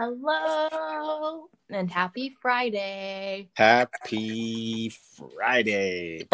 Hello 0.00 1.48
and 1.70 1.90
happy 1.90 2.36
Friday. 2.40 3.50
Happy 3.54 4.92
Friday. 5.16 6.24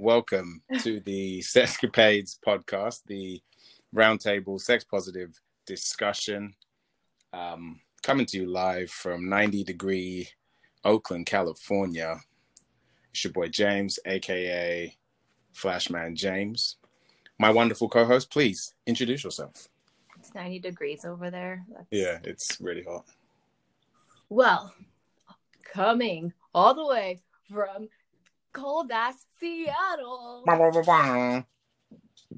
Welcome 0.00 0.62
to 0.80 0.98
the 0.98 1.38
Sexcapades 1.42 2.40
podcast, 2.44 3.02
the 3.06 3.40
roundtable 3.94 4.60
sex 4.60 4.82
positive 4.82 5.40
discussion. 5.64 6.54
Um, 7.32 7.80
coming 8.02 8.26
to 8.26 8.38
you 8.38 8.46
live 8.50 8.90
from 8.90 9.28
90 9.28 9.62
degree 9.62 10.28
Oakland, 10.82 11.26
California. 11.26 12.16
It's 13.12 13.22
your 13.22 13.32
boy 13.32 13.46
James, 13.46 14.00
aka 14.06 14.92
Flashman 15.52 16.16
James. 16.16 16.78
My 17.38 17.50
wonderful 17.50 17.88
co 17.88 18.04
host, 18.06 18.28
please 18.32 18.74
introduce 18.88 19.22
yourself. 19.22 19.68
It's 20.22 20.34
90 20.36 20.60
degrees 20.60 21.04
over 21.04 21.32
there. 21.32 21.64
That's... 21.68 21.86
Yeah, 21.90 22.20
it's 22.22 22.60
really 22.60 22.84
hot. 22.84 23.04
Well, 24.28 24.72
coming 25.64 26.32
all 26.54 26.74
the 26.74 26.86
way 26.86 27.20
from 27.50 27.88
cold 28.52 28.92
ass 28.92 29.26
Seattle. 29.40 30.44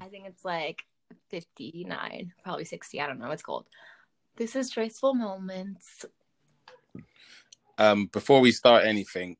I 0.01 0.05
think 0.07 0.25
it's 0.25 0.43
like 0.43 0.83
59, 1.29 2.33
probably 2.43 2.65
60. 2.65 2.99
I 2.99 3.05
don't 3.05 3.19
know. 3.19 3.29
It's 3.29 3.43
cold. 3.43 3.67
This 4.35 4.55
is 4.55 4.71
Joyceful 4.71 5.13
Moments. 5.13 6.05
Um, 7.77 8.07
before 8.07 8.41
we 8.41 8.51
start 8.51 8.83
anything, 8.83 9.37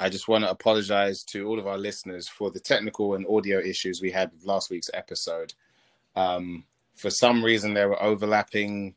I 0.00 0.08
just 0.08 0.26
want 0.26 0.42
to 0.42 0.50
apologize 0.50 1.22
to 1.26 1.46
all 1.46 1.60
of 1.60 1.68
our 1.68 1.78
listeners 1.78 2.26
for 2.26 2.50
the 2.50 2.58
technical 2.58 3.14
and 3.14 3.24
audio 3.30 3.60
issues 3.60 4.02
we 4.02 4.10
had 4.10 4.32
with 4.32 4.46
last 4.46 4.68
week's 4.68 4.90
episode. 4.92 5.54
Um, 6.16 6.64
for 6.96 7.10
some 7.10 7.44
reason, 7.44 7.74
there 7.74 7.88
were 7.88 8.02
overlapping 8.02 8.94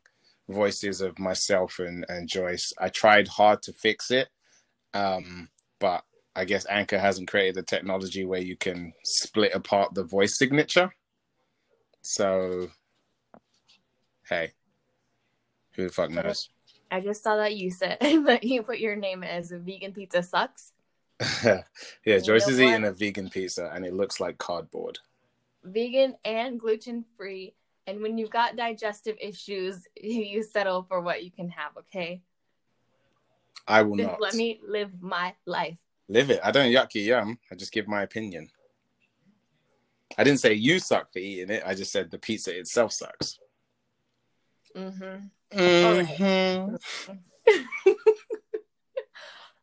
voices 0.48 1.00
of 1.00 1.18
myself 1.18 1.78
and, 1.78 2.04
and 2.08 2.28
Joyce. 2.28 2.72
I 2.78 2.88
tried 2.88 3.28
hard 3.28 3.62
to 3.62 3.72
fix 3.72 4.10
it, 4.10 4.28
um, 4.94 5.48
but 5.80 6.04
I 6.34 6.44
guess 6.44 6.66
Anchor 6.68 6.98
hasn't 6.98 7.28
created 7.28 7.54
the 7.54 7.62
technology 7.62 8.24
where 8.24 8.40
you 8.40 8.56
can 8.56 8.92
split 9.04 9.54
apart 9.54 9.94
the 9.94 10.04
voice 10.04 10.38
signature. 10.38 10.92
So, 12.02 12.68
hey, 14.28 14.52
who 15.72 15.84
the 15.84 15.92
fuck 15.92 16.10
knows? 16.10 16.50
I 16.90 17.00
just 17.00 17.22
saw 17.22 17.36
that 17.36 17.56
you 17.56 17.70
said 17.70 17.98
that 18.00 18.44
you 18.44 18.62
put 18.62 18.78
your 18.78 18.96
name 18.96 19.24
as 19.24 19.50
vegan 19.50 19.92
pizza 19.92 20.22
sucks. 20.22 20.72
yeah, 21.44 22.18
Joyce 22.18 22.46
is 22.46 22.60
eating 22.60 22.84
a 22.84 22.92
vegan 22.92 23.30
pizza 23.30 23.70
and 23.74 23.84
it 23.84 23.94
looks 23.94 24.20
like 24.20 24.38
cardboard. 24.38 24.98
Vegan 25.64 26.14
and 26.24 26.60
gluten 26.60 27.04
free. 27.16 27.54
And 27.86 28.02
when 28.02 28.18
you've 28.18 28.30
got 28.30 28.56
digestive 28.56 29.16
issues, 29.20 29.86
you 30.00 30.42
settle 30.42 30.82
for 30.82 31.00
what 31.00 31.24
you 31.24 31.30
can 31.30 31.48
have, 31.50 31.76
okay? 31.78 32.22
I 33.66 33.82
will 33.82 33.96
Just 33.96 34.10
not. 34.10 34.20
let 34.20 34.34
me 34.34 34.60
live 34.66 34.90
my 35.00 35.34
life. 35.44 35.78
Live 36.08 36.30
it. 36.30 36.40
I 36.42 36.52
don't 36.52 36.70
yucky 36.70 37.04
yum. 37.04 37.38
I 37.50 37.56
just 37.56 37.72
give 37.72 37.88
my 37.88 38.02
opinion. 38.02 38.48
I 40.16 40.24
didn't 40.24 40.40
say 40.40 40.54
you 40.54 40.78
suck 40.78 41.12
for 41.12 41.18
eating 41.18 41.50
it. 41.50 41.62
I 41.66 41.74
just 41.74 41.90
said 41.90 42.10
the 42.10 42.18
pizza 42.18 42.56
itself 42.56 42.92
sucks. 42.92 43.38
Mm-hmm. 44.76 45.58
Mm-hmm. 45.58 46.74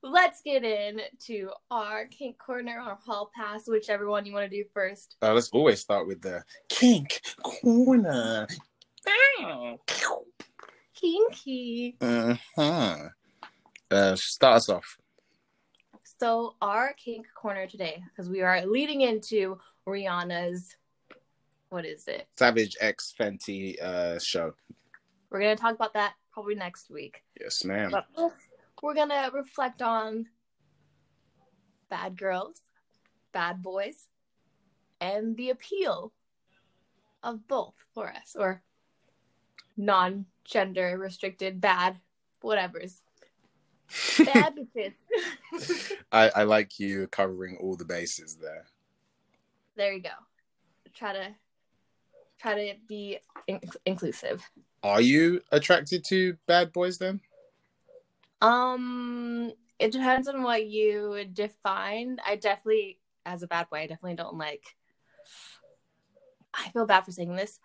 Let's 0.05 0.41
get 0.41 0.65
in 0.65 0.99
to 1.27 1.51
our 1.71 2.05
kink 2.07 2.37
corner 2.37 2.77
or 2.85 2.95
hall 2.95 3.31
pass, 3.33 3.69
whichever 3.69 4.09
one 4.09 4.25
you 4.25 4.33
want 4.33 4.51
to 4.51 4.63
do 4.63 4.65
first. 4.73 5.15
Uh, 5.21 5.33
let's 5.33 5.49
always 5.51 5.79
start 5.79 6.07
with 6.07 6.21
the 6.21 6.43
kink 6.67 7.21
corner. 7.41 8.45
Kinky. 10.93 11.95
Uh-huh. 12.01 12.97
Uh, 13.89 14.15
start 14.17 14.57
us 14.57 14.67
off. 14.67 14.97
So 16.19 16.55
our 16.61 16.93
kink 16.93 17.27
corner 17.33 17.65
today, 17.65 18.03
because 18.09 18.29
we 18.29 18.41
are 18.41 18.65
leading 18.65 19.01
into 19.01 19.57
Rihanna's, 19.87 20.75
what 21.69 21.85
is 21.85 22.09
it? 22.09 22.27
Savage 22.37 22.75
X 22.81 23.13
Fenty 23.17 23.81
uh, 23.81 24.19
show. 24.19 24.53
We're 25.29 25.39
gonna 25.39 25.55
talk 25.55 25.75
about 25.75 25.93
that 25.93 26.15
probably 26.33 26.55
next 26.55 26.89
week. 26.89 27.23
Yes, 27.39 27.63
ma'am. 27.63 27.91
But 27.91 28.05
we're 28.83 28.93
gonna 28.93 29.31
reflect 29.33 29.81
on 29.81 30.27
bad 31.89 32.17
girls, 32.17 32.61
bad 33.31 33.63
boys, 33.63 34.09
and 34.99 35.37
the 35.37 35.49
appeal 35.49 36.11
of 37.23 37.47
both 37.47 37.75
for 37.95 38.09
us, 38.09 38.35
or 38.37 38.61
non-gender 39.77 40.97
restricted 40.99 41.61
bad 41.61 41.97
whatever's 42.41 43.01
bad 44.25 44.53
bitches. 44.57 45.95
I, 46.11 46.29
I 46.35 46.43
like 46.43 46.77
you 46.77 47.07
covering 47.07 47.57
all 47.61 47.77
the 47.77 47.85
bases 47.85 48.35
there. 48.35 48.65
there 49.77 49.93
you 49.93 50.01
go. 50.01 50.09
Try 50.93 51.13
to 51.13 51.29
try 52.37 52.55
to 52.55 52.73
be 52.89 53.19
in- 53.47 53.61
inclusive. 53.85 54.43
Are 54.83 54.99
you 54.99 55.39
attracted 55.53 56.03
to 56.05 56.35
bad 56.47 56.73
boys 56.73 56.97
then? 56.97 57.21
Um, 58.43 59.53
it 59.79 59.93
depends 59.93 60.27
on 60.27 60.43
what 60.43 60.67
you 60.67 61.23
define. 61.31 62.17
I 62.25 62.35
definitely, 62.35 62.99
as 63.25 63.41
a 63.41 63.47
bad 63.47 63.69
boy, 63.69 63.77
I 63.77 63.87
definitely 63.87 64.15
don't 64.15 64.37
like. 64.37 64.65
I 66.53 66.69
feel 66.69 66.85
bad 66.85 67.05
for 67.05 67.11
saying 67.11 67.35
this. 67.35 67.59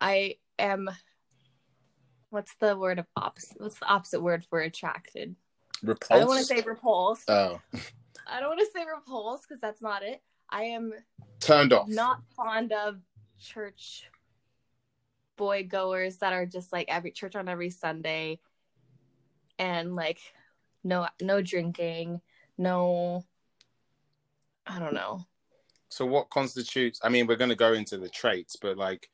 I 0.00 0.36
am. 0.58 0.90
What's 2.30 2.54
the 2.56 2.76
word 2.76 2.98
of 2.98 3.06
opposite? 3.16 3.60
What's 3.60 3.78
the 3.78 3.86
opposite 3.86 4.20
word 4.20 4.44
for 4.44 4.60
attracted? 4.60 5.36
Repulsed? 5.82 6.12
I 6.12 6.18
don't 6.18 6.28
want 6.28 6.40
to 6.40 6.46
say 6.46 6.60
repulsed. 6.62 7.30
Oh, 7.30 7.60
I 8.26 8.40
don't 8.40 8.48
want 8.48 8.60
to 8.60 8.70
say 8.74 8.84
repulsed 8.84 9.48
because 9.48 9.60
that's 9.60 9.82
not 9.82 10.02
it. 10.02 10.20
I 10.50 10.64
am 10.64 10.92
turned 11.38 11.72
off. 11.72 11.88
not 11.88 12.18
fond 12.36 12.72
of 12.72 12.96
church 13.38 14.04
boy 15.36 15.64
goers 15.64 16.18
that 16.18 16.32
are 16.32 16.46
just 16.46 16.72
like 16.72 16.86
every 16.88 17.10
church 17.10 17.36
on 17.36 17.48
every 17.48 17.70
Sunday 17.70 18.38
and 19.62 19.94
like 19.94 20.18
no 20.82 21.06
no 21.20 21.40
drinking, 21.40 22.20
no 22.58 23.24
I 24.66 24.78
don't 24.78 24.94
know. 24.94 25.24
So 25.88 26.04
what 26.06 26.30
constitutes? 26.30 27.00
I 27.02 27.08
mean, 27.08 27.26
we're 27.26 27.36
going 27.36 27.50
to 27.50 27.56
go 27.56 27.72
into 27.72 27.98
the 27.98 28.08
traits, 28.08 28.56
but 28.56 28.76
like, 28.76 29.08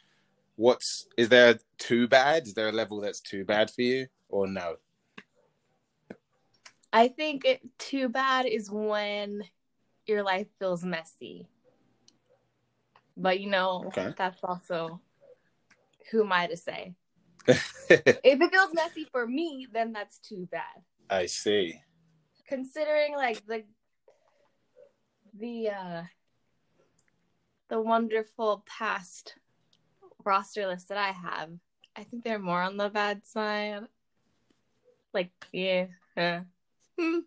what's 0.56 1.06
is 1.16 1.28
there 1.28 1.59
too 1.76 2.09
bad? 2.09 2.47
Is 2.47 2.54
there 2.54 2.69
a 2.69 2.72
level 2.72 3.00
that's 3.00 3.20
too 3.20 3.44
bad 3.44 3.70
for 3.70 3.82
you, 3.82 4.06
or 4.28 4.47
no? 4.47 4.76
I 6.92 7.09
think 7.09 7.44
it 7.44 7.60
too 7.78 8.09
bad 8.09 8.47
is 8.47 8.70
when 8.70 9.42
your 10.06 10.22
life 10.22 10.47
feels 10.59 10.84
messy. 10.84 11.47
But 13.16 13.41
you 13.41 13.50
know, 13.50 13.84
Okay. 13.88 14.15
that's 14.16 14.42
also 14.42 15.00
who 16.10 16.25
am 16.25 16.32
I 16.32 16.47
to 16.47 16.56
say? 16.56 16.94
if 17.88 18.41
it 18.41 18.50
feels 18.53 18.75
messy 18.75 19.06
for 19.10 19.26
me, 19.26 19.66
then 19.72 19.92
that's 19.92 20.19
too 20.19 20.47
bad. 20.50 20.82
I 21.09 21.26
see. 21.26 21.81
considering 22.47 23.14
like 23.14 23.47
the 23.47 23.64
the 25.38 25.70
uh 25.70 26.03
the 27.69 27.81
wonderful 27.81 28.64
past 28.66 29.34
roster 30.25 30.66
list 30.66 30.88
that 30.88 30.98
I 30.98 31.12
have, 31.12 31.50
I 31.97 32.04
think 32.04 32.25
they're 32.25 32.38
more 32.38 32.62
on 32.62 32.76
the 32.76 32.88
bad 32.88 33.26
side. 33.26 33.82
Like, 35.12 35.30
yeah. 35.53 35.86
hmm. 36.98 37.19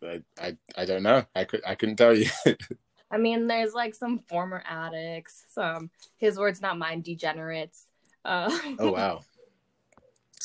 I, 0.02 0.22
I 0.40 0.56
I 0.76 0.84
don't 0.84 1.02
know. 1.02 1.24
I 1.34 1.44
could 1.44 1.62
I 1.66 1.74
couldn't 1.74 1.96
tell 1.96 2.14
you. 2.14 2.30
I 3.10 3.16
mean, 3.16 3.46
there's 3.46 3.72
like 3.72 3.94
some 3.94 4.18
former 4.18 4.62
addicts, 4.68 5.44
some 5.48 5.90
his 6.16 6.38
words, 6.38 6.60
not 6.60 6.78
mine, 6.78 7.00
degenerates. 7.00 7.86
Uh, 8.24 8.50
oh 8.78 8.92
wow. 8.92 9.22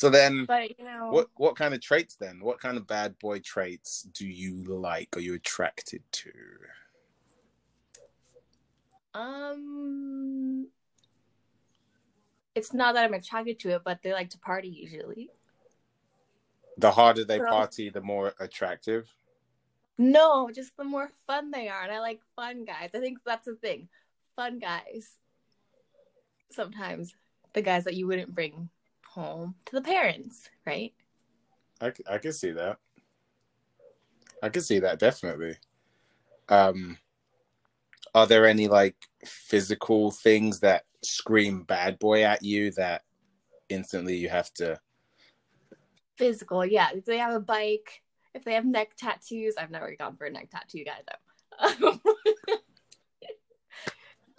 So 0.04 0.10
then, 0.10 0.44
But 0.44 0.78
you 0.78 0.84
know, 0.84 1.12
what 1.12 1.30
what 1.38 1.56
kind 1.56 1.74
of 1.74 1.80
traits 1.80 2.16
then? 2.16 2.42
What 2.42 2.60
kind 2.60 2.76
of 2.76 2.86
bad 2.86 3.18
boy 3.20 3.40
traits 3.40 4.02
do 4.02 4.28
you 4.28 4.62
like? 4.66 5.16
Are 5.16 5.22
you 5.22 5.34
attracted 5.36 6.04
to? 6.12 6.32
um, 9.14 10.68
it's 12.54 12.74
not 12.74 12.96
that 12.96 13.06
I'm 13.06 13.14
attracted 13.14 13.60
to 13.60 13.70
it, 13.76 13.84
but 13.86 14.02
they 14.04 14.12
like 14.12 14.30
to 14.32 14.38
party 14.40 14.68
usually. 14.68 15.30
The 16.78 16.92
harder 16.92 17.24
they 17.24 17.40
So- 17.40 17.46
party, 17.46 17.90
the 17.90 18.02
more 18.02 18.34
attractive. 18.42 19.08
No, 19.98 20.52
just 20.52 20.76
the 20.76 20.84
more 20.84 21.12
fun 21.26 21.50
they 21.52 21.70
are. 21.70 21.84
And 21.84 21.94
I 21.94 22.02
like 22.02 22.20
fun 22.36 22.66
guys. 22.66 22.90
I 22.94 23.00
think 23.00 23.20
that's 23.26 23.46
the 23.46 23.56
thing. 23.56 23.88
Fun 24.36 24.60
guys. 24.60 25.18
Sometimes 26.52 27.16
the 27.54 27.62
guys 27.62 27.86
that 27.86 27.94
you 27.94 28.06
wouldn't 28.06 28.36
bring 28.36 28.70
home 29.14 29.56
to 29.66 29.76
the 29.76 29.82
parents, 29.82 30.50
right? 30.66 30.94
I, 31.82 31.92
I 32.10 32.18
can 32.18 32.34
see 32.34 32.52
that. 32.52 32.78
I 34.42 34.50
can 34.50 34.62
see 34.62 34.80
that 34.80 35.00
definitely. 35.00 35.56
Um, 36.50 36.98
are 38.16 38.28
there 38.28 38.46
any 38.46 38.68
like 38.68 38.96
physical 39.26 40.12
things 40.12 40.60
that 40.62 40.84
scream 41.04 41.64
bad 41.64 42.00
boy 42.00 42.24
at 42.24 42.44
you 42.44 42.72
that 42.72 43.04
instantly 43.70 44.16
you 44.16 44.30
have 44.30 44.54
to 44.56 44.80
Physical, 46.16 46.64
yeah. 46.64 46.90
If 46.94 47.06
they 47.06 47.18
have 47.18 47.34
a 47.34 47.40
bike, 47.40 48.04
if 48.36 48.44
they 48.44 48.54
have 48.54 48.66
neck 48.66 48.96
tattoos, 48.96 49.56
I've 49.58 49.72
never 49.72 49.96
gone 49.98 50.16
for 50.16 50.26
a 50.26 50.30
neck 50.30 50.50
tattoo 50.52 50.84
guy 50.84 51.00
though. 51.08 52.00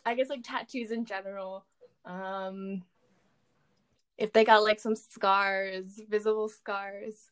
I 0.06 0.15
guess 0.15 0.29
like 0.29 0.44
tattoos 0.44 0.91
in 0.93 1.05
general. 1.05 1.65
Um 2.05 2.85
if 4.16 4.32
they 4.32 4.44
got 4.44 4.62
like 4.62 4.81
some 4.81 4.96
scars, 4.96 6.00
visible 6.08 6.49
scars. 6.49 7.31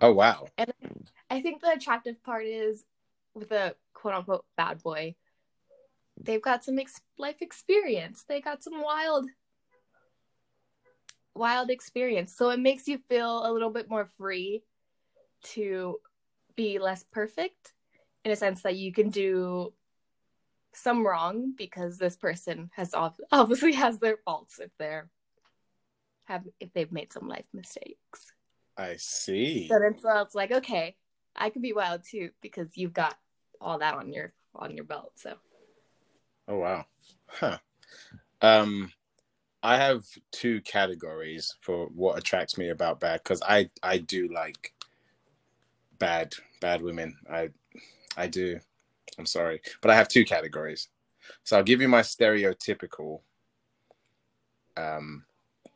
Oh 0.00 0.12
wow. 0.12 0.46
And 0.56 0.72
I 1.30 1.42
think 1.42 1.60
the 1.60 1.72
attractive 1.72 2.22
part 2.22 2.46
is 2.46 2.84
with 3.34 3.52
a 3.52 3.74
quote 3.94 4.14
unquote 4.14 4.44
bad 4.56 4.82
boy, 4.82 5.14
they've 6.20 6.42
got 6.42 6.64
some 6.64 6.78
ex- 6.78 7.00
life 7.18 7.42
experience. 7.42 8.24
They 8.28 8.40
got 8.40 8.62
some 8.62 8.80
wild, 8.80 9.28
wild 11.34 11.70
experience. 11.70 12.34
So 12.34 12.50
it 12.50 12.60
makes 12.60 12.88
you 12.88 12.98
feel 13.08 13.46
a 13.46 13.52
little 13.52 13.70
bit 13.70 13.90
more 13.90 14.08
free 14.16 14.62
to 15.54 15.98
be 16.56 16.78
less 16.78 17.04
perfect 17.12 17.72
in 18.24 18.32
a 18.32 18.36
sense 18.36 18.62
that 18.62 18.76
you 18.76 18.92
can 18.92 19.10
do 19.10 19.72
some 20.72 21.06
wrong 21.06 21.54
because 21.56 21.98
this 21.98 22.16
person 22.16 22.70
has 22.74 22.94
obviously 23.32 23.72
has 23.84 23.98
their 23.98 24.16
faults 24.24 24.58
if 24.58 24.70
they're 24.78 25.08
have 26.28 26.44
if 26.60 26.72
they've 26.74 26.92
made 26.92 27.12
some 27.12 27.26
life 27.26 27.46
mistakes. 27.52 28.32
I 28.76 28.96
see. 28.98 29.66
So 29.68 29.78
then 29.80 29.98
so 29.98 30.20
it's 30.20 30.34
like, 30.34 30.52
okay, 30.52 30.94
I 31.34 31.50
can 31.50 31.62
be 31.62 31.72
wild 31.72 32.02
too 32.08 32.30
because 32.42 32.76
you've 32.76 32.92
got 32.92 33.16
all 33.60 33.78
that 33.78 33.94
on 33.94 34.12
your 34.12 34.32
on 34.54 34.76
your 34.76 34.84
belt. 34.84 35.12
So. 35.16 35.34
Oh 36.46 36.58
wow, 36.58 36.84
huh? 37.26 37.58
Um, 38.40 38.92
I 39.62 39.76
have 39.76 40.04
two 40.30 40.60
categories 40.60 41.54
for 41.60 41.86
what 41.86 42.18
attracts 42.18 42.56
me 42.56 42.68
about 42.68 43.00
bad 43.00 43.22
because 43.24 43.42
I 43.42 43.70
I 43.82 43.98
do 43.98 44.28
like 44.28 44.72
bad 45.98 46.34
bad 46.60 46.82
women. 46.82 47.16
I 47.30 47.50
I 48.16 48.28
do. 48.28 48.60
I'm 49.18 49.26
sorry, 49.26 49.60
but 49.80 49.90
I 49.90 49.96
have 49.96 50.08
two 50.08 50.24
categories. 50.24 50.88
So 51.42 51.56
I'll 51.56 51.64
give 51.64 51.80
you 51.80 51.88
my 51.88 52.02
stereotypical 52.02 53.20
um 54.76 55.24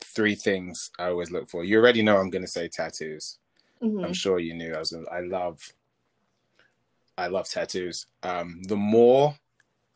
three 0.03 0.35
things 0.35 0.91
I 0.99 1.07
always 1.07 1.31
look 1.31 1.49
for. 1.49 1.65
You 1.65 1.79
already 1.79 2.03
know 2.03 2.19
I'm 2.19 2.31
going 2.31 2.45
to 2.45 2.51
say 2.51 2.69
tattoos. 2.69 3.39
Mm-hmm. 3.83 4.05
I'm 4.05 4.13
sure 4.13 4.39
you 4.39 4.55
knew 4.55 4.75
I 4.75 4.79
was. 4.79 4.93
Gonna, 4.93 5.09
I 5.11 5.21
love. 5.21 5.61
I 7.19 7.27
love 7.27 7.49
tattoos. 7.49 8.07
Um, 8.23 8.63
the 8.65 8.77
more 8.77 9.37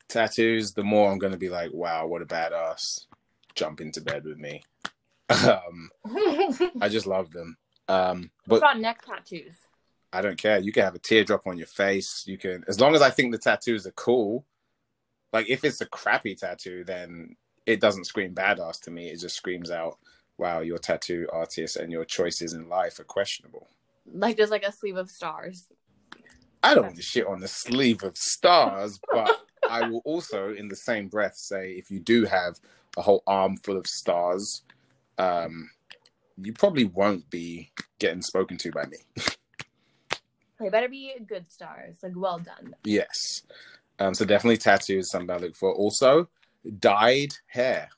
tattoos, 0.09 0.73
the 0.73 0.85
more 0.85 1.11
I'm 1.11 1.19
going 1.19 1.33
to 1.33 1.39
be 1.39 1.49
like, 1.49 1.73
wow, 1.73 2.07
what 2.07 2.23
a 2.23 2.27
badass! 2.27 3.07
Jump 3.55 3.81
into 3.81 4.01
bed 4.01 4.25
with 4.25 4.39
me. 4.39 4.63
um, 5.31 5.91
I 6.81 6.89
just 6.89 7.07
love 7.07 7.31
them. 7.31 7.57
Um, 7.89 8.31
but 8.47 8.61
what 8.61 8.73
about 8.73 8.81
neck 8.81 9.03
tattoos? 9.05 9.55
I 10.13 10.23
don't 10.23 10.39
care. 10.39 10.59
You 10.59 10.73
can 10.73 10.85
have 10.85 10.95
a 10.95 11.01
teardrop 11.01 11.47
on 11.47 11.59
your 11.59 11.67
face. 11.67 12.25
You 12.27 12.39
can, 12.39 12.65
as 12.69 12.81
long 12.81 12.95
as 12.95 13.03
I 13.03 13.11
think 13.11 13.33
the 13.33 13.39
tattoos 13.39 13.87
are 13.87 13.93
cool. 13.93 14.45
Like 15.33 15.51
if 15.51 15.65
it's 15.65 15.81
a 15.81 15.87
crappy 15.87 16.35
tattoo, 16.35 16.85
then 16.85 17.37
it 17.67 17.81
doesn't 17.81 18.05
scream 18.05 18.35
badass 18.35 18.81
to 18.83 18.91
me. 18.91 19.09
It 19.09 19.21
just 19.21 19.37
screams 19.37 19.71
out, 19.71 19.99
"Wow, 20.39 20.61
your 20.61 20.79
tattoo 20.79 21.29
artist 21.33 21.77
and 21.77 21.93
your 21.93 22.05
choices 22.05 22.53
in 22.53 22.69
life 22.69 22.99
are 22.99 23.05
questionable." 23.05 23.69
Like 24.11 24.37
just 24.37 24.53
like 24.53 24.65
a 24.65 24.73
sleeve 24.73 24.97
of 24.97 25.11
stars. 25.11 25.69
I 26.63 26.75
don't 26.75 26.85
want 26.85 26.97
to 26.97 27.03
shit 27.03 27.27
on 27.27 27.41
the 27.41 27.49
sleeve 27.49 28.03
of 28.03 28.17
stars, 28.17 28.99
but 29.13 29.31
I 29.69 29.89
will 29.89 30.03
also, 30.05 30.53
in 30.53 30.69
the 30.69 30.77
same 30.77 31.09
breath, 31.09 31.37
say 31.37 31.73
if 31.73 31.91
you 31.91 32.01
do 32.01 32.25
have 32.25 32.59
a 32.97 33.03
whole 33.03 33.23
arm 33.27 33.57
full 33.59 33.77
of 33.77 33.87
stars, 33.87 34.63
um, 35.19 35.71
you 36.37 36.53
probably 36.53 36.85
won't 36.85 37.29
be 37.31 37.71
getting 37.99 38.23
spoken 38.23 38.57
to 38.59 38.71
by 38.71 38.85
me. 38.87 38.99
they 40.61 40.69
better 40.69 40.89
be 40.89 41.15
good 41.27 41.51
stars, 41.51 41.97
like 42.03 42.13
well 42.15 42.39
done. 42.39 42.75
Yes. 42.85 43.43
Um, 43.99 44.15
so 44.15 44.25
definitely 44.25 44.59
tattoos, 44.59 45.11
something 45.11 45.31
I 45.31 45.39
look 45.39 45.57
for. 45.57 45.73
Also, 45.73 46.29
dyed 46.79 47.35
hair. 47.47 47.89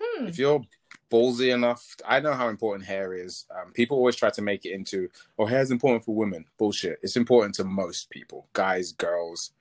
Hmm. 0.00 0.26
If 0.26 0.38
you're 0.38 0.62
ballsy 1.10 1.52
enough, 1.52 1.96
I 2.06 2.20
know 2.20 2.32
how 2.32 2.48
important 2.48 2.86
hair 2.86 3.14
is. 3.14 3.46
Um, 3.50 3.72
people 3.72 3.96
always 3.96 4.16
try 4.16 4.30
to 4.30 4.42
make 4.42 4.64
it 4.64 4.72
into, 4.72 5.08
oh, 5.38 5.46
hair 5.46 5.60
is 5.60 5.70
important 5.70 6.04
for 6.04 6.14
women. 6.14 6.44
Bullshit. 6.58 6.98
It's 7.02 7.16
important 7.16 7.54
to 7.56 7.64
most 7.64 8.10
people, 8.10 8.46
guys, 8.52 8.92
girls, 8.92 9.52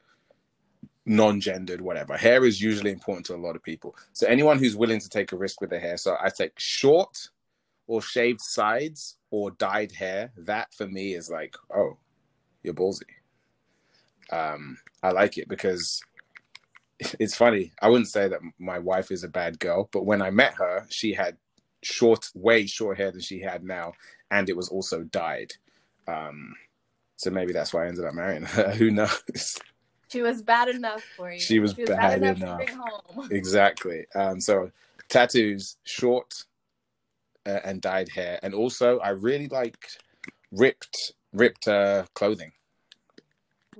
non-gendered, 1.05 1.81
whatever. 1.81 2.15
Hair 2.15 2.45
is 2.45 2.61
usually 2.61 2.91
important 2.91 3.25
to 3.27 3.35
a 3.35 3.37
lot 3.37 3.55
of 3.55 3.63
people. 3.63 3.95
So 4.13 4.27
anyone 4.27 4.59
who's 4.59 4.75
willing 4.75 4.99
to 4.99 5.09
take 5.09 5.31
a 5.31 5.37
risk 5.37 5.59
with 5.59 5.71
their 5.71 5.79
hair, 5.79 5.97
so 5.97 6.15
I 6.21 6.29
take 6.29 6.57
short 6.59 7.29
or 7.87 8.01
shaved 8.01 8.41
sides 8.41 9.17
or 9.31 9.49
dyed 9.51 9.91
hair. 9.91 10.31
That 10.37 10.71
for 10.75 10.87
me 10.87 11.15
is 11.15 11.29
like, 11.29 11.55
oh, 11.75 11.97
you're 12.61 12.75
ballsy. 12.75 13.01
Um, 14.31 14.77
I 15.01 15.09
like 15.09 15.39
it 15.39 15.47
because 15.47 15.99
it's 16.99 17.35
funny. 17.35 17.71
I 17.81 17.89
wouldn't 17.89 18.09
say 18.09 18.27
that 18.27 18.39
my 18.57 18.79
wife 18.79 19.11
is 19.11 19.23
a 19.23 19.29
bad 19.29 19.59
girl, 19.59 19.89
but 19.91 20.05
when 20.05 20.21
I 20.21 20.31
met 20.31 20.55
her, 20.55 20.85
she 20.89 21.13
had 21.13 21.37
short, 21.81 22.29
way 22.33 22.65
short 22.65 22.97
hair 22.97 23.11
than 23.11 23.21
she 23.21 23.39
had 23.39 23.63
now, 23.63 23.93
and 24.31 24.49
it 24.49 24.57
was 24.57 24.69
also 24.69 25.03
dyed. 25.03 25.53
Um, 26.07 26.55
so 27.15 27.29
maybe 27.29 27.53
that's 27.53 27.73
why 27.73 27.85
I 27.85 27.87
ended 27.87 28.05
up 28.05 28.13
marrying 28.13 28.43
her. 28.43 28.71
Who 28.75 28.91
knows? 28.91 29.57
She 30.09 30.21
was 30.21 30.41
bad 30.41 30.69
enough 30.69 31.03
for 31.15 31.31
you. 31.31 31.39
She 31.39 31.59
was, 31.59 31.73
she 31.73 31.81
was 31.81 31.89
bad, 31.89 32.21
bad, 32.21 32.37
enough. 32.37 32.61
enough. 32.61 33.31
exactly. 33.31 34.05
Um, 34.15 34.41
so 34.41 34.71
tattoos, 35.07 35.77
short 35.83 36.45
uh, 37.45 37.59
and 37.63 37.81
dyed 37.81 38.09
hair, 38.09 38.39
and 38.43 38.53
also 38.53 38.99
I 38.99 39.09
really 39.09 39.47
liked 39.47 40.03
ripped 40.51 41.13
ripped 41.31 41.67
uh, 41.67 42.05
clothing 42.15 42.51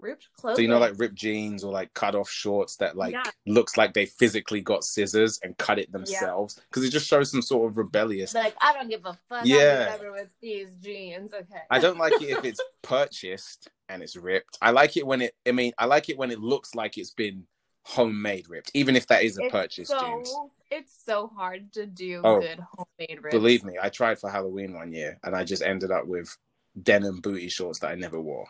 ripped 0.02 0.30
clothing. 0.38 0.56
So 0.56 0.62
you 0.62 0.68
know, 0.68 0.80
like 0.80 0.98
ripped 0.98 1.16
jeans 1.16 1.64
or 1.64 1.72
like 1.72 1.94
cut 1.94 2.16
off 2.16 2.30
shorts 2.30 2.78
that 2.78 2.98
like 2.98 3.14
yeah. 3.14 3.24
looks 3.46 3.78
like 3.78 3.94
they 3.94 4.06
physically 4.06 4.62
got 4.62 4.84
scissors 4.84 5.40
and 5.44 5.58
cut 5.58 5.80
it 5.80 5.92
themselves 5.92 6.60
because 6.70 6.84
yeah. 6.84 6.88
it 6.88 6.92
just 6.92 7.08
shows 7.08 7.32
some 7.32 7.42
sort 7.42 7.70
of 7.70 7.78
rebellious. 7.78 8.34
Like 8.34 8.56
I 8.62 8.74
don't 8.74 8.90
give 8.90 9.06
a 9.06 9.18
fuck. 9.28 9.46
Yeah, 9.46 9.98
with 10.12 10.30
these 10.42 10.76
jeans. 10.82 11.34
Okay. 11.34 11.62
I 11.70 11.80
don't 11.80 11.98
like 11.98 12.22
it 12.22 12.30
if 12.30 12.46
it's 12.46 12.62
purchased 12.82 13.70
and 13.88 14.04
it's 14.04 14.16
ripped. 14.16 14.58
I 14.62 14.72
like 14.72 14.98
it 14.98 15.06
when 15.06 15.22
it. 15.22 15.36
I 15.48 15.52
mean, 15.52 15.74
I 15.78 15.86
like 15.86 16.10
it 16.10 16.18
when 16.18 16.32
it 16.32 16.40
looks 16.40 16.76
like 16.76 16.98
it's 16.98 17.12
been 17.12 17.46
homemade 17.84 18.48
ripped, 18.50 18.72
even 18.74 18.96
if 18.96 19.08
that 19.08 19.24
is 19.24 19.38
a 19.38 19.50
purchased 19.50 19.92
so, 19.92 20.00
jeans. 20.00 20.36
It's 20.72 20.96
so 21.06 21.28
hard 21.28 21.74
to 21.74 21.86
do 21.86 22.22
oh, 22.24 22.40
good 22.40 22.60
homemade 22.60 23.24
ripped. 23.24 23.32
Believe 23.32 23.64
me, 23.64 23.78
I 23.82 23.90
tried 23.90 24.20
for 24.20 24.30
Halloween 24.30 24.74
one 24.74 24.94
year 24.94 25.18
and 25.24 25.36
I 25.36 25.44
just 25.44 25.64
ended 25.64 25.92
up 25.92 26.06
with 26.06 26.36
denim 26.82 27.20
booty 27.20 27.50
shorts 27.50 27.80
that 27.80 27.92
I 27.92 27.96
never 27.96 28.22
wore. 28.22 28.48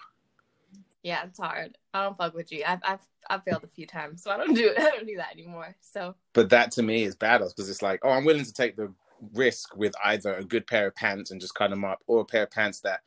Yeah, 1.03 1.23
it's 1.25 1.39
hard. 1.39 1.77
I 1.93 2.03
don't 2.03 2.17
fuck 2.17 2.33
with 2.33 2.51
you. 2.51 2.63
I've 2.65 2.79
I've 2.83 2.99
I've 3.29 3.43
failed 3.43 3.63
a 3.63 3.67
few 3.67 3.85
times, 3.85 4.23
so 4.23 4.31
I 4.31 4.37
don't 4.37 4.53
do 4.53 4.67
it. 4.67 4.75
I 4.79 4.89
don't 4.89 5.07
do 5.07 5.17
that 5.17 5.33
anymore. 5.33 5.75
So. 5.81 6.15
But 6.33 6.49
that 6.49 6.71
to 6.73 6.83
me 6.83 7.03
is 7.03 7.15
badass 7.15 7.55
because 7.55 7.69
it's 7.69 7.81
like, 7.81 7.99
oh, 8.03 8.09
I'm 8.09 8.25
willing 8.25 8.45
to 8.45 8.53
take 8.53 8.75
the 8.75 8.93
risk 9.33 9.75
with 9.75 9.93
either 10.03 10.35
a 10.35 10.43
good 10.43 10.67
pair 10.67 10.87
of 10.87 10.95
pants 10.95 11.31
and 11.31 11.41
just 11.41 11.55
cut 11.55 11.69
them 11.69 11.85
up, 11.85 11.99
or 12.07 12.21
a 12.21 12.25
pair 12.25 12.43
of 12.43 12.51
pants 12.51 12.81
that 12.81 13.01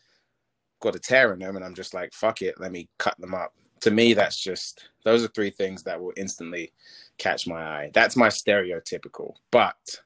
got 0.81 0.97
a 0.97 0.99
tear 0.99 1.33
in 1.33 1.39
them, 1.39 1.57
and 1.57 1.65
I'm 1.65 1.75
just 1.75 1.95
like, 1.95 2.13
fuck 2.13 2.43
it, 2.43 2.61
let 2.61 2.73
me 2.73 2.89
cut 2.99 3.19
them 3.19 3.35
up. 3.35 3.55
To 3.81 3.91
me, 3.91 4.15
that's 4.15 4.39
just 4.39 4.89
those 5.05 5.25
are 5.25 5.29
three 5.29 5.51
things 5.51 5.83
that 5.85 6.01
will 6.01 6.13
instantly 6.17 6.73
catch 7.19 7.47
my 7.47 7.63
eye. 7.63 7.91
That's 7.93 8.17
my 8.17 8.29
stereotypical. 8.29 9.35
But 9.51 10.01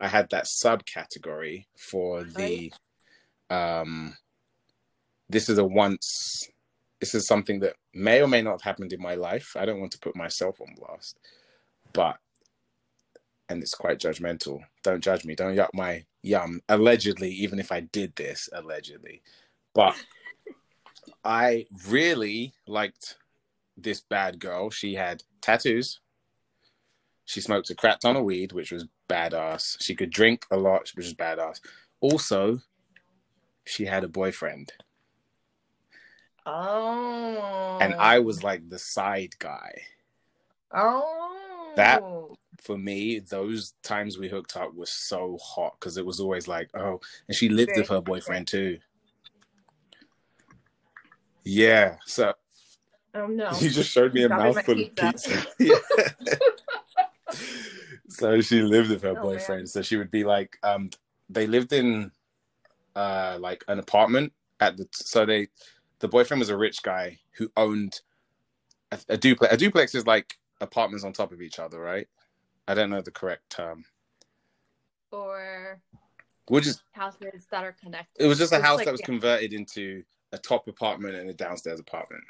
I 0.00 0.08
had 0.08 0.30
that 0.30 0.44
subcategory 0.44 1.66
for 1.76 2.24
the 2.24 2.72
um 3.50 4.16
this 5.30 5.48
is 5.48 5.58
a 5.58 5.64
once 5.64 6.48
this 7.00 7.14
is 7.14 7.26
something 7.26 7.60
that 7.60 7.76
may 7.94 8.20
or 8.22 8.28
may 8.28 8.42
not 8.42 8.52
have 8.52 8.62
happened 8.62 8.92
in 8.92 9.00
my 9.00 9.14
life. 9.14 9.56
I 9.58 9.64
don't 9.64 9.80
want 9.80 9.92
to 9.92 9.98
put 9.98 10.16
myself 10.16 10.60
on 10.60 10.74
blast, 10.76 11.18
but 11.92 12.18
and 13.48 13.62
it's 13.62 13.74
quite 13.74 13.98
judgmental. 13.98 14.60
Don't 14.82 15.02
judge 15.02 15.24
me. 15.24 15.34
Don't 15.34 15.56
yuck 15.56 15.70
my 15.72 16.04
yum. 16.22 16.60
Allegedly, 16.68 17.30
even 17.30 17.58
if 17.58 17.72
I 17.72 17.80
did 17.80 18.14
this 18.16 18.48
allegedly, 18.52 19.22
but 19.74 19.94
I 21.24 21.66
really 21.88 22.54
liked 22.66 23.16
this 23.76 24.00
bad 24.00 24.38
girl. 24.38 24.70
She 24.70 24.94
had 24.94 25.22
tattoos. 25.40 26.00
She 27.24 27.40
smoked 27.40 27.70
a 27.70 27.74
crap 27.74 28.00
ton 28.00 28.16
of 28.16 28.24
weed, 28.24 28.52
which 28.52 28.72
was 28.72 28.86
badass. 29.08 29.76
She 29.80 29.94
could 29.94 30.10
drink 30.10 30.46
a 30.50 30.56
lot, 30.56 30.90
which 30.94 31.06
was 31.06 31.14
badass. 31.14 31.60
Also, 32.00 32.60
she 33.66 33.84
had 33.84 34.04
a 34.04 34.08
boyfriend. 34.08 34.72
Oh. 36.48 37.78
And 37.80 37.94
I 37.94 38.18
was 38.20 38.42
like 38.42 38.68
the 38.68 38.78
side 38.78 39.38
guy. 39.38 39.82
Oh. 40.74 41.72
That 41.76 42.02
for 42.60 42.76
me, 42.78 43.20
those 43.20 43.74
times 43.82 44.18
we 44.18 44.28
hooked 44.28 44.56
up 44.56 44.74
was 44.74 44.90
so 44.90 45.38
hot 45.42 45.74
because 45.78 45.96
it 45.96 46.06
was 46.06 46.20
always 46.20 46.48
like, 46.48 46.70
oh, 46.74 47.00
and 47.28 47.36
she 47.36 47.48
lived 47.48 47.70
Very 47.70 47.80
with 47.82 47.90
her 47.90 48.00
boyfriend 48.00 48.48
too. 48.48 48.78
Yeah. 51.44 51.96
So. 52.06 52.34
Oh 53.14 53.26
no! 53.26 53.50
You 53.60 53.70
just 53.70 53.90
showed 53.90 54.12
me 54.14 54.24
a 54.24 54.28
mouthful 54.28 54.80
of 54.80 54.96
pizza. 54.96 55.46
yeah. 55.58 55.76
so 58.08 58.40
she 58.40 58.60
lived 58.62 58.90
with 58.90 59.02
her 59.02 59.16
Oh, 59.18 59.22
boyfriend. 59.22 59.60
man. 59.60 59.66
So 59.66 59.82
she 59.82 59.96
would 59.96 60.10
be 60.10 60.24
like, 60.24 60.58
um, 60.62 60.90
they 61.28 61.46
lived 61.46 61.72
in 61.72 62.10
uh 62.96 63.36
like 63.38 63.62
an 63.68 63.78
apartment 63.78 64.32
at 64.60 64.76
the 64.76 64.86
so 64.92 65.24
they 65.24 65.48
the 66.00 66.08
boyfriend 66.08 66.38
was 66.40 66.48
a 66.48 66.56
rich 66.56 66.82
guy 66.82 67.18
who 67.32 67.50
owned 67.56 68.00
a, 68.92 68.98
a 69.10 69.16
duplex. 69.16 69.52
A 69.52 69.56
duplex 69.56 69.94
is 69.94 70.06
like 70.06 70.38
apartments 70.60 71.04
on 71.04 71.12
top 71.12 71.32
of 71.32 71.42
each 71.42 71.58
other, 71.58 71.80
right? 71.80 72.08
I 72.66 72.74
don't 72.74 72.90
know 72.90 73.00
the 73.00 73.10
correct 73.10 73.50
term. 73.50 73.84
Or 75.10 75.80
We'll 76.50 76.60
just 76.62 76.82
houses 76.92 77.46
that 77.50 77.64
are 77.64 77.72
connected. 77.72 78.24
it 78.24 78.26
was 78.26 78.38
just 78.38 78.52
a 78.52 78.56
It's 78.56 78.64
house 78.64 78.76
like- 78.78 78.86
that 78.86 78.92
was 78.92 79.00
yeah. 79.00 79.06
converted 79.06 79.52
into 79.52 80.02
a 80.32 80.38
top 80.38 80.68
apartment 80.68 81.14
and 81.14 81.28
a 81.30 81.34
downstairs 81.34 81.80
apartment. 81.80 82.24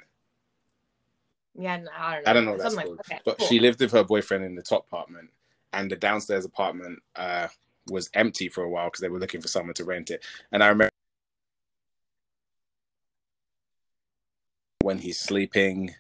Yeah, 1.54 1.78
no, 1.78 1.90
I 1.96 2.14
don't 2.14 2.24
know. 2.24 2.30
I 2.30 2.32
don't 2.34 2.44
know 2.44 2.50
what 2.52 2.60
that's 2.60 2.74
called. 2.76 2.88
like, 2.98 3.00
okay, 3.00 3.20
but 3.24 3.38
cool. 3.38 3.46
she 3.48 3.58
lived 3.58 3.80
with 3.80 3.90
her 3.92 4.04
boyfriend 4.04 4.44
in 4.44 4.54
the 4.54 4.62
top 4.62 4.86
apartment, 4.86 5.30
and 5.72 5.90
the 5.90 5.96
downstairs 5.96 6.44
apartment 6.44 7.00
uh, 7.16 7.48
was 7.90 8.08
empty 8.14 8.48
for 8.48 8.62
a 8.62 8.68
while 8.70 8.86
because 8.86 9.00
they 9.00 9.08
were 9.08 9.18
looking 9.18 9.40
for 9.40 9.48
someone 9.48 9.74
to 9.74 9.84
rent 9.84 10.10
it. 10.10 10.24
And 10.52 10.62
I 10.62 10.68
remember 10.68 10.92
when 14.88 14.96
he's 14.96 15.20
sleeping, 15.20 15.94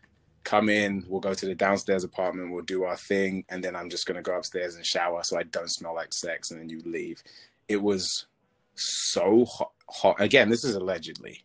come 0.44 0.70
in, 0.70 1.04
we'll 1.08 1.20
go 1.20 1.34
to 1.34 1.44
the 1.44 1.54
downstairs 1.54 2.04
apartment, 2.04 2.50
we'll 2.50 2.64
do 2.64 2.84
our 2.84 2.96
thing, 2.96 3.44
and 3.50 3.62
then 3.62 3.76
I'm 3.76 3.90
just 3.90 4.06
gonna 4.06 4.22
go 4.22 4.34
upstairs 4.34 4.76
and 4.76 4.86
shower 4.86 5.22
so 5.22 5.38
I 5.38 5.42
don't 5.42 5.70
smell 5.70 5.94
like 5.94 6.10
sex, 6.14 6.50
and 6.50 6.58
then 6.58 6.70
you 6.70 6.80
leave. 6.86 7.22
It 7.68 7.76
was 7.82 8.26
so 8.76 9.44
hot. 9.44 9.72
hot. 9.90 10.16
Again, 10.18 10.48
this 10.48 10.64
is 10.64 10.74
allegedly, 10.74 11.44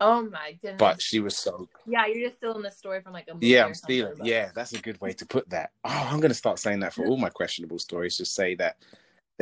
Oh 0.00 0.22
my 0.22 0.58
goodness. 0.60 0.78
but 0.80 1.00
she 1.00 1.20
was 1.20 1.36
so 1.38 1.68
yeah, 1.86 2.06
you're 2.06 2.26
just 2.28 2.38
stealing 2.38 2.62
the 2.62 2.70
story 2.72 3.00
from 3.00 3.12
like 3.12 3.28
a 3.30 3.34
movie 3.34 3.46
Yeah, 3.46 3.66
I'm 3.66 3.74
stealing. 3.74 4.14
but- 4.18 4.26
Yeah, 4.26 4.50
that's 4.52 4.72
a 4.72 4.80
good 4.80 5.00
way 5.00 5.12
to 5.12 5.24
put 5.24 5.48
that. 5.50 5.70
Oh, 5.84 6.08
I'm 6.10 6.18
gonna 6.18 6.34
start 6.34 6.58
saying 6.58 6.80
that 6.80 6.92
for 6.92 7.06
all 7.08 7.16
my 7.16 7.30
questionable 7.30 7.78
stories. 7.78 8.16
Just 8.18 8.34
say 8.34 8.56
that 8.56 8.78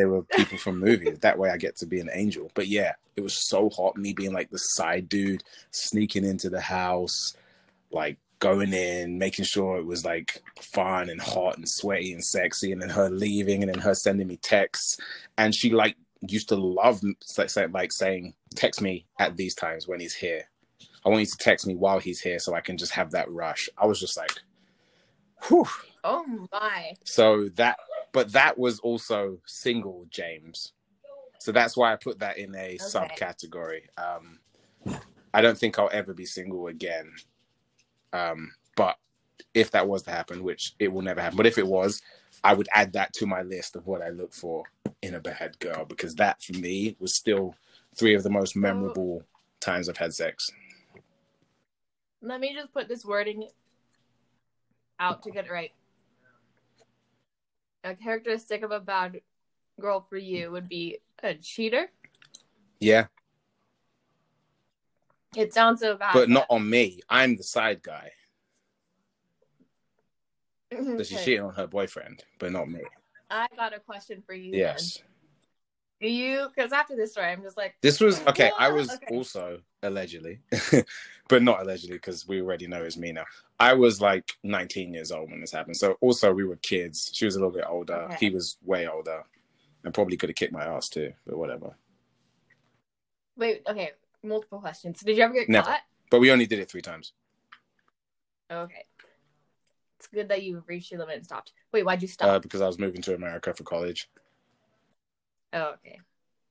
they 0.01 0.07
were 0.07 0.23
people 0.23 0.57
from 0.57 0.81
movies. 0.81 1.19
That 1.19 1.39
way, 1.39 1.51
I 1.51 1.59
get 1.59 1.77
to 1.77 1.87
be 1.87 2.01
an 2.01 2.11
angel. 2.13 2.51
But 2.55 2.69
yeah, 2.69 2.95
it 3.17 3.21
was 3.21 3.49
so 3.49 3.69
hot. 3.69 3.97
Me 3.97 4.13
being 4.15 4.33
like 4.33 4.51
the 4.51 4.59
side 4.59 5.09
dude, 5.09 5.45
sneaking 5.71 6.25
into 6.25 6.49
the 6.49 6.61
house, 6.61 7.35
like 7.93 8.19
going 8.39 8.73
in, 8.73 9.19
making 9.19 9.45
sure 9.45 9.79
it 9.79 9.85
was 9.85 10.05
like 10.05 10.43
fun 10.61 11.11
and 11.11 11.21
hot 11.21 11.59
and 11.59 11.69
sweaty 11.69 12.13
and 12.13 12.25
sexy, 12.25 12.73
and 12.73 12.81
then 12.81 12.89
her 12.89 13.11
leaving, 13.11 13.63
and 13.63 13.73
then 13.73 13.81
her 13.81 13.95
sending 13.95 14.27
me 14.27 14.39
texts, 14.39 14.97
and 15.37 15.55
she 15.55 15.71
like 15.71 15.97
used 16.23 16.49
to 16.49 16.57
love 16.57 17.01
like 17.37 17.51
like 17.73 17.93
saying 17.93 18.35
text 18.55 18.81
me 18.81 19.07
at 19.19 19.37
these 19.37 19.55
times 19.55 19.87
when 19.87 20.01
he's 20.01 20.15
here. 20.15 20.45
I 21.05 21.09
want 21.09 21.21
you 21.21 21.27
to 21.27 21.37
text 21.39 21.67
me 21.67 21.75
while 21.75 21.99
he's 21.99 22.21
here 22.21 22.39
so 22.39 22.55
I 22.55 22.61
can 22.61 22.77
just 22.77 22.93
have 22.93 23.11
that 23.13 23.31
rush. 23.31 23.69
I 23.79 23.87
was 23.87 24.01
just 24.01 24.17
like, 24.17 24.33
whew. 25.49 25.67
Oh 26.05 26.47
my. 26.53 26.95
So 27.05 27.49
that, 27.57 27.79
but 28.13 28.33
that 28.33 28.59
was 28.59 28.79
also 28.81 29.39
single 29.47 30.07
James. 30.11 30.73
So 31.39 31.53
that's 31.53 31.77
why 31.77 31.93
I 31.93 31.97
put 31.97 32.19
that 32.19 32.39
in 32.39 32.55
a 32.55 32.77
subcategory. 32.79 33.83
Um, 33.97 34.41
I 35.33 35.41
don't 35.41 35.57
think 35.57 35.79
I'll 35.79 35.89
ever 35.93 36.13
be 36.13 36.27
single 36.27 36.67
again. 36.67 37.13
Um, 38.13 38.53
but 38.77 38.97
if 39.55 39.71
that 39.71 39.89
was 39.89 40.03
to 40.03 40.11
happen, 40.11 40.43
which 40.43 40.75
it 40.79 40.93
will 40.93 41.03
never 41.03 41.21
happen, 41.21 41.37
but 41.37 41.47
if 41.47 41.57
it 41.57 41.67
was, 41.67 42.03
I 42.43 42.55
would 42.55 42.69
add 42.75 42.93
that 42.95 43.13
to 43.15 43.27
my 43.27 43.43
list 43.43 43.77
of 43.77 43.87
what 43.87 44.03
I 44.03 44.11
look 44.11 44.33
for 44.33 44.65
in 45.03 45.15
a 45.15 45.21
bad 45.21 45.59
girl 45.59 45.85
because 45.85 46.15
that 46.17 46.43
for 46.43 46.57
me 46.59 46.97
was 46.99 47.15
still 47.15 47.55
three 47.95 48.15
of 48.15 48.23
the 48.23 48.31
most 48.31 48.57
memorable 48.57 49.23
times 49.61 49.89
I've 49.89 49.97
had 49.97 50.15
sex. 50.15 50.51
Let 52.23 52.41
me 52.41 52.55
just 52.55 52.73
put 52.73 52.89
this 52.89 53.05
wording 53.05 53.49
out 54.99 55.23
to 55.23 55.31
get 55.31 55.47
it 55.47 55.51
right. 55.51 55.73
A 57.85 57.95
characteristic 57.95 58.63
of 58.63 58.71
a 58.71 58.81
bad 58.81 59.21
girl 59.81 60.01
for 60.09 60.17
you 60.19 60.51
would 60.51 60.69
be 60.69 60.99
a 61.23 61.35
cheater. 61.35 61.91
Yeah, 62.79 63.07
It 65.37 65.55
sounds 65.55 65.81
so 65.81 65.97
bad. 65.97 66.13
but 66.13 66.29
not 66.29 66.47
on 66.51 66.69
me. 66.69 67.01
I'm 67.09 67.37
the 67.37 67.43
side 67.43 67.83
guy. 67.83 68.13
So 70.73 71.03
she's 71.03 71.13
Okay. 71.13 71.25
cheating 71.25 71.45
on 71.45 71.55
her 71.55 71.67
boyfriend, 71.67 72.25
but 72.39 72.53
not 72.53 72.69
me. 72.69 72.83
I 73.31 73.47
got 73.57 73.75
a 73.75 73.81
question 73.81 74.23
for 74.27 74.35
you. 74.35 74.55
Yes. 74.55 74.99
Then. 74.99 75.07
Do 76.01 76.09
you? 76.09 76.49
Because 76.55 76.73
after 76.73 76.97
this 76.97 77.13
story, 77.13 77.27
I'm 77.27 77.43
just 77.43 77.57
like, 77.59 77.75
This 77.83 78.01
was 78.01 78.21
okay. 78.27 78.51
I 78.59 78.71
was 78.71 78.91
Okay. 78.91 79.07
also 79.15 79.61
allegedly, 79.83 80.41
but 81.29 81.43
not 81.43 81.61
allegedly 81.61 81.97
because 81.97 82.27
we 82.27 82.41
already 82.41 82.67
know 82.67 82.83
it's 82.83 82.97
me 82.97 83.13
now. 83.13 83.25
I 83.59 83.75
was 83.75 84.01
like 84.01 84.33
19 84.43 84.95
years 84.95 85.13
old 85.13 85.31
when 85.31 85.41
this 85.43 85.53
happened. 85.53 85.77
So 85.77 85.97
also 86.01 86.33
we 86.33 86.45
were 86.45 86.57
kids. 86.57 87.11
She 87.13 87.27
was 87.27 87.37
a 87.37 87.39
little 87.39 87.53
bit 87.53 87.65
older. 87.69 87.95
Okay. 87.95 88.17
He 88.19 88.31
was 88.31 88.57
way 88.65 88.89
older, 88.89 89.25
and 89.85 89.93
probably 89.93 90.17
could 90.17 90.31
have 90.31 90.37
kicked 90.37 90.53
my 90.55 90.65
ass 90.65 90.89
too. 90.89 91.13
But 91.27 91.37
whatever. 91.37 91.77
wait, 93.37 93.63
okay, 93.69 93.93
multiple 94.23 94.61
questions. 94.61 95.01
Did 95.01 95.19
you 95.19 95.23
ever 95.25 95.35
get 95.35 95.49
Never. 95.51 95.67
caught? 95.67 95.81
But 96.11 96.21
we 96.21 96.31
only 96.33 96.47
did 96.47 96.59
it 96.61 96.71
three 96.71 96.83
times. 96.83 97.13
Okay. 98.51 98.85
It's 99.99 100.07
good 100.07 100.29
that 100.31 100.43
you 100.43 100.65
reached 100.67 100.91
your 100.91 101.01
limit 101.01 101.17
and 101.17 101.25
stopped. 101.27 101.53
Wait, 101.73 101.85
why'd 101.85 102.01
you 102.01 102.09
stop? 102.09 102.29
Uh, 102.29 102.39
because 102.39 102.63
I 102.63 102.67
was 102.67 102.79
moving 102.79 103.03
to 103.03 103.15
America 103.15 103.53
for 103.53 103.65
college. 103.65 104.09
Oh, 105.53 105.75
okay. 105.75 105.99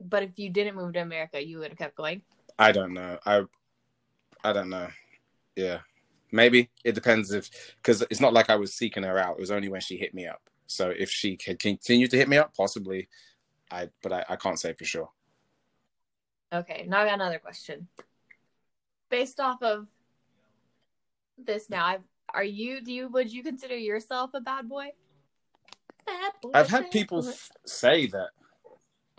But 0.02 0.24
if 0.24 0.32
you 0.38 0.50
didn't 0.50 0.76
move 0.76 0.94
to 0.94 1.00
America, 1.02 1.46
you 1.46 1.60
would 1.60 1.70
have 1.70 1.78
kept 1.78 1.96
going. 1.96 2.22
I 2.58 2.72
don't 2.72 2.94
know. 2.94 3.18
I 3.26 3.44
I 4.44 4.54
don't 4.54 4.70
know. 4.70 4.88
Yeah. 5.56 5.80
Maybe 6.32 6.70
it 6.84 6.94
depends 6.94 7.32
if 7.32 7.50
because 7.78 8.02
it's 8.04 8.22
not 8.22 8.34
like 8.34 8.50
I 8.50 8.56
was 8.56 8.74
seeking 8.74 9.04
her 9.04 9.18
out. 9.18 9.38
It 9.38 9.42
was 9.42 9.52
only 9.52 9.70
when 9.70 9.82
she 9.82 9.98
hit 9.98 10.14
me 10.14 10.28
up. 10.28 10.42
So 10.68 10.90
if 10.90 11.10
she 11.10 11.38
had 11.46 11.60
continued 11.60 12.12
to 12.12 12.18
hit 12.18 12.30
me 12.30 12.38
up, 12.38 12.56
possibly. 12.56 13.10
I 13.72 13.90
but 14.02 14.14
I, 14.14 14.26
I 14.30 14.36
can't 14.36 14.60
say 14.60 14.74
for 14.74 14.86
sure. 14.86 15.10
Okay, 16.54 16.86
now 16.88 17.02
I 17.02 17.06
got 17.06 17.16
another 17.16 17.40
question. 17.40 17.88
Based 19.10 19.40
off 19.40 19.62
of 19.62 19.88
this, 21.38 21.70
now 21.70 21.86
I've 21.86 22.04
are 22.34 22.44
you? 22.44 22.82
Do 22.82 22.94
you 22.94 23.08
would 23.10 23.32
you 23.32 23.44
consider 23.44 23.76
yourself 23.76 24.32
a 24.34 24.42
bad 24.42 24.70
boy? 24.70 24.90
Bad 26.06 26.32
boy, 26.42 26.52
I've 26.54 26.70
had 26.70 26.92
people 26.92 27.28
f- 27.28 27.52
say 27.66 28.08
that 28.08 28.30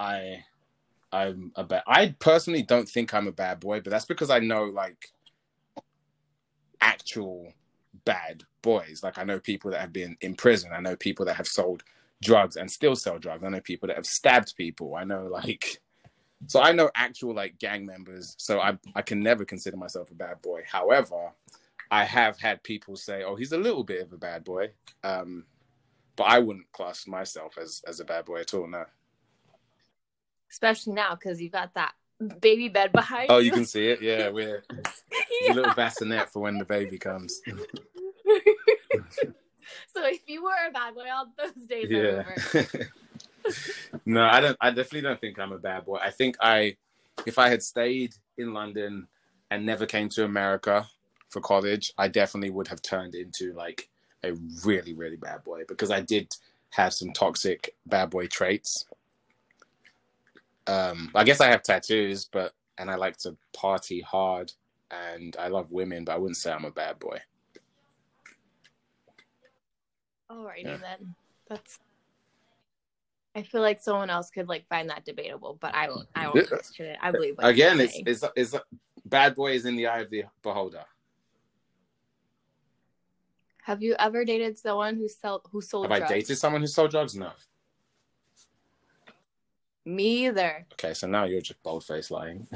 I 0.00 0.45
I'm 1.12 1.52
a 1.57 1.64
bad. 1.64 1.83
I 1.87 2.14
personally 2.19 2.62
don't 2.62 2.88
think 2.88 3.12
I'm 3.12 3.28
a 3.28 3.33
bad 3.33 3.61
boy, 3.61 3.80
but 3.80 3.90
that's 3.90 4.07
because 4.07 4.30
I 4.30 4.38
know 4.38 4.64
like 4.64 5.12
actual 6.80 7.52
bad 8.04 8.45
boys. 8.62 9.02
Like 9.02 9.19
I 9.19 9.25
know 9.25 9.38
people 9.38 9.71
that 9.73 9.80
have 9.80 9.92
been 9.92 10.16
in 10.23 10.35
prison. 10.35 10.71
I 10.73 10.80
know 10.80 10.97
people 10.97 11.26
that 11.26 11.37
have 11.37 11.47
sold 11.47 11.83
drugs 12.23 12.57
and 12.57 12.71
still 12.71 12.97
sell 12.97 13.19
drugs. 13.19 13.45
I 13.45 13.50
know 13.50 13.61
people 13.61 13.88
that 13.88 13.97
have 13.97 14.07
stabbed 14.07 14.57
people. 14.57 14.95
I 14.95 15.04
know 15.04 15.26
like 15.26 15.80
so 16.47 16.62
I 16.62 16.73
know 16.73 16.90
actual 16.95 17.35
like 17.35 17.59
gang 17.59 17.85
members. 17.85 18.35
So 18.38 18.61
I 18.61 18.78
I 18.95 19.02
can 19.02 19.21
never 19.21 19.45
consider 19.45 19.76
myself 19.76 20.11
a 20.11 20.14
bad 20.14 20.40
boy. 20.40 20.62
However, 20.66 21.33
I 21.90 22.04
have 22.04 22.38
had 22.38 22.62
people 22.62 22.97
say, 22.97 23.25
"Oh, 23.25 23.35
he's 23.37 23.52
a 23.52 23.59
little 23.59 23.85
bit 23.85 24.00
of 24.00 24.12
a 24.14 24.16
bad 24.16 24.45
boy." 24.45 24.71
Um, 25.04 25.45
but 26.16 26.25
I 26.25 26.38
wouldn't 26.38 26.73
class 26.73 27.07
myself 27.07 27.59
as 27.61 27.83
as 27.87 28.00
a 28.00 28.04
bad 28.04 28.25
boy 28.25 28.40
at 28.40 28.54
all. 28.54 28.66
No. 28.66 28.87
Especially 30.50 30.95
now 30.95 31.14
because 31.14 31.40
you've 31.40 31.52
got 31.52 31.75
that 31.75 31.92
baby 32.40 32.69
bed 32.69 32.92
behind 32.92 33.28
you. 33.28 33.35
Oh, 33.35 33.38
you. 33.38 33.47
you 33.47 33.52
can 33.52 33.64
see 33.64 33.88
it. 33.88 34.02
Yeah, 34.02 34.28
we're 34.33 34.62
it's 34.71 35.50
a 35.50 35.52
little 35.52 35.73
bassinet 35.75 36.30
for 36.30 36.40
when 36.40 36.59
the 36.59 36.64
baby 36.64 36.99
comes. 36.99 37.40
so 39.88 40.07
if 40.07 40.21
you 40.26 40.42
were 40.42 40.69
a 40.69 40.73
bad 40.73 40.95
boy, 40.95 41.07
all 41.12 41.33
those 41.37 41.66
days 41.66 41.90
Yeah. 41.90 42.25
over. 42.25 42.37
no, 44.04 44.25
I 44.25 44.40
don't. 44.40 44.57
I 44.61 44.71
definitely 44.71 45.02
don't 45.02 45.21
think 45.21 45.38
I'm 45.38 45.52
a 45.52 45.59
bad 45.59 45.85
boy. 45.85 45.99
I 46.02 46.11
think 46.11 46.37
I, 46.40 46.76
if 47.26 47.38
I 47.38 47.49
had 47.49 47.62
stayed 47.62 48.14
in 48.37 48.52
London 48.52 49.09
and 49.50 49.66
never 49.66 49.87
came 49.87 50.09
to 50.11 50.25
America 50.25 50.87
for 51.28 51.40
college, 51.40 51.92
I 51.97 52.09
definitely 52.09 52.50
would 52.50 52.69
have 52.69 52.83
turned 52.83 53.14
into 53.14 53.52
like 53.54 53.88
a 54.23 54.33
really, 54.64 54.92
really 54.95 55.16
bad 55.16 55.45
boy 55.45 55.62
because 55.66 55.90
I 55.90 56.00
did 56.00 56.35
have 56.71 56.92
some 56.92 57.12
toxic 57.12 57.75
bad 57.87 58.11
boy 58.11 58.26
traits. 58.26 58.85
Um, 60.67 61.11
I 61.14 61.25
guess 61.25 61.40
I 61.40 61.49
have 61.49 61.62
tattoos, 61.62 62.26
but 62.26 62.52
and 62.79 62.90
I 62.90 62.95
like 62.95 63.17
to 63.19 63.37
party 63.52 64.00
hard 64.00 64.52
and 64.90 65.37
I 65.38 65.49
love 65.49 65.73
women, 65.73 66.05
but 66.05 66.14
I 66.14 66.19
wouldn't 66.19 66.37
say 66.37 66.52
I'm 66.52 66.64
a 66.64 66.71
bad 66.71 66.99
boy. 66.99 67.19
Alrighty 70.31 70.64
Yeah. 70.64 70.76
then. 70.76 71.14
That's. 71.49 71.79
I 73.35 73.43
feel 73.43 73.61
like 73.61 73.81
someone 73.81 74.11
else 74.11 74.31
could 74.31 74.49
like 74.49 74.67
find 74.69 74.90
that 74.90 75.05
debatable, 75.05 75.57
but 75.61 75.75
I 75.75 75.88
won't. 75.88 76.09
I 76.14 76.29
won't 76.29 76.49
question 76.49 76.87
it. 76.87 76.99
I 77.00 77.11
believe. 77.11 77.37
What 77.37 77.47
Again, 77.47 77.81
it's, 77.81 77.93
saying. 77.93 78.05
it's 78.07 78.25
it's 78.37 78.55
bad 79.05 79.35
boy 79.35 79.52
is 79.52 79.67
in 79.67 79.76
the 79.76 79.87
eye 79.87 80.00
of 80.00 80.11
the 80.11 80.25
beholder. 80.43 80.85
Have 83.62 83.83
you 83.83 83.95
ever 83.99 84.25
dated 84.25 84.59
someone 84.59 84.97
who 84.97 85.09
sell 85.09 85.43
who 85.52 85.61
sold 85.61 85.90
Have 85.90 86.02
I 86.02 86.07
dated 86.07 86.38
someone 86.38 86.61
who 86.61 86.67
sold 86.67 86.90
drugs? 86.90 87.14
No. 87.14 87.31
Me 89.90 90.26
either. 90.26 90.66
Okay, 90.75 90.94
so 90.94 91.06
now 91.09 91.25
you're 91.25 91.40
just 91.40 91.62
bold 91.62 91.85
faced 91.85 92.11
lying. 92.11 92.47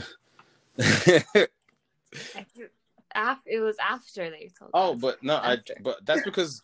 It 3.47 3.61
was 3.61 3.77
after 3.81 4.31
they 4.31 4.51
sold. 4.57 4.71
oh, 4.75 4.95
but 4.95 5.23
no, 5.23 5.37
I 5.37 5.59
but 5.83 6.05
that's 6.05 6.23
because 6.25 6.63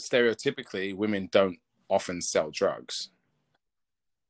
stereotypically 0.00 0.94
women 0.94 1.28
don't 1.32 1.58
often 1.88 2.20
sell 2.20 2.50
drugs. 2.50 3.10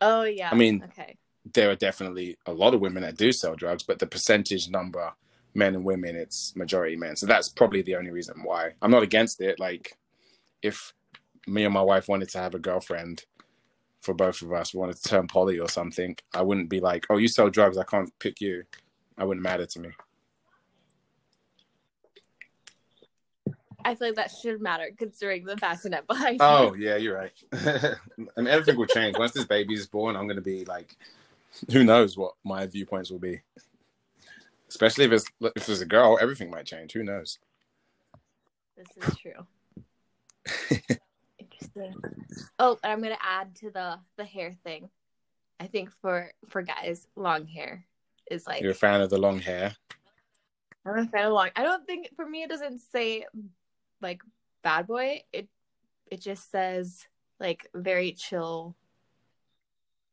Oh 0.00 0.24
yeah. 0.24 0.50
I 0.50 0.54
mean, 0.54 0.82
okay. 0.84 1.16
There 1.54 1.70
are 1.70 1.76
definitely 1.76 2.36
a 2.46 2.52
lot 2.52 2.74
of 2.74 2.80
women 2.80 3.02
that 3.02 3.16
do 3.16 3.32
sell 3.32 3.54
drugs, 3.54 3.82
but 3.82 3.98
the 3.98 4.06
percentage 4.06 4.68
number, 4.68 5.12
men 5.54 5.74
and 5.74 5.84
women, 5.84 6.14
it's 6.14 6.54
majority 6.54 6.94
men. 6.96 7.16
So 7.16 7.26
that's 7.26 7.48
probably 7.48 7.82
the 7.82 7.96
only 7.96 8.10
reason 8.10 8.42
why. 8.42 8.72
I'm 8.82 8.90
not 8.90 9.02
against 9.02 9.40
it. 9.40 9.58
Like, 9.58 9.96
if 10.62 10.92
me 11.46 11.64
and 11.64 11.72
my 11.72 11.80
wife 11.80 12.06
wanted 12.06 12.28
to 12.30 12.38
have 12.38 12.54
a 12.54 12.58
girlfriend 12.58 13.24
for 14.00 14.14
both 14.14 14.42
of 14.42 14.52
us, 14.52 14.72
we 14.72 14.80
wanted 14.80 14.96
to 14.96 15.08
turn 15.08 15.26
poly 15.26 15.58
or 15.58 15.68
something, 15.68 16.16
I 16.34 16.42
wouldn't 16.42 16.68
be 16.68 16.80
like, 16.80 17.06
"Oh, 17.10 17.16
you 17.16 17.28
sell 17.28 17.50
drugs, 17.50 17.78
I 17.78 17.84
can't 17.84 18.16
pick 18.18 18.40
you." 18.40 18.64
I 19.16 19.24
wouldn't 19.24 19.42
matter 19.42 19.66
to 19.66 19.80
me. 19.80 19.90
I 23.84 23.94
feel 23.94 24.08
like 24.08 24.16
that 24.16 24.30
should 24.30 24.60
matter 24.60 24.90
considering 24.96 25.44
the 25.44 25.56
bassinet 25.56 26.06
behind 26.06 26.38
Oh 26.42 26.74
yeah, 26.74 26.96
you're 26.96 27.16
right. 27.16 27.32
and 28.36 28.48
everything 28.48 28.76
will 28.76 28.86
change 28.86 29.16
once 29.18 29.32
this 29.32 29.44
baby 29.44 29.74
is 29.74 29.86
born. 29.86 30.14
I'm 30.14 30.28
gonna 30.28 30.40
be 30.40 30.64
like, 30.64 30.96
who 31.72 31.84
knows 31.84 32.16
what 32.16 32.34
my 32.44 32.66
viewpoints 32.66 33.10
will 33.10 33.18
be. 33.18 33.40
Especially 34.68 35.04
if 35.04 35.12
it's 35.12 35.24
if 35.56 35.66
there's 35.66 35.80
a 35.80 35.86
girl, 35.86 36.18
everything 36.20 36.50
might 36.50 36.66
change. 36.66 36.92
Who 36.92 37.02
knows? 37.02 37.38
This 38.76 39.08
is 39.08 39.16
true. 39.16 40.96
Oh, 42.58 42.78
I'm 42.82 43.02
gonna 43.02 43.18
add 43.22 43.54
to 43.56 43.70
the 43.70 43.98
the 44.16 44.24
hair 44.24 44.54
thing. 44.64 44.88
I 45.60 45.66
think 45.66 45.90
for 46.00 46.30
for 46.48 46.62
guys, 46.62 47.06
long 47.16 47.46
hair 47.46 47.84
is 48.30 48.46
like 48.46 48.62
you're 48.62 48.72
a 48.72 48.74
fan 48.74 49.00
of 49.00 49.10
the 49.10 49.18
long 49.18 49.40
hair. 49.40 49.74
I'm 50.86 50.98
a 50.98 51.06
fan 51.06 51.26
of 51.26 51.32
long. 51.32 51.50
I 51.56 51.62
don't 51.62 51.86
think 51.86 52.10
for 52.16 52.28
me 52.28 52.42
it 52.42 52.48
doesn't 52.48 52.80
say 52.80 53.26
like 54.00 54.22
bad 54.62 54.86
boy. 54.86 55.22
It 55.32 55.48
it 56.10 56.20
just 56.20 56.50
says 56.50 57.06
like 57.40 57.68
very 57.74 58.12
chill. 58.12 58.76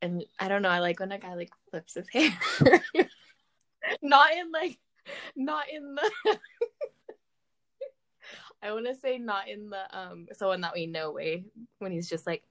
And 0.01 0.25
I 0.39 0.47
don't 0.47 0.61
know. 0.61 0.69
I 0.69 0.79
like 0.79 0.99
when 0.99 1.11
a 1.11 1.17
guy 1.17 1.33
like 1.35 1.51
flips 1.69 1.95
his 1.95 2.09
hair. 2.09 2.31
not 4.01 4.33
in 4.33 4.51
like, 4.51 4.77
not 5.35 5.65
in 5.73 5.95
the. 5.95 6.11
I 8.61 8.73
want 8.73 8.85
to 8.87 8.95
say 8.95 9.17
not 9.17 9.47
in 9.47 9.69
the 9.69 9.97
um 9.97 10.27
someone 10.33 10.61
that 10.61 10.73
we 10.73 10.87
know 10.87 11.11
way 11.11 11.45
when 11.79 11.91
he's 11.91 12.09
just 12.09 12.25
like 12.25 12.43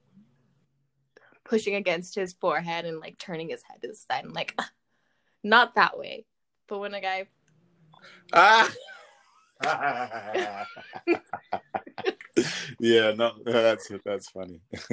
pushing 1.43 1.75
against 1.75 2.15
his 2.15 2.33
forehead 2.33 2.85
and 2.85 2.99
like 2.99 3.17
turning 3.17 3.49
his 3.49 3.61
head 3.63 3.81
to 3.81 3.87
the 3.89 3.95
side 3.95 4.23
and 4.23 4.33
like 4.33 4.57
not 5.43 5.75
that 5.75 5.97
way. 5.97 6.25
But 6.67 6.79
when 6.79 6.93
a 6.93 7.01
guy 7.01 7.27
ah 8.33 8.73
yeah, 12.79 13.13
no, 13.13 13.31
that's 13.45 13.89
that's 14.03 14.29
funny. 14.29 14.61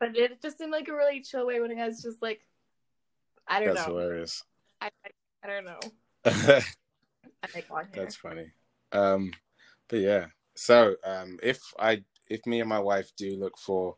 but 0.00 0.16
it 0.16 0.40
just 0.40 0.58
seemed 0.58 0.72
like 0.72 0.88
a 0.88 0.94
really 0.94 1.20
chill 1.22 1.46
way 1.46 1.60
when 1.60 1.70
a 1.70 1.74
guy's 1.74 2.00
just 2.02 2.22
like, 2.22 2.40
I 3.46 3.60
don't 3.60 3.74
that's 3.74 3.86
know. 3.86 3.94
hilarious. 3.94 4.44
I, 4.80 4.90
I, 5.04 5.10
I 5.42 5.46
don't 5.48 5.64
know. 5.64 5.80
I 6.24 6.62
like. 7.54 7.92
That's 7.92 8.16
funny. 8.16 8.46
Um, 8.92 9.32
but 9.88 10.00
yeah. 10.00 10.26
So 10.54 10.96
um, 11.04 11.38
if 11.42 11.60
I 11.78 12.02
if 12.28 12.44
me 12.46 12.60
and 12.60 12.68
my 12.68 12.78
wife 12.78 13.12
do 13.16 13.36
look 13.36 13.58
for 13.58 13.96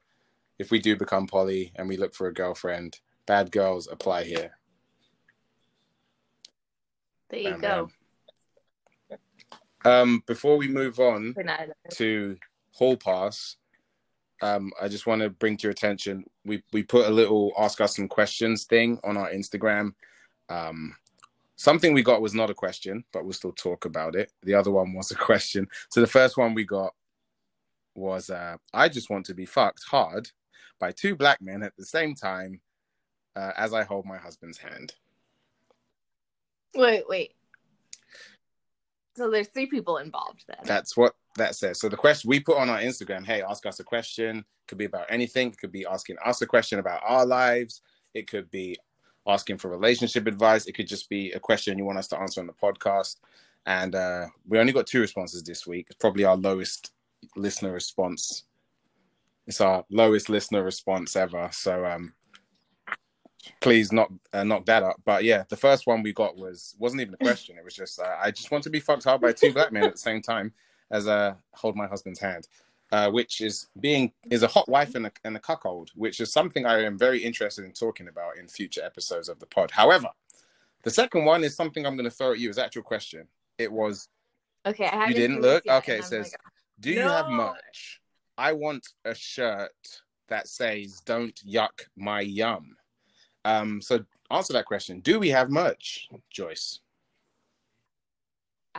if 0.59 0.71
we 0.71 0.79
do 0.79 0.97
become 0.97 1.27
poly 1.27 1.73
and 1.77 1.89
we 1.89 1.97
look 1.97 2.15
for 2.15 2.29
a 2.29 2.35
girlfriend, 2.35 3.01
bad 3.27 3.51
girls 3.51 3.89
apply 3.91 4.25
here. 4.25 4.59
There 7.31 7.41
you 7.41 7.59
go. 7.59 7.89
Um, 9.85 10.23
before 10.27 10.59
we 10.59 10.69
move 10.69 10.99
on 10.99 11.35
to 11.93 12.37
Hall 12.75 12.97
Pass, 12.97 13.57
um, 14.43 14.71
I 14.81 14.89
just 14.89 15.07
want 15.07 15.23
to 15.23 15.31
bring 15.31 15.57
to 15.59 15.63
your 15.65 15.73
attention 15.73 16.25
we 16.45 16.63
we 16.73 16.83
put 16.83 17.07
a 17.07 17.11
little 17.11 17.53
ask 17.59 17.81
us 17.81 17.97
some 17.97 18.09
questions 18.09 18.65
thing 18.65 18.99
on 19.05 19.17
our 19.17 19.31
Instagram. 19.31 19.93
Um, 20.49 20.95
something 21.61 21.93
we 21.93 22.03
got 22.03 22.23
was 22.23 22.35
not 22.35 22.49
a 22.49 22.55
question, 22.55 23.05
but 23.13 23.23
we'll 23.23 23.35
still 23.35 23.53
talk 23.53 23.85
about 23.85 24.17
it. 24.17 24.33
The 24.43 24.55
other 24.55 24.71
one 24.71 24.95
was 24.95 25.11
a 25.11 25.15
question. 25.15 25.69
So 25.91 26.01
the 26.01 26.07
first 26.07 26.39
one 26.39 26.55
we 26.55 26.65
got 26.65 26.95
was 27.95 28.31
uh, 28.31 28.57
I 28.73 28.89
just 28.89 29.11
want 29.11 29.27
to 29.27 29.35
be 29.35 29.45
fucked 29.45 29.85
hard 29.85 30.31
by 30.79 30.93
two 30.93 31.15
black 31.15 31.43
men 31.43 31.63
at 31.63 31.77
the 31.77 31.85
same 31.85 32.15
time 32.15 32.63
uh, 33.37 33.53
as 33.59 33.75
I 33.75 33.85
hold 33.85 34.07
my 34.07 34.17
husband's 34.17 34.57
hand. 34.57 34.95
Wait, 36.75 37.05
wait. 37.07 37.35
So 39.17 39.31
there's 39.31 39.49
three 39.49 39.67
people 39.67 39.99
involved 39.99 40.45
then. 40.49 40.65
That's 40.65 40.97
what 40.97 41.15
that 41.37 41.57
says. 41.57 41.79
So 41.79 41.91
the 41.91 41.97
question 41.97 42.31
we 42.31 42.41
put 42.41 42.57
on 42.57 42.71
our 42.71 42.79
Instagram, 42.79 43.27
hey, 43.27 43.43
ask 43.43 43.67
us 43.67 43.81
a 43.81 43.85
question. 43.85 44.47
Could 44.67 44.79
be 44.79 44.87
about 44.87 45.07
anything. 45.11 45.49
It 45.49 45.59
could 45.59 45.73
be 45.73 45.85
asking 45.85 46.17
us 46.25 46.41
a 46.41 46.47
question 46.47 46.79
about 46.79 47.03
our 47.05 47.27
lives. 47.27 47.83
It 48.15 48.29
could 48.29 48.51
be 48.51 48.79
asking 49.31 49.59
for 49.59 49.69
relationship 49.69 50.27
advice. 50.27 50.67
It 50.67 50.73
could 50.73 50.89
just 50.89 51.09
be 51.09 51.33
a 51.33 51.41
question 51.41 51.79
you 51.79 51.85
want 51.85 51.99
us 51.99 52.09
to 52.09 52.19
answer 52.19 52.41
on 52.41 52.47
the 52.47 52.53
podcast. 52.53 53.17
And 53.67 53.95
uh, 53.95 54.27
we 54.49 54.59
only 54.59 54.73
got 54.73 54.87
two 54.87 55.01
responses 55.01 55.43
this 55.43 55.67
week. 55.67 55.87
It's 55.89 55.99
probably 55.99 56.25
our 56.25 56.37
lowest 56.37 56.93
listener 57.37 57.73
response. 57.73 58.45
It's 59.47 59.61
our 59.61 59.85
lowest 59.91 60.29
listener 60.29 60.63
response 60.63 61.17
ever. 61.17 61.51
So 61.53 61.85
um, 61.85 62.15
please 63.61 63.93
knock 63.93 64.11
uh, 64.33 64.45
knock 64.45 64.67
that 64.67 64.83
up. 64.83 65.01
But 65.05 65.25
yeah, 65.25 65.45
the 65.49 65.57
first 65.57 65.87
one 65.87 66.03
we 66.03 66.13
got 66.13 66.37
was 66.37 66.75
wasn't 66.79 67.03
even 67.03 67.15
a 67.15 67.19
question. 67.25 67.57
It 67.59 67.65
was 67.65 67.75
just 67.75 68.01
uh, 68.01 68.17
I 68.23 68.31
just 68.31 68.51
want 68.51 68.65
to 68.65 68.71
be 68.71 68.81
fucked 68.81 69.05
hard 69.05 69.21
by 69.21 69.33
two 69.33 69.53
black 69.53 69.73
men 69.73 69.85
at 69.85 69.93
the 69.93 69.99
same 69.99 70.23
time 70.23 70.53
as 70.91 71.07
uh, 71.07 71.35
hold 71.53 71.77
my 71.77 71.87
husband's 71.87 72.21
hand, 72.21 72.49
uh, 72.93 73.11
which 73.11 73.41
is 73.41 73.69
being 73.79 74.13
is 74.31 74.43
a 74.43 74.49
hot 74.49 74.69
wife 74.69 74.95
and 74.95 75.07
a, 75.07 75.13
and 75.25 75.37
a 75.37 75.41
cuckold, 75.41 75.91
which 75.95 76.21
is 76.21 76.33
something 76.33 76.67
I 76.67 76.83
am 76.83 76.99
very 76.99 77.23
interested 77.23 77.65
in 77.65 77.73
talking 77.73 78.09
about 78.09 78.37
in 78.37 78.49
future 78.49 78.83
episodes 78.85 79.29
of 79.29 79.39
the 79.39 79.47
pod. 79.47 79.71
However, 79.71 80.09
the 80.83 80.91
second 80.91 81.25
one 81.25 81.45
is 81.45 81.55
something 81.55 81.87
I'm 81.87 81.97
going 81.97 82.09
to 82.09 82.15
throw 82.15 82.33
at 82.33 82.39
you 82.39 82.51
as 82.51 82.59
actual 82.59 82.83
question. 82.83 83.29
It 83.59 83.71
was 83.71 84.09
okay. 84.67 84.87
I 84.87 85.09
you 85.09 85.15
didn't 85.15 85.41
look 85.41 85.67
okay. 85.67 85.99
It 85.99 86.05
says, 86.05 86.33
like, 86.33 86.41
"Do 86.81 86.95
no. 86.95 87.03
you 87.03 87.09
have 87.09 87.29
merch? 87.29 88.01
I 88.37 88.53
want 88.53 88.87
a 89.05 89.15
shirt 89.15 89.71
that 90.29 90.49
says 90.49 91.01
"Don't 91.05 91.39
yuck 91.47 91.87
my 91.97 92.23
yum." 92.23 92.77
Um, 93.45 93.81
so 93.81 94.05
answer 94.31 94.53
that 94.55 94.67
question. 94.67 95.01
Do 95.01 95.19
we 95.19 95.29
have 95.29 95.51
merch, 95.51 96.09
Joyce? 96.31 96.81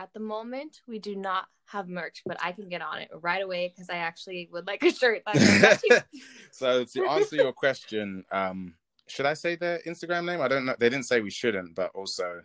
At 0.02 0.12
the 0.12 0.18
moment, 0.18 0.80
we 0.88 0.98
do 0.98 1.14
not 1.14 1.46
have 1.66 1.88
merch, 1.88 2.22
but 2.26 2.36
I 2.42 2.50
can 2.50 2.68
get 2.68 2.82
on 2.82 2.98
it 2.98 3.08
right 3.20 3.40
away 3.40 3.68
because 3.68 3.88
I 3.88 3.98
actually 3.98 4.48
would 4.50 4.66
like 4.66 4.82
a 4.82 4.92
shirt. 4.92 5.22
so 6.50 6.82
to 6.82 7.06
answer 7.08 7.36
your 7.36 7.52
question, 7.52 8.24
um, 8.32 8.74
should 9.06 9.26
I 9.26 9.34
say 9.34 9.54
their 9.54 9.78
Instagram 9.86 10.24
name? 10.24 10.40
I 10.40 10.48
don't 10.48 10.64
know. 10.64 10.74
They 10.76 10.88
didn't 10.88 11.06
say 11.06 11.20
we 11.20 11.30
shouldn't, 11.30 11.76
but 11.76 11.92
also 11.94 12.42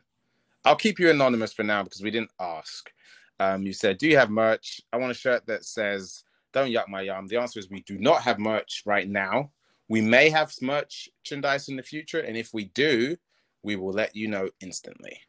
I'll 0.65 0.76
keep 0.76 1.00
you 1.00 1.10
anonymous 1.10 1.52
for 1.52 1.63
now 1.63 1.82
because 1.82 2.04
we 2.04 2.12
didn't 2.12 2.30
ask. 2.39 2.91
Um, 3.39 3.63
you 3.63 3.74
said, 3.74 3.98
"Do 3.98 4.08
you 4.08 4.17
have 4.17 4.30
merch?" 4.30 4.80
I 4.93 4.98
want 4.98 5.10
a 5.10 5.15
shirt 5.15 5.48
that 5.48 5.65
says 5.65 6.24
"Don't 6.54 6.70
yuck 6.70 6.88
my 6.89 7.02
yum." 7.02 7.26
The 7.26 7.38
answer 7.38 7.60
is 7.60 7.72
we 7.72 7.82
do 7.88 7.98
not 7.98 8.22
have 8.22 8.38
merch 8.38 8.84
right 8.86 9.10
now. 9.10 9.50
We 9.89 10.02
may 10.02 10.30
have 10.30 10.54
merchandise 10.62 11.70
in 11.70 11.76
the 11.76 11.82
future, 11.82 12.20
and 12.20 12.38
if 12.38 12.54
we 12.54 12.65
do, 12.65 13.17
we 13.63 13.78
will 13.78 13.93
let 13.93 14.15
you 14.15 14.28
know 14.28 14.52
instantly. 14.62 15.22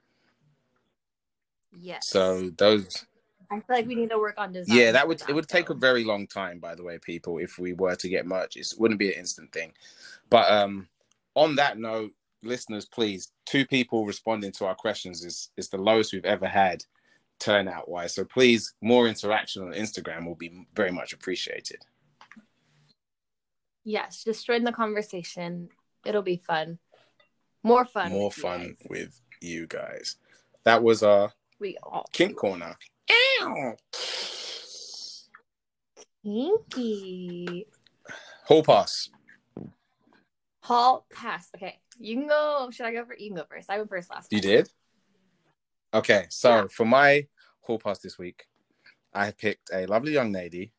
Yes. 1.72 2.09
So 2.09 2.50
those. 2.57 3.07
I 3.50 3.57
feel 3.57 3.76
like 3.76 3.87
we 3.87 3.94
need 3.94 4.11
to 4.11 4.18
work 4.18 4.35
on 4.38 4.52
design. 4.52 4.76
Yeah, 4.76 4.92
that 4.92 5.09
would 5.09 5.20
that, 5.20 5.31
it 5.31 5.35
would 5.35 5.48
though. 5.48 5.59
take 5.59 5.70
a 5.70 5.74
very 5.74 6.04
long 6.04 6.26
time, 6.26 6.59
by 6.59 6.74
the 6.74 6.85
way, 6.85 6.98
people. 6.98 7.38
If 7.38 7.59
we 7.59 7.72
were 7.72 7.96
to 7.96 8.09
get 8.09 8.26
merch, 8.26 8.57
it 8.57 8.72
wouldn't 8.78 9.00
be 9.00 9.12
an 9.12 9.18
instant 9.18 9.52
thing. 9.52 9.72
But 10.28 10.50
um, 10.50 10.88
on 11.35 11.57
that 11.57 11.78
note, 11.78 12.12
listeners, 12.42 12.85
please, 12.85 13.33
two 13.46 13.66
people 13.66 14.04
responding 14.04 14.52
to 14.52 14.66
our 14.66 14.74
questions 14.74 15.24
is 15.24 15.50
is 15.57 15.68
the 15.68 15.78
lowest 15.78 16.12
we've 16.12 16.24
ever 16.24 16.46
had 16.46 16.85
turnout 17.38 17.88
wise. 17.88 18.14
So 18.14 18.24
please, 18.24 18.74
more 18.83 19.09
interaction 19.09 19.62
on 19.62 19.72
Instagram 19.72 20.26
will 20.26 20.35
be 20.35 20.66
very 20.74 20.90
much 20.90 21.12
appreciated. 21.12 21.78
Yes, 23.85 24.24
just 24.24 24.46
join 24.46 24.64
the 24.64 24.72
conversation. 24.72 25.70
It'll 26.04 26.22
be 26.22 26.37
fun. 26.37 26.78
More 27.62 27.85
fun. 27.85 28.12
More 28.12 28.31
fun 28.31 28.76
with 28.88 29.20
you 29.40 29.66
guys. 29.66 30.16
That 30.64 30.83
was 30.83 31.02
our 31.02 31.33
we 31.60 31.76
all 31.82 32.06
kink 32.12 32.36
corner. 32.36 32.76
Ow. 33.10 33.74
Kinky. 36.22 37.66
Hall 38.46 38.62
pass. 38.62 39.10
Hall 40.60 41.06
pass. 41.12 41.48
Okay, 41.56 41.78
you 41.98 42.16
can 42.16 42.28
go. 42.28 42.68
Should 42.70 42.86
I 42.86 42.92
go 42.92 43.04
for? 43.04 43.14
You 43.14 43.30
can 43.30 43.36
go 43.36 43.44
first. 43.48 43.70
I 43.70 43.78
went 43.78 43.88
first 43.88 44.10
last. 44.10 44.30
Time. 44.30 44.36
You 44.36 44.42
did. 44.42 44.70
Okay, 45.94 46.26
so 46.28 46.50
yeah. 46.50 46.66
for 46.70 46.84
my 46.84 47.26
hall 47.60 47.78
pass 47.78 47.98
this 47.98 48.18
week, 48.18 48.44
I 49.14 49.30
picked 49.30 49.70
a 49.72 49.86
lovely 49.86 50.12
young 50.12 50.32
lady. 50.32 50.72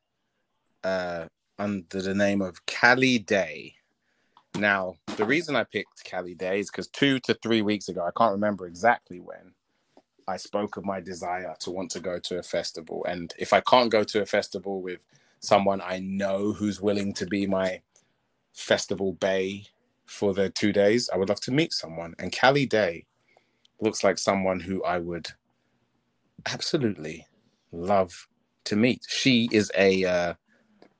Uh, 0.84 1.26
under 1.60 2.02
the 2.02 2.16
name 2.16 2.42
of 2.42 2.66
Callie 2.66 3.20
Day. 3.20 3.76
Now, 4.56 4.96
the 5.18 5.26
reason 5.26 5.56
I 5.56 5.66
picked 5.66 6.10
Callie 6.10 6.34
Day 6.34 6.62
is 6.62 6.72
because 6.72 6.88
two 6.88 7.20
to 7.20 7.34
three 7.36 7.62
weeks 7.62 7.90
ago, 7.90 8.02
I 8.02 8.18
can't 8.18 8.32
remember 8.32 8.66
exactly 8.66 9.20
when, 9.20 9.54
I 10.30 10.38
spoke 10.38 10.78
of 10.78 10.86
my 10.86 11.00
desire 11.00 11.56
to 11.60 11.72
want 11.72 11.90
to 11.92 12.00
go 12.00 12.20
to 12.20 12.38
a 12.38 12.44
festival. 12.44 13.06
And 13.10 13.34
if 13.38 13.52
I 13.52 13.62
can't 13.62 13.92
go 13.92 14.04
to 14.04 14.22
a 14.22 14.26
festival 14.26 14.82
with 14.82 15.06
someone 15.40 15.82
I 15.82 16.00
know 16.00 16.54
who's 16.54 16.82
willing 16.82 17.14
to 17.16 17.26
be 17.26 17.48
my 17.48 17.82
festival 18.54 19.14
bay 19.14 19.66
for 20.06 20.34
the 20.34 20.50
two 20.50 20.72
days, 20.72 21.10
I 21.12 21.18
would 21.18 21.30
love 21.30 21.42
to 21.42 21.52
meet 21.52 21.74
someone. 21.74 22.14
And 22.20 22.36
Callie 22.38 22.66
Day 22.66 23.06
looks 23.82 24.04
like 24.04 24.18
someone 24.18 24.60
who 24.60 24.84
I 24.84 25.00
would 25.00 25.30
absolutely 26.46 27.26
love 27.72 28.28
to 28.66 28.76
meet. 28.76 29.06
She 29.08 29.50
is 29.52 29.72
a 29.76 30.06
uh, 30.06 30.34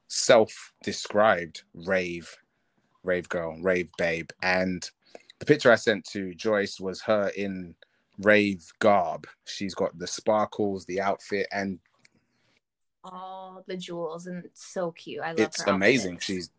self-described 0.08 1.64
rave, 1.74 2.36
rave 3.04 3.30
girl, 3.30 3.58
rave 3.62 3.92
babe, 3.98 4.32
and 4.42 4.90
the 5.40 5.46
picture 5.46 5.72
I 5.72 5.76
sent 5.76 6.04
to 6.12 6.34
Joyce 6.36 6.80
was 6.80 7.02
her 7.04 7.30
in 7.30 7.76
rave 8.20 8.72
garb. 8.80 9.28
She's 9.46 9.76
got 9.76 9.98
the 9.98 10.08
sparkles, 10.08 10.86
the 10.86 11.02
outfit, 11.02 11.48
and 11.52 11.80
all 13.04 13.64
the 13.68 13.78
jewels, 13.78 14.28
and 14.28 14.46
it's 14.46 14.66
so 14.66 14.92
cute. 14.92 15.22
I 15.22 15.30
love. 15.30 15.40
It's 15.40 15.62
amazing. 15.68 16.20
She's 16.20 16.50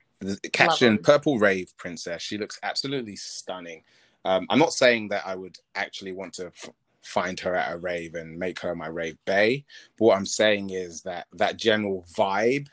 caption 0.52 0.98
purple 0.98 1.38
rave 1.38 1.72
princess. 1.76 2.22
She 2.22 2.38
looks 2.38 2.58
absolutely 2.62 3.16
stunning. 3.16 3.82
Um, 4.24 4.46
I'm 4.50 4.58
not 4.58 4.72
saying 4.72 5.08
that 5.08 5.26
I 5.26 5.34
would 5.34 5.56
actually 5.74 6.12
want 6.12 6.34
to 6.34 6.46
f- 6.46 6.70
find 7.02 7.40
her 7.40 7.54
at 7.54 7.72
a 7.72 7.78
rave 7.78 8.14
and 8.14 8.38
make 8.38 8.60
her 8.60 8.74
my 8.74 8.88
rave 8.88 9.16
bay. 9.24 9.64
But 9.98 10.04
what 10.04 10.16
I'm 10.16 10.26
saying 10.26 10.70
is 10.70 11.02
that 11.02 11.26
that 11.32 11.56
general 11.56 12.04
vibe 12.14 12.68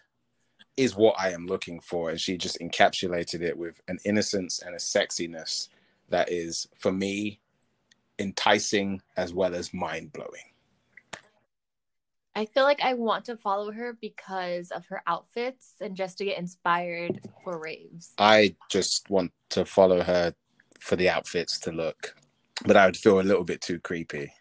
is 0.75 0.95
what 0.95 1.15
I 1.17 1.31
am 1.31 1.47
looking 1.47 1.79
for. 1.79 2.09
And 2.09 2.19
she 2.19 2.37
just 2.37 2.59
encapsulated 2.59 3.41
it 3.41 3.57
with 3.57 3.81
an 3.87 3.99
innocence 4.03 4.59
and 4.59 4.75
a 4.75 4.79
sexiness 4.79 5.69
that 6.09 6.29
is, 6.31 6.67
for 6.77 6.91
me, 6.91 7.39
enticing 8.19 9.01
as 9.15 9.33
well 9.33 9.55
as 9.55 9.73
mind 9.73 10.13
blowing. 10.13 10.51
I 12.35 12.45
feel 12.45 12.65
like 12.65 12.83
I 12.83 12.93
want 12.93 13.25
to 13.25 13.35
follow 13.35 13.71
her 13.71 13.97
because 13.99 14.69
of 14.69 14.85
her 14.87 15.01
outfits 15.07 15.73
and 15.81 15.95
just 15.95 16.19
to 16.19 16.25
get 16.25 16.37
inspired 16.37 17.19
for 17.43 17.59
raves. 17.59 18.13
I 18.19 18.55
just 18.69 19.09
want 19.09 19.31
to 19.49 19.65
follow 19.65 20.03
her 20.03 20.35
for 20.79 20.95
the 20.95 21.09
outfits 21.09 21.57
to 21.61 21.71
look, 21.71 22.15
but 22.63 22.77
I 22.77 22.85
would 22.85 22.95
feel 22.95 23.19
a 23.19 23.21
little 23.21 23.43
bit 23.43 23.61
too 23.61 23.79
creepy. 23.79 24.31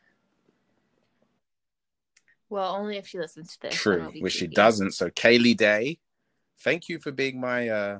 Well, 2.50 2.76
only 2.76 2.98
if 2.98 3.06
she 3.06 3.18
listens 3.18 3.56
to 3.56 3.62
this. 3.62 3.74
True, 3.74 4.12
which 4.18 4.34
she 4.34 4.46
doesn't. 4.46 4.92
So, 4.92 5.08
Kaylee 5.08 5.56
Day, 5.56 5.98
thank 6.60 6.90
you 6.90 6.98
for 6.98 7.12
being 7.12 7.40
my 7.40 7.68
uh, 7.68 7.98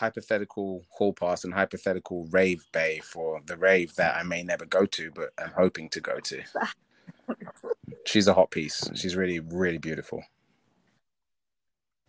hypothetical 0.00 0.82
hall 0.88 1.12
pass 1.12 1.44
and 1.44 1.52
hypothetical 1.52 2.26
rave 2.30 2.64
bay 2.72 3.00
for 3.04 3.42
the 3.44 3.56
rave 3.56 3.94
that 3.96 4.16
I 4.16 4.22
may 4.22 4.42
never 4.42 4.64
go 4.64 4.86
to, 4.86 5.10
but 5.14 5.28
I'm 5.38 5.52
hoping 5.52 5.90
to 5.90 6.00
go 6.00 6.18
to. 6.20 6.42
She's 8.06 8.26
a 8.26 8.32
hot 8.32 8.50
piece. 8.50 8.90
She's 8.94 9.14
really, 9.14 9.40
really 9.40 9.76
beautiful. 9.76 10.22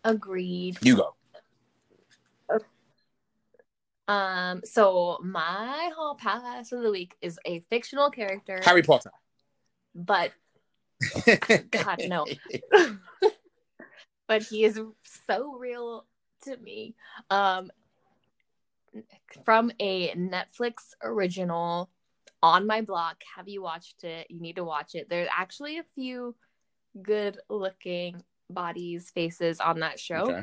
Agreed. 0.04 0.78
You 0.80 0.96
go. 0.96 1.14
Um, 4.08 4.62
so 4.64 5.18
my 5.22 5.90
hall 5.94 6.16
pass 6.16 6.72
of 6.72 6.82
the 6.82 6.90
week 6.90 7.14
is 7.20 7.38
a 7.44 7.60
fictional 7.60 8.10
character. 8.10 8.58
Harry 8.64 8.82
Potter. 8.82 9.12
But 9.94 10.32
God 11.70 12.00
no. 12.06 12.26
but 14.26 14.42
he 14.42 14.64
is 14.64 14.80
so 15.26 15.56
real 15.58 16.06
to 16.44 16.56
me. 16.56 16.94
Um 17.30 17.70
from 19.44 19.70
a 19.80 20.10
Netflix 20.14 20.94
original 21.02 21.90
on 22.42 22.66
my 22.66 22.80
block. 22.80 23.22
Have 23.36 23.48
you 23.48 23.62
watched 23.62 24.04
it? 24.04 24.26
You 24.30 24.40
need 24.40 24.56
to 24.56 24.64
watch 24.64 24.94
it. 24.94 25.08
There's 25.08 25.28
actually 25.34 25.78
a 25.78 25.84
few 25.94 26.34
good 27.00 27.38
looking 27.48 28.22
bodies, 28.50 29.10
faces 29.10 29.60
on 29.60 29.80
that 29.80 29.98
show. 29.98 30.30
Okay. 30.30 30.42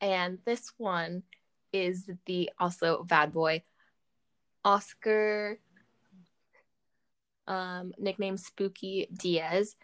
And 0.00 0.38
this 0.44 0.72
one 0.78 1.22
is 1.72 2.08
the 2.26 2.50
also 2.58 3.04
bad 3.04 3.32
boy 3.32 3.62
Oscar 4.64 5.58
um 7.46 7.92
nickname 7.98 8.36
Spooky 8.36 9.08
Diaz. 9.12 9.76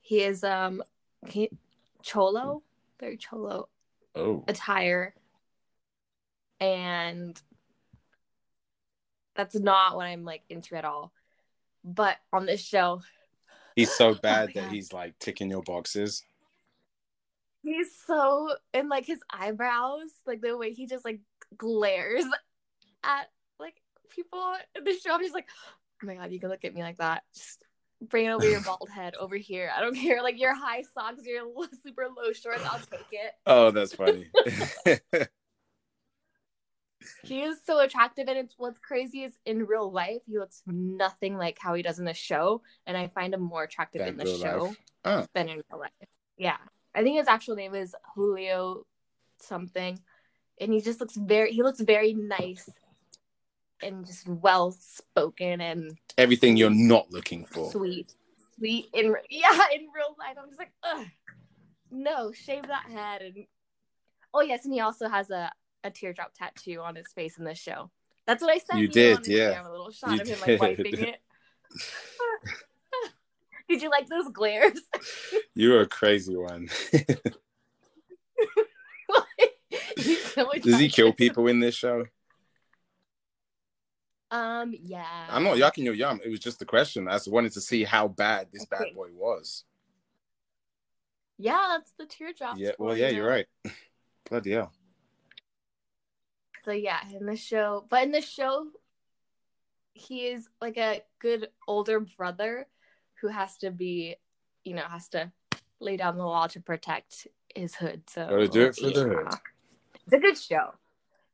He 0.00 0.22
is 0.22 0.44
um 0.44 0.82
he, 1.26 1.50
cholo, 2.02 2.62
very 3.00 3.16
cholo 3.16 3.68
oh. 4.14 4.44
attire. 4.46 5.14
And 6.60 7.40
that's 9.34 9.54
not 9.54 9.96
what 9.96 10.06
I'm 10.06 10.24
like 10.24 10.42
into 10.48 10.76
at 10.76 10.84
all. 10.84 11.12
But 11.84 12.16
on 12.32 12.46
this 12.46 12.62
show, 12.64 13.02
he's 13.76 13.92
so 13.92 14.08
oh 14.10 14.14
bad 14.14 14.50
oh 14.50 14.52
that 14.54 14.64
God. 14.66 14.72
he's 14.72 14.92
like 14.92 15.18
ticking 15.18 15.50
your 15.50 15.62
boxes. 15.62 16.22
He's 17.62 17.90
so 18.06 18.54
and 18.72 18.88
like 18.88 19.06
his 19.06 19.20
eyebrows, 19.30 20.10
like 20.26 20.40
the 20.40 20.56
way 20.56 20.72
he 20.72 20.86
just 20.86 21.04
like 21.04 21.20
glares 21.56 22.24
at 23.04 23.28
like 23.58 23.80
people 24.10 24.54
in 24.74 24.84
the 24.84 24.94
show. 24.94 25.14
I'm 25.14 25.20
just 25.20 25.34
like, 25.34 25.48
oh 26.02 26.06
my 26.06 26.16
God, 26.16 26.32
you 26.32 26.40
can 26.40 26.48
look 26.48 26.64
at 26.64 26.74
me 26.74 26.82
like 26.82 26.98
that. 26.98 27.24
Just 27.34 27.64
bring 28.00 28.26
it 28.26 28.30
over 28.30 28.48
your 28.48 28.60
bald 28.64 28.88
head 28.92 29.14
over 29.16 29.36
here. 29.36 29.70
I 29.76 29.80
don't 29.80 29.96
care. 29.96 30.22
Like 30.22 30.40
your 30.40 30.54
high 30.54 30.82
socks, 30.94 31.22
your 31.24 31.44
super 31.82 32.06
low 32.16 32.32
shorts, 32.32 32.64
I'll 32.64 32.78
take 32.78 33.06
it. 33.12 33.32
Oh, 33.46 33.70
that's 33.70 33.94
funny. 33.94 34.28
He 37.22 37.42
is 37.42 37.58
so 37.64 37.80
attractive 37.80 38.28
and 38.28 38.38
it's 38.38 38.54
what's 38.58 38.78
crazy 38.78 39.22
is 39.22 39.32
in 39.44 39.66
real 39.66 39.90
life 39.90 40.20
he 40.26 40.38
looks 40.38 40.62
nothing 40.66 41.36
like 41.36 41.58
how 41.60 41.74
he 41.74 41.82
does 41.82 41.98
in 41.98 42.04
the 42.04 42.14
show 42.14 42.62
and 42.86 42.96
i 42.96 43.06
find 43.08 43.34
him 43.34 43.40
more 43.40 43.62
attractive 43.62 44.06
in 44.06 44.16
the 44.16 44.26
show 44.26 44.74
oh. 45.06 45.26
than 45.32 45.48
in 45.48 45.62
real 45.70 45.80
life. 45.80 45.90
Yeah. 46.36 46.56
I 46.94 47.02
think 47.02 47.18
his 47.18 47.28
actual 47.28 47.56
name 47.56 47.74
is 47.74 47.94
julio 48.14 48.84
something 49.40 49.98
and 50.60 50.72
he 50.72 50.80
just 50.80 51.00
looks 51.00 51.14
very 51.14 51.52
he 51.52 51.62
looks 51.62 51.80
very 51.80 52.14
nice 52.14 52.68
and 53.82 54.06
just 54.06 54.26
well 54.26 54.72
spoken 54.72 55.60
and 55.60 55.98
everything 56.16 56.56
you're 56.56 56.70
not 56.70 57.10
looking 57.10 57.44
for. 57.44 57.70
Sweet. 57.70 58.14
Sweet 58.56 58.86
in 58.94 59.14
yeah 59.30 59.58
in 59.74 59.88
real 59.94 60.16
life. 60.18 60.36
I'm 60.42 60.48
just 60.48 60.58
like 60.58 60.72
Ugh. 60.82 61.06
no 61.90 62.32
shave 62.32 62.66
that 62.66 62.86
head 62.90 63.22
and 63.22 63.46
oh 64.32 64.40
yes 64.40 64.64
and 64.64 64.72
he 64.72 64.80
also 64.80 65.08
has 65.08 65.30
a 65.30 65.52
a 65.86 65.90
teardrop 65.90 66.34
tattoo 66.34 66.80
on 66.82 66.94
his 66.96 67.06
face 67.08 67.38
in 67.38 67.44
this 67.44 67.58
show. 67.58 67.90
That's 68.26 68.42
what 68.42 68.52
I 68.52 68.58
said. 68.58 68.76
You, 68.76 68.82
you 68.82 68.88
did, 68.88 69.26
yeah. 69.26 69.66
A 69.66 69.70
little 69.70 69.90
shot 69.90 70.10
you 70.10 70.20
of 70.20 70.28
him 70.28 70.38
did. 70.44 70.60
like 70.60 70.78
wiping 70.78 70.98
it. 70.98 71.20
did 73.68 73.82
you 73.82 73.90
like 73.90 74.08
those 74.08 74.28
glares? 74.28 74.80
You're 75.54 75.82
a 75.82 75.86
crazy 75.86 76.36
one. 76.36 76.68
so 80.34 80.50
Does 80.60 80.78
he 80.78 80.88
kill 80.88 81.12
people 81.12 81.46
in 81.46 81.60
this 81.60 81.74
show? 81.74 82.04
Um, 84.30 84.74
yeah. 84.82 85.26
I'm 85.30 85.44
not 85.44 85.56
yucking 85.56 85.84
your 85.84 85.94
yum. 85.94 86.20
It 86.24 86.28
was 86.28 86.40
just 86.40 86.58
the 86.58 86.64
question. 86.64 87.06
I 87.06 87.12
just 87.12 87.30
wanted 87.30 87.52
to 87.52 87.60
see 87.60 87.84
how 87.84 88.08
bad 88.08 88.48
this 88.52 88.66
okay. 88.72 88.86
bad 88.86 88.94
boy 88.94 89.08
was. 89.14 89.62
Yeah, 91.38 91.76
that's 91.76 91.92
the 91.98 92.06
teardrop. 92.06 92.56
Yeah, 92.58 92.72
well, 92.78 92.96
yeah, 92.96 93.10
you're 93.10 93.28
right. 93.28 93.46
Bloody 94.28 94.52
hell. 94.52 94.72
So 96.66 96.72
yeah, 96.72 96.98
in 97.16 97.26
the 97.26 97.36
show, 97.36 97.84
but 97.88 98.02
in 98.02 98.10
the 98.10 98.20
show, 98.20 98.66
he 99.94 100.26
is 100.26 100.48
like 100.60 100.76
a 100.76 101.00
good 101.20 101.48
older 101.68 102.00
brother 102.00 102.66
who 103.20 103.28
has 103.28 103.56
to 103.58 103.70
be, 103.70 104.16
you 104.64 104.74
know, 104.74 104.82
has 104.82 105.08
to 105.10 105.30
lay 105.78 105.96
down 105.96 106.16
the 106.16 106.24
law 106.24 106.48
to 106.48 106.60
protect 106.60 107.28
his 107.54 107.76
hood. 107.76 108.02
So 108.10 108.28
gotta 108.28 108.48
do 108.48 108.62
it 108.62 108.74
for 108.74 108.88
yeah. 108.88 108.94
the 108.94 109.00
hood. 109.04 109.28
It's 110.06 110.12
a 110.12 110.18
good 110.18 110.36
show. 110.36 110.74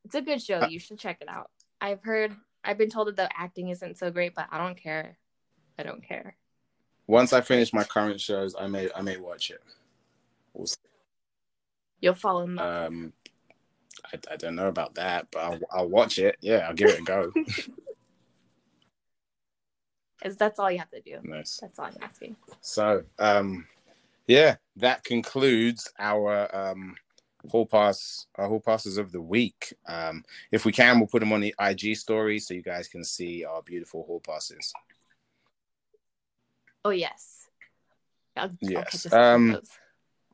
It's 0.04 0.14
a 0.14 0.20
good 0.20 0.42
show. 0.42 0.66
You 0.66 0.78
should 0.78 0.98
check 0.98 1.22
it 1.22 1.28
out. 1.30 1.50
I've 1.80 2.02
heard. 2.02 2.36
I've 2.62 2.76
been 2.76 2.90
told 2.90 3.08
that 3.08 3.16
the 3.16 3.30
acting 3.34 3.70
isn't 3.70 3.96
so 3.96 4.10
great, 4.10 4.34
but 4.34 4.48
I 4.50 4.58
don't 4.58 4.76
care. 4.76 5.16
I 5.78 5.82
don't 5.82 6.06
care. 6.06 6.36
Once 7.06 7.32
I 7.32 7.40
finish 7.40 7.72
my 7.72 7.84
current 7.84 8.20
shows, 8.20 8.54
I 8.54 8.66
may 8.66 8.90
I 8.94 9.00
may 9.00 9.16
watch 9.16 9.50
it. 9.50 9.62
We'll 10.52 10.66
You'll 12.02 12.14
fall 12.14 12.42
in 12.42 12.56
love. 12.56 12.88
Um, 12.88 13.12
I, 14.12 14.18
I 14.32 14.36
don't 14.36 14.54
know 14.54 14.68
about 14.68 14.94
that, 14.94 15.28
but 15.30 15.40
I'll, 15.40 15.58
I'll 15.70 15.88
watch 15.88 16.18
it. 16.18 16.36
Yeah, 16.40 16.66
I'll 16.68 16.74
give 16.74 16.90
it 16.90 17.00
a 17.00 17.02
go. 17.02 17.32
Is 20.24 20.36
that's 20.36 20.60
all 20.60 20.70
you 20.70 20.78
have 20.78 20.90
to 20.90 21.00
do. 21.00 21.18
Nice. 21.24 21.58
That's 21.60 21.78
all 21.78 21.86
I'm 21.86 21.96
asking. 22.00 22.36
So, 22.60 23.02
um, 23.18 23.66
yeah, 24.28 24.56
that 24.76 25.02
concludes 25.02 25.90
our 25.98 26.54
um 26.54 26.94
hall 27.50 27.66
pass 27.66 28.26
our 28.36 28.46
hall 28.46 28.60
passes 28.60 28.98
of 28.98 29.10
the 29.10 29.20
week. 29.20 29.74
Um, 29.88 30.24
if 30.52 30.64
we 30.64 30.70
can, 30.72 30.98
we'll 30.98 31.08
put 31.08 31.20
them 31.20 31.32
on 31.32 31.40
the 31.40 31.54
IG 31.60 31.96
story 31.96 32.38
so 32.38 32.54
you 32.54 32.62
guys 32.62 32.86
can 32.86 33.04
see 33.04 33.44
our 33.44 33.62
beautiful 33.62 34.04
hall 34.04 34.20
passes. 34.20 34.72
Oh 36.84 36.90
yes. 36.90 37.48
I'll, 38.36 38.50
yes. 38.60 39.06
I'll 39.12 39.34
um, 39.34 39.60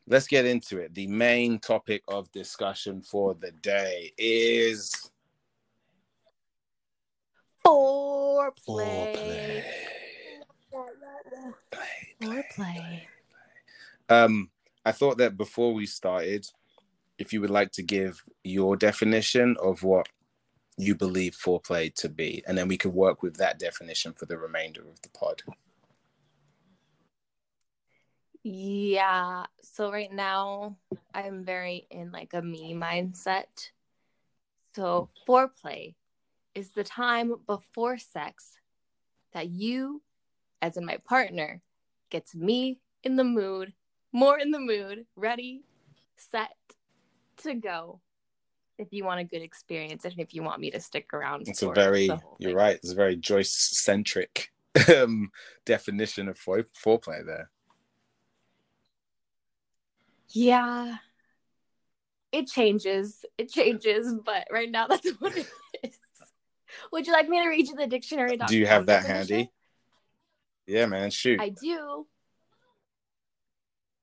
let's 0.08 0.26
get 0.26 0.46
into 0.46 0.78
it. 0.78 0.94
The 0.94 1.06
main 1.06 1.58
topic 1.58 2.02
of 2.08 2.30
discussion 2.32 3.02
for 3.02 3.34
the 3.34 3.50
day 3.50 4.12
is 4.16 5.10
foreplay. 7.64 9.62
Foreplay. 10.72 11.52
Foreplay. 12.20 13.00
Um, 14.08 14.50
I 14.84 14.92
thought 14.92 15.18
that 15.18 15.36
before 15.36 15.74
we 15.74 15.84
started, 15.84 16.46
if 17.18 17.32
you 17.32 17.40
would 17.40 17.50
like 17.50 17.72
to 17.72 17.82
give 17.82 18.22
your 18.44 18.76
definition 18.76 19.56
of 19.62 19.82
what 19.82 20.08
you 20.78 20.94
believe 20.94 21.36
foreplay 21.36 21.92
to 21.96 22.08
be, 22.08 22.42
and 22.46 22.56
then 22.56 22.68
we 22.68 22.78
could 22.78 22.94
work 22.94 23.22
with 23.22 23.36
that 23.36 23.58
definition 23.58 24.12
for 24.14 24.26
the 24.26 24.38
remainder 24.38 24.80
of 24.80 25.02
the 25.02 25.10
pod. 25.10 25.42
Yeah. 28.42 29.46
So 29.62 29.90
right 29.90 30.12
now 30.12 30.76
I'm 31.14 31.44
very 31.44 31.86
in 31.90 32.10
like 32.12 32.34
a 32.34 32.42
me 32.42 32.74
mindset. 32.74 33.70
So 34.74 35.08
foreplay 35.26 35.94
is 36.54 36.70
the 36.70 36.84
time 36.84 37.34
before 37.46 37.98
sex 37.98 38.58
that 39.32 39.48
you, 39.48 40.02
as 40.62 40.76
in 40.76 40.84
my 40.84 40.98
partner, 40.98 41.60
gets 42.10 42.34
me 42.34 42.80
in 43.02 43.16
the 43.16 43.24
mood, 43.24 43.72
more 44.12 44.38
in 44.38 44.50
the 44.50 44.60
mood, 44.60 45.06
ready, 45.16 45.62
set 46.16 46.54
to 47.38 47.54
go. 47.54 48.00
If 48.78 48.88
you 48.92 49.04
want 49.04 49.20
a 49.20 49.24
good 49.24 49.42
experience 49.42 50.04
and 50.04 50.14
if 50.18 50.32
you 50.32 50.42
want 50.42 50.60
me 50.60 50.70
to 50.70 50.80
stick 50.80 51.12
around. 51.12 51.48
It's 51.48 51.62
a 51.62 51.70
very, 51.70 52.10
you're 52.38 52.54
right, 52.54 52.76
it's 52.76 52.92
a 52.92 52.94
very 52.94 53.16
Joyce 53.16 53.52
centric 53.52 54.52
um, 54.96 55.30
definition 55.64 56.28
of 56.28 56.38
fore- 56.38 56.66
foreplay 56.84 57.26
there. 57.26 57.50
Yeah. 60.30 60.96
It 62.32 62.46
changes. 62.46 63.24
It 63.38 63.50
changes, 63.50 64.14
but 64.24 64.46
right 64.50 64.70
now 64.70 64.86
that's 64.86 65.08
what 65.18 65.36
it 65.36 65.48
is. 65.82 65.98
Would 66.92 67.06
you 67.06 67.12
like 67.12 67.28
me 67.28 67.42
to 67.42 67.48
read 67.48 67.68
you 67.68 67.74
the 67.74 67.86
dictionary? 67.86 68.36
Do 68.36 68.56
you 68.56 68.66
have 68.66 68.86
that 68.86 69.02
definition? 69.02 69.36
handy? 69.36 69.50
Yeah, 70.66 70.86
man, 70.86 71.10
shoot. 71.10 71.40
I 71.40 71.48
do. 71.48 72.06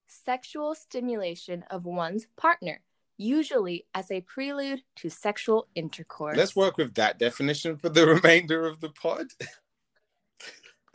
Sexual 0.07 0.73
stimulation 0.73 1.63
of 1.69 1.85
one's 1.85 2.25
partner, 2.35 2.81
usually 3.17 3.85
as 3.93 4.09
a 4.09 4.21
prelude 4.21 4.81
to 4.97 5.09
sexual 5.09 5.67
intercourse. 5.75 6.38
Let's 6.38 6.55
work 6.55 6.77
with 6.77 6.95
that 6.95 7.19
definition 7.19 7.77
for 7.77 7.89
the 7.89 8.07
remainder 8.07 8.65
of 8.65 8.79
the 8.79 8.89
pod. 8.89 9.27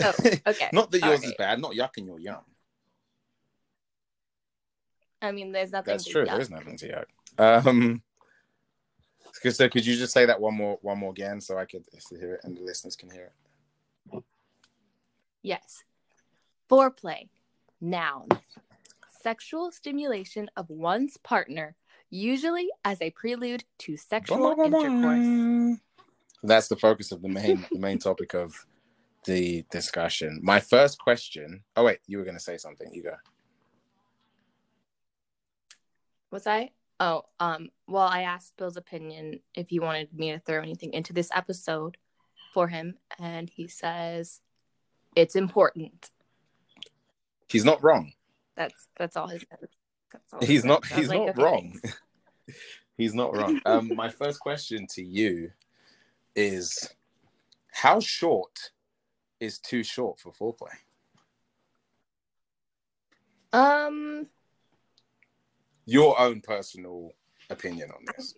Oh, 0.02 0.12
okay. 0.46 0.70
not 0.72 0.90
that 0.90 1.04
yours 1.04 1.22
is 1.22 1.34
bad, 1.38 1.60
not 1.60 1.72
yuck 1.72 1.90
yucking 1.96 2.06
your 2.06 2.18
yum. 2.18 2.40
I 5.22 5.32
mean, 5.32 5.52
there's 5.52 5.72
nothing. 5.72 5.92
That's 5.92 6.04
to 6.04 6.10
true. 6.10 6.24
yuck. 6.24 6.30
There 6.30 6.40
is 6.40 6.50
nothing 6.50 6.76
to 6.78 6.88
yuck. 6.88 7.04
Um, 7.38 8.02
so 9.32 9.68
could 9.68 9.86
you 9.86 9.96
just 9.96 10.12
say 10.12 10.26
that 10.26 10.40
one 10.40 10.54
more, 10.54 10.78
one 10.82 10.98
more 10.98 11.10
again, 11.10 11.40
so 11.40 11.58
I 11.58 11.64
could 11.64 11.84
hear 12.10 12.34
it 12.34 12.40
and 12.44 12.56
the 12.56 12.62
listeners 12.62 12.96
can 12.96 13.10
hear 13.10 13.32
it? 14.12 14.22
Yes. 15.42 15.84
Foreplay, 16.70 17.28
noun. 17.80 18.28
Sexual 19.22 19.72
stimulation 19.72 20.50
of 20.56 20.68
one's 20.68 21.16
partner, 21.16 21.76
usually 22.10 22.68
as 22.84 23.00
a 23.00 23.10
prelude 23.10 23.64
to 23.78 23.96
sexual 23.96 24.54
intercourse. 24.58 25.78
That's 26.42 26.68
the 26.68 26.76
focus 26.76 27.12
of 27.12 27.22
the 27.22 27.28
main, 27.28 27.66
the 27.70 27.78
main 27.78 27.98
topic 27.98 28.34
of 28.34 28.54
the 29.24 29.64
discussion. 29.70 30.40
My 30.42 30.60
first 30.60 30.98
question. 30.98 31.62
Oh 31.76 31.84
wait, 31.84 31.98
you 32.06 32.18
were 32.18 32.24
going 32.24 32.36
to 32.36 32.42
say 32.42 32.56
something. 32.56 32.92
You 32.92 33.02
go. 33.02 33.14
Was 36.30 36.46
I? 36.46 36.70
Oh, 37.00 37.22
um, 37.40 37.70
well, 37.86 38.06
I 38.06 38.22
asked 38.22 38.56
Bill's 38.56 38.76
opinion 38.76 39.40
if 39.54 39.68
he 39.70 39.80
wanted 39.80 40.12
me 40.12 40.32
to 40.32 40.38
throw 40.38 40.60
anything 40.60 40.92
into 40.92 41.12
this 41.12 41.30
episode 41.34 41.96
for 42.52 42.68
him, 42.68 42.96
and 43.18 43.48
he 43.48 43.68
says 43.68 44.40
it's 45.16 45.34
important. 45.34 46.10
He's 47.48 47.64
not 47.64 47.82
wrong. 47.82 48.12
That's 48.56 48.86
that's 48.96 49.16
all 49.16 49.28
his. 49.28 49.44
That's 50.12 50.32
all 50.32 50.40
He's 50.46 50.64
not. 50.64 50.84
So 50.84 50.94
I 50.94 50.98
was 50.98 51.00
He's 51.00 51.08
like, 51.08 51.18
not 51.18 51.28
okay, 51.30 51.42
wrong. 51.42 51.80
he's 52.96 53.14
not 53.14 53.36
wrong. 53.36 53.60
Um, 53.64 53.92
my 53.96 54.08
first 54.08 54.40
question 54.40 54.86
to 54.94 55.02
you 55.02 55.50
is, 56.36 56.94
how 57.72 57.98
short 58.00 58.70
is 59.40 59.58
too 59.58 59.82
short 59.82 60.20
for 60.20 60.32
foreplay? 60.32 60.74
Um, 63.52 64.26
Your 65.90 66.20
own 66.20 66.40
personal 66.40 67.10
opinion 67.50 67.90
on 67.90 68.04
this. 68.16 68.36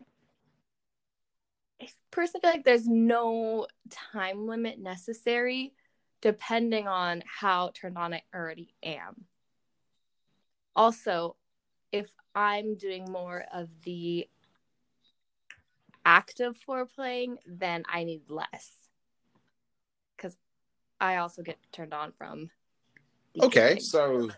I 1.82 1.88
personally 2.10 2.40
feel 2.40 2.50
like 2.50 2.64
there's 2.64 2.88
no 2.88 3.66
time 3.90 4.46
limit 4.46 4.78
necessary, 4.78 5.74
depending 6.22 6.88
on 6.88 7.22
how 7.26 7.70
turned 7.74 7.98
on 7.98 8.14
I 8.14 8.22
already 8.34 8.74
am. 8.82 9.26
Also, 10.74 11.36
if 11.92 12.10
I'm 12.34 12.74
doing 12.74 13.12
more 13.12 13.44
of 13.52 13.68
the 13.82 14.30
active 16.06 16.56
foreplaying, 16.66 17.36
then 17.46 17.82
I 17.86 18.04
need 18.04 18.22
less. 18.30 18.88
Because 20.16 20.38
I 20.98 21.16
also 21.16 21.42
get 21.42 21.58
turned 21.70 21.92
on 21.92 22.12
from. 22.12 22.48
Okay, 23.42 23.78
so 23.78 24.30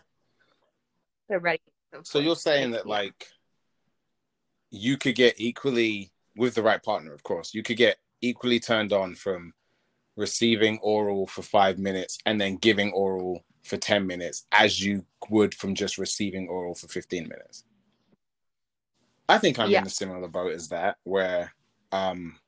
they're 1.29 1.39
ready. 1.39 1.61
So 2.03 2.19
you're 2.19 2.35
saying 2.35 2.71
that 2.71 2.85
like 2.85 3.27
you 4.71 4.97
could 4.97 5.15
get 5.15 5.35
equally 5.37 6.11
with 6.35 6.55
the 6.55 6.63
right 6.63 6.81
partner, 6.83 7.13
of 7.13 7.23
course, 7.23 7.53
you 7.53 7.63
could 7.63 7.77
get 7.77 7.97
equally 8.21 8.59
turned 8.59 8.91
on 8.93 9.15
from 9.15 9.53
receiving 10.17 10.79
oral 10.81 11.27
for 11.27 11.41
five 11.41 11.77
minutes 11.77 12.17
and 12.25 12.39
then 12.39 12.55
giving 12.57 12.91
oral 12.91 13.43
for 13.63 13.77
10 13.77 14.05
minutes 14.05 14.45
as 14.51 14.83
you 14.83 15.05
would 15.29 15.53
from 15.53 15.75
just 15.75 15.97
receiving 15.97 16.47
oral 16.47 16.75
for 16.75 16.87
15 16.87 17.27
minutes. 17.27 17.63
I 19.27 19.37
think 19.39 19.59
I'm 19.59 19.71
Yeah. 19.71 19.81
in 19.81 19.87
a 19.87 19.89
similar 19.89 20.27
boat 20.27 20.53
as 20.53 20.69
that, 20.69 20.97
where 21.03 21.53
um 21.91 22.39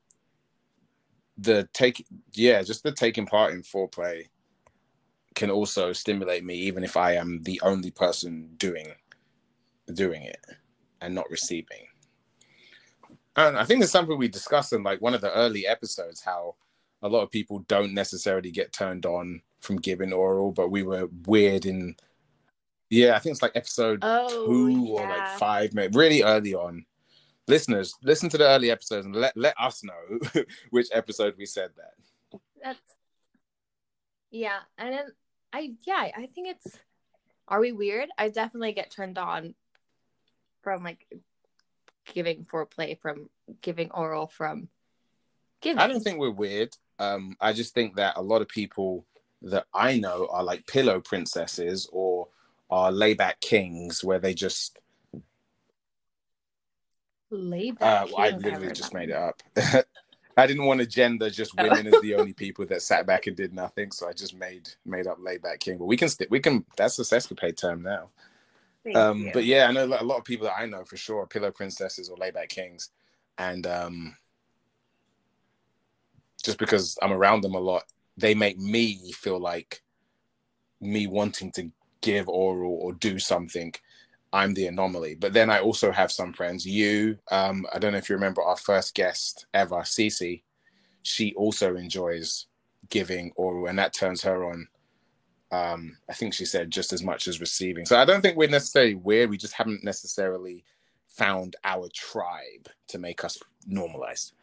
the 1.38 1.68
take 1.74 2.06
yeah, 2.34 2.62
just 2.64 2.84
the 2.84 2.92
taking 2.92 3.26
part 3.26 3.54
in 3.54 3.62
foreplay 3.62 4.28
can 5.36 5.50
also 5.52 5.94
stimulate 5.94 6.44
me 6.44 6.56
even 6.56 6.84
if 6.84 6.98
I 6.98 7.14
am 7.14 7.42
the 7.44 7.62
only 7.64 7.92
person 7.92 8.56
doing 8.58 8.88
doing 9.94 10.24
it 10.24 10.44
and 11.02 11.14
not 11.16 11.30
receiving. 11.30 11.88
And 13.36 13.58
I 13.58 13.66
think 13.66 13.84
it's 13.84 13.92
something 13.92 14.18
we 14.18 14.28
discussed 14.28 14.74
in 14.74 14.84
like 14.84 15.02
one 15.02 15.14
of 15.14 15.22
the 15.22 15.34
early 15.34 15.68
episodes 15.68 16.22
how 16.22 16.56
a 17.02 17.08
lot 17.08 17.22
of 17.22 17.32
people 17.32 17.60
don't 17.68 17.94
necessarily 17.94 18.52
get 18.52 18.74
turned 18.74 19.06
on 19.06 19.42
from 19.60 19.78
giving 19.78 20.12
oral, 20.12 20.52
but 20.52 20.72
we 20.72 20.84
were 20.84 21.08
weird 21.26 21.66
in 21.66 21.96
yeah, 22.90 23.16
I 23.16 23.20
think 23.20 23.34
it's 23.34 23.42
like 23.42 23.52
episode 23.56 24.00
Oh, 24.02 24.46
two 24.46 24.88
or 24.92 25.02
like 25.02 25.38
five, 25.38 25.74
maybe 25.74 25.98
really 25.98 26.24
early 26.24 26.54
on. 26.54 26.86
Listeners, 27.48 27.94
listen 28.02 28.30
to 28.30 28.38
the 28.38 28.48
early 28.48 28.72
episodes 28.72 29.06
and 29.06 29.16
let, 29.16 29.36
let 29.36 29.56
us 29.60 29.84
know 29.84 30.42
which 30.70 30.88
episode 30.94 31.36
we 31.38 31.46
said 31.46 31.72
that. 31.76 32.40
That's 32.64 32.80
yeah, 34.32 34.60
and 34.78 34.94
then 34.94 35.06
I 35.54 35.74
yeah, 35.86 36.10
I 36.16 36.28
think 36.28 36.50
it's 36.50 36.80
are 37.48 37.60
we 37.60 37.72
weird? 37.72 38.10
I 38.18 38.30
definitely 38.30 38.74
get 38.74 38.92
turned 38.92 39.18
on 39.18 39.54
from 40.68 40.84
like 40.84 41.08
giving 42.14 42.44
foreplay, 42.44 43.00
from 43.00 43.30
giving 43.62 43.90
oral, 43.92 44.28
from 44.28 44.68
giving. 45.62 45.80
I 45.80 45.88
don't 45.88 46.02
think 46.02 46.20
we're 46.20 46.30
weird. 46.30 46.76
Um, 47.00 47.38
I 47.40 47.54
just 47.54 47.74
think 47.74 47.96
that 47.96 48.18
a 48.18 48.22
lot 48.22 48.42
of 48.42 48.50
people 48.50 49.06
that 49.44 49.66
I 49.74 49.98
know 49.98 50.28
are 50.30 50.44
like 50.44 50.68
pillow 50.68 51.00
princesses 51.00 51.88
or 51.94 52.28
are 52.70 52.92
layback 52.92 53.40
kings, 53.40 54.04
where 54.04 54.20
they 54.20 54.34
just. 54.34 54.78
lay 57.32 57.72
Uh. 57.80 58.06
I 58.18 58.32
literally 58.32 58.74
just 58.74 58.94
made 58.94 59.08
it 59.08 59.16
up. 59.16 59.42
I 60.36 60.48
didn't 60.48 60.66
want 60.66 60.82
to 60.82 60.86
gender 60.86 61.30
just 61.30 61.56
women 61.58 61.88
as 61.88 62.02
the 62.02 62.16
only 62.16 62.34
people 62.34 62.66
that 62.66 62.82
sat 62.82 63.08
back 63.08 63.28
and 63.28 63.38
did 63.38 63.54
nothing, 63.54 63.94
so 63.94 64.10
I 64.10 64.12
just 64.12 64.36
made 64.36 64.68
made 64.86 65.08
up 65.08 65.20
layback 65.22 65.62
king. 65.62 65.78
But 65.78 65.86
we 65.86 65.96
can 65.96 66.10
st- 66.10 66.30
we 66.30 66.42
can 66.42 66.66
that's 66.76 67.00
a 67.00 67.04
sexcapade 67.04 67.56
term 67.56 67.84
now. 67.84 68.10
Um 68.96 69.30
but 69.34 69.46
yeah 69.46 69.68
i 69.68 69.72
know 69.72 69.86
a 69.86 70.04
lot 70.04 70.18
of 70.18 70.24
people 70.24 70.46
that 70.48 70.58
i 70.58 70.66
know 70.66 70.84
for 70.86 70.98
sure 70.98 71.22
are 71.22 71.28
pillow 71.28 71.52
princesses 71.52 72.10
or 72.10 72.18
layback 72.18 72.50
kings 72.50 72.90
and 73.38 73.68
um 73.68 74.16
just 76.44 76.58
because 76.58 76.98
i'm 77.02 77.12
around 77.12 77.42
them 77.42 77.56
a 77.56 77.60
lot 77.60 77.84
they 78.18 78.34
make 78.34 78.58
me 78.58 79.12
feel 79.12 79.40
like 79.40 79.82
me 80.82 81.08
wanting 81.08 81.52
to 81.52 81.72
give 82.02 82.30
oral 82.30 82.80
or 82.82 82.94
do 82.94 83.20
something 83.20 83.74
i'm 84.34 84.54
the 84.54 84.68
anomaly 84.68 85.16
but 85.16 85.34
then 85.34 85.50
i 85.50 85.60
also 85.60 85.92
have 85.92 86.12
some 86.12 86.34
friends 86.34 86.66
you 86.66 87.18
um 87.32 87.66
i 87.74 87.80
don't 87.80 87.92
know 87.92 87.98
if 87.98 88.10
you 88.10 88.16
remember 88.16 88.42
our 88.42 88.58
first 88.58 88.94
guest 88.94 89.46
ever 89.54 89.82
Cece. 89.82 90.42
she 91.02 91.34
also 91.36 91.76
enjoys 91.76 92.48
giving 92.90 93.32
oral 93.36 93.68
and 93.68 93.80
that 93.80 93.94
turns 93.94 94.22
her 94.22 94.46
on 94.46 94.68
um, 95.52 95.98
I 96.10 96.14
think 96.14 96.34
she 96.34 96.46
said 96.46 96.72
just 96.72 96.94
as 96.94 97.04
much 97.04 97.28
as 97.28 97.40
receiving. 97.40 97.86
So 97.86 97.98
I 97.98 98.06
don't 98.06 98.22
think 98.22 98.38
we're 98.38 98.50
necessarily 98.50 98.96
weird. 98.96 99.30
We 99.30 99.38
just 99.38 99.54
haven't 99.54 99.84
necessarily 99.84 100.64
found 101.08 101.56
our 101.64 101.90
tribe 101.94 102.70
to 102.90 102.98
make 102.98 103.24
us 103.24 103.38
normalized. 103.66 104.34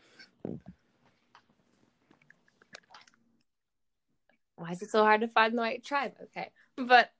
Why 4.57 4.71
is 4.71 4.83
it 4.83 4.91
so 4.91 5.03
hard 5.03 5.21
to 5.21 5.29
find 5.29 5.57
the 5.57 5.63
right 5.63 5.85
tribe? 5.85 6.13
Okay, 6.23 6.51
but 6.77 7.11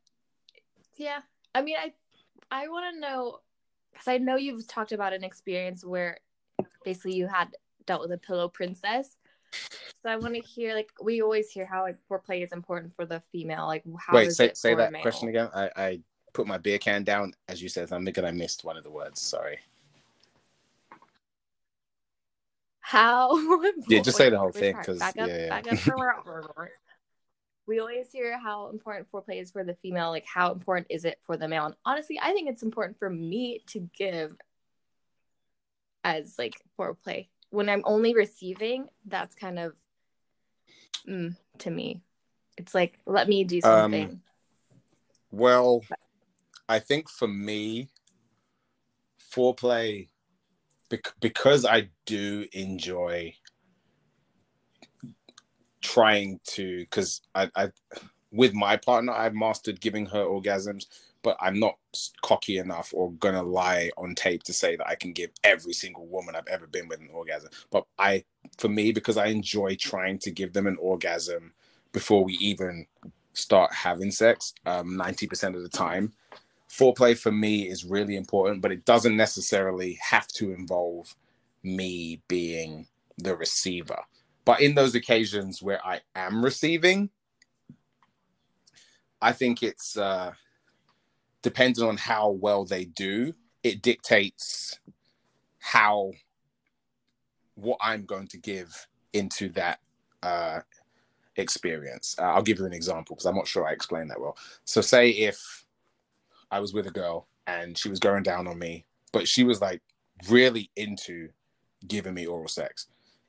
yeah, 0.97 1.21
I 1.55 1.63
mean, 1.63 1.77
I 1.79 1.93
I 2.51 2.69
want 2.69 2.95
to 2.95 3.01
know 3.01 3.41
because 3.93 4.09
I 4.09 4.19
know 4.19 4.37
you've 4.37 4.67
talked 4.67 4.93
about 4.93 5.13
an 5.13 5.25
experience 5.25 5.85
where 5.85 6.19
basically 6.85 7.15
you 7.15 7.27
had 7.27 7.57
dealt 7.87 8.01
with 8.01 8.13
a 8.13 8.19
pillow 8.19 8.49
princess. 8.49 9.19
So 10.03 10.11
I 10.11 10.17
want 10.17 10.35
to 10.35 10.41
hear 10.41 10.75
like 10.75 10.93
we 11.03 11.23
always 11.23 11.51
hear 11.51 11.65
how 11.65 11.83
like 11.83 11.97
foreplay 12.11 12.43
is 12.43 12.53
important 12.53 12.95
for 12.95 13.07
the 13.07 13.23
female. 13.33 13.67
Like 13.67 13.85
how 13.99 14.15
Wait, 14.15 14.29
is 14.29 14.37
say 14.37 14.53
say 14.55 14.75
that 14.75 14.93
question 15.01 15.29
again. 15.29 15.49
I, 15.55 15.71
I 15.77 16.01
put 16.35 16.47
my 16.47 16.59
beer 16.59 16.79
can 16.79 17.05
down 17.05 17.33
as 17.49 17.63
you 17.63 17.69
said. 17.69 17.91
I'm 17.91 18.05
thinking 18.05 18.25
I 18.25 18.31
missed 18.31 18.65
one 18.65 18.77
of 18.77 18.85
the 18.85 18.91
words. 18.91 19.21
Sorry. 19.21 19.59
How? 22.81 23.31
Yeah, 23.89 24.01
just 24.01 24.19
say 24.19 24.29
the 24.29 24.39
whole 24.39 24.51
thing, 24.51 24.77
because 24.77 24.99
back 24.99 25.17
up, 25.19 25.29
yeah, 25.29 25.63
yeah. 25.65 26.37
we 27.67 27.81
always 27.81 28.13
hear 28.13 28.39
how 28.39 28.69
important 28.69 29.11
foreplay 29.11 29.41
is 29.41 29.51
for 29.51 29.65
the 29.65 29.75
female. 29.77 30.11
Like 30.11 30.27
how 30.27 30.53
important 30.53 30.89
is 30.91 31.07
it 31.07 31.19
for 31.25 31.39
the 31.39 31.49
male? 31.49 31.65
And 31.65 31.75
honestly, 31.87 32.21
I 32.23 32.33
think 32.33 32.51
it's 32.51 32.63
important 32.63 32.99
for 32.99 33.09
me 33.09 33.63
to 33.69 33.89
give 33.97 34.37
as 36.05 36.35
like 36.39 36.61
foreplay 36.79 37.29
when 37.55 37.69
I'm 37.69 37.83
only 37.85 38.15
receiving. 38.15 38.89
That's 39.07 39.35
kind 39.35 39.59
of 39.59 39.73
mm, 41.09 41.37
to 41.59 41.71
me. 41.71 42.03
It's 42.59 42.75
like 42.75 42.99
let 43.07 43.29
me 43.29 43.45
do 43.45 43.61
Um, 43.63 43.93
something. 43.93 44.21
Well, 45.31 45.83
I 46.69 46.79
think 46.79 47.09
for 47.09 47.29
me, 47.29 47.89
foreplay, 49.33 50.09
bec- 50.91 51.15
because 51.21 51.65
I 51.65 51.91
do 52.07 52.47
enjoy 52.53 53.35
trying 55.81 56.41
to, 56.45 56.79
because 56.81 57.21
I, 57.35 57.51
I, 57.57 57.71
with 58.31 58.55
my 58.55 58.77
partner, 58.77 59.13
I've 59.13 59.35
mastered 59.35 59.81
giving 59.81 60.07
her 60.07 60.25
orgasms, 60.25 60.87
but 61.25 61.37
I'm 61.41 61.59
not 61.59 61.75
cocky 62.23 62.59
enough 62.59 62.93
or 62.95 63.11
gonna 63.13 63.43
lie 63.43 63.91
on 63.97 64.15
tape 64.15 64.45
to 64.45 64.53
say 64.53 64.77
that 64.77 64.87
I 64.87 64.95
can 64.95 65.13
give 65.13 65.31
every 65.43 65.73
single 65.73 66.07
woman 66.07 66.37
I've 66.37 66.47
ever 66.47 66.69
been 66.69 66.87
with 66.87 67.01
an 67.01 67.09
orgasm. 67.13 67.51
But 67.71 67.87
I, 67.99 68.25
for 68.59 68.69
me, 68.69 68.93
because 68.93 69.17
I 69.17 69.27
enjoy 69.27 69.75
trying 69.75 70.19
to 70.21 70.31
give 70.31 70.53
them 70.53 70.69
an 70.69 70.77
orgasm 70.79 71.55
before 71.93 72.23
we 72.23 72.35
even 72.35 72.87
start 73.33 73.73
having 73.73 74.13
sex, 74.13 74.55
um, 74.67 74.99
90% 74.99 75.57
of 75.57 75.63
the 75.63 75.69
time, 75.69 76.13
foreplay 76.69 77.17
for 77.17 77.33
me 77.33 77.69
is 77.69 77.85
really 77.85 78.17
important, 78.17 78.61
but 78.61 78.71
it 78.71 78.85
doesn't 78.85 79.17
necessarily 79.17 79.99
have 80.03 80.29
to 80.29 80.53
involve 80.53 81.17
me 81.63 82.21
being 82.29 82.87
the 83.17 83.35
receiver. 83.35 83.99
But 84.45 84.61
in 84.61 84.75
those 84.75 84.95
occasions 84.95 85.63
where 85.63 85.85
I 85.85 86.01
am 86.15 86.45
receiving, 86.45 87.09
I 89.23 89.33
think 89.33 89.63
it's 89.63 89.97
uh, 89.97 90.33
depending 91.45 91.85
on 91.85 91.99
how 91.99 92.31
well 92.31 92.65
they 92.65 92.87
do, 92.87 93.35
it 93.63 93.83
dictates 93.83 94.81
how 95.61 96.11
what 97.55 97.79
I'm 97.83 98.07
going 98.07 98.27
to 98.29 98.39
give 98.39 98.89
into 99.13 99.51
that 99.51 99.79
uh, 100.23 100.61
experience. 101.37 102.17
Uh, 102.19 102.23
I'll 102.23 102.43
give 102.43 102.59
you 102.59 102.65
an 102.65 102.73
example 102.73 103.15
because 103.15 103.27
I'm 103.27 103.37
not 103.37 103.47
sure 103.47 103.69
I 103.69 103.73
explained 103.73 104.11
that 104.11 104.21
well. 104.21 104.39
So, 104.65 104.81
say 104.81 105.11
if 105.11 105.67
I 106.51 106.61
was 106.61 106.73
with 106.73 106.87
a 106.87 106.91
girl 106.91 107.29
and 107.47 107.77
she 107.77 107.91
was 107.91 108.01
going 108.01 108.23
down 108.23 108.47
on 108.49 108.59
me, 108.59 108.87
but 109.13 109.29
she 109.29 109.45
was 109.45 109.61
like 109.61 109.83
really 110.31 110.71
into 110.77 111.29
giving 111.87 112.15
me 112.15 112.27
oral 112.27 112.49
sex. 112.49 112.87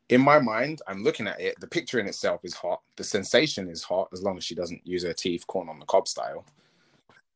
In 0.07 0.21
my 0.21 0.39
mind, 0.39 0.81
I'm 0.87 1.03
looking 1.03 1.27
at 1.27 1.41
it. 1.41 1.59
The 1.59 1.67
picture 1.67 1.99
in 1.99 2.07
itself 2.07 2.45
is 2.45 2.53
hot. 2.53 2.81
The 2.95 3.03
sensation 3.03 3.67
is 3.67 3.83
hot 3.83 4.07
as 4.13 4.23
long 4.23 4.37
as 4.37 4.45
she 4.45 4.55
doesn't 4.55 4.87
use 4.87 5.03
her 5.03 5.13
teeth, 5.13 5.45
corn 5.47 5.67
on 5.67 5.79
the 5.79 5.85
cob 5.85 6.07
style. 6.07 6.45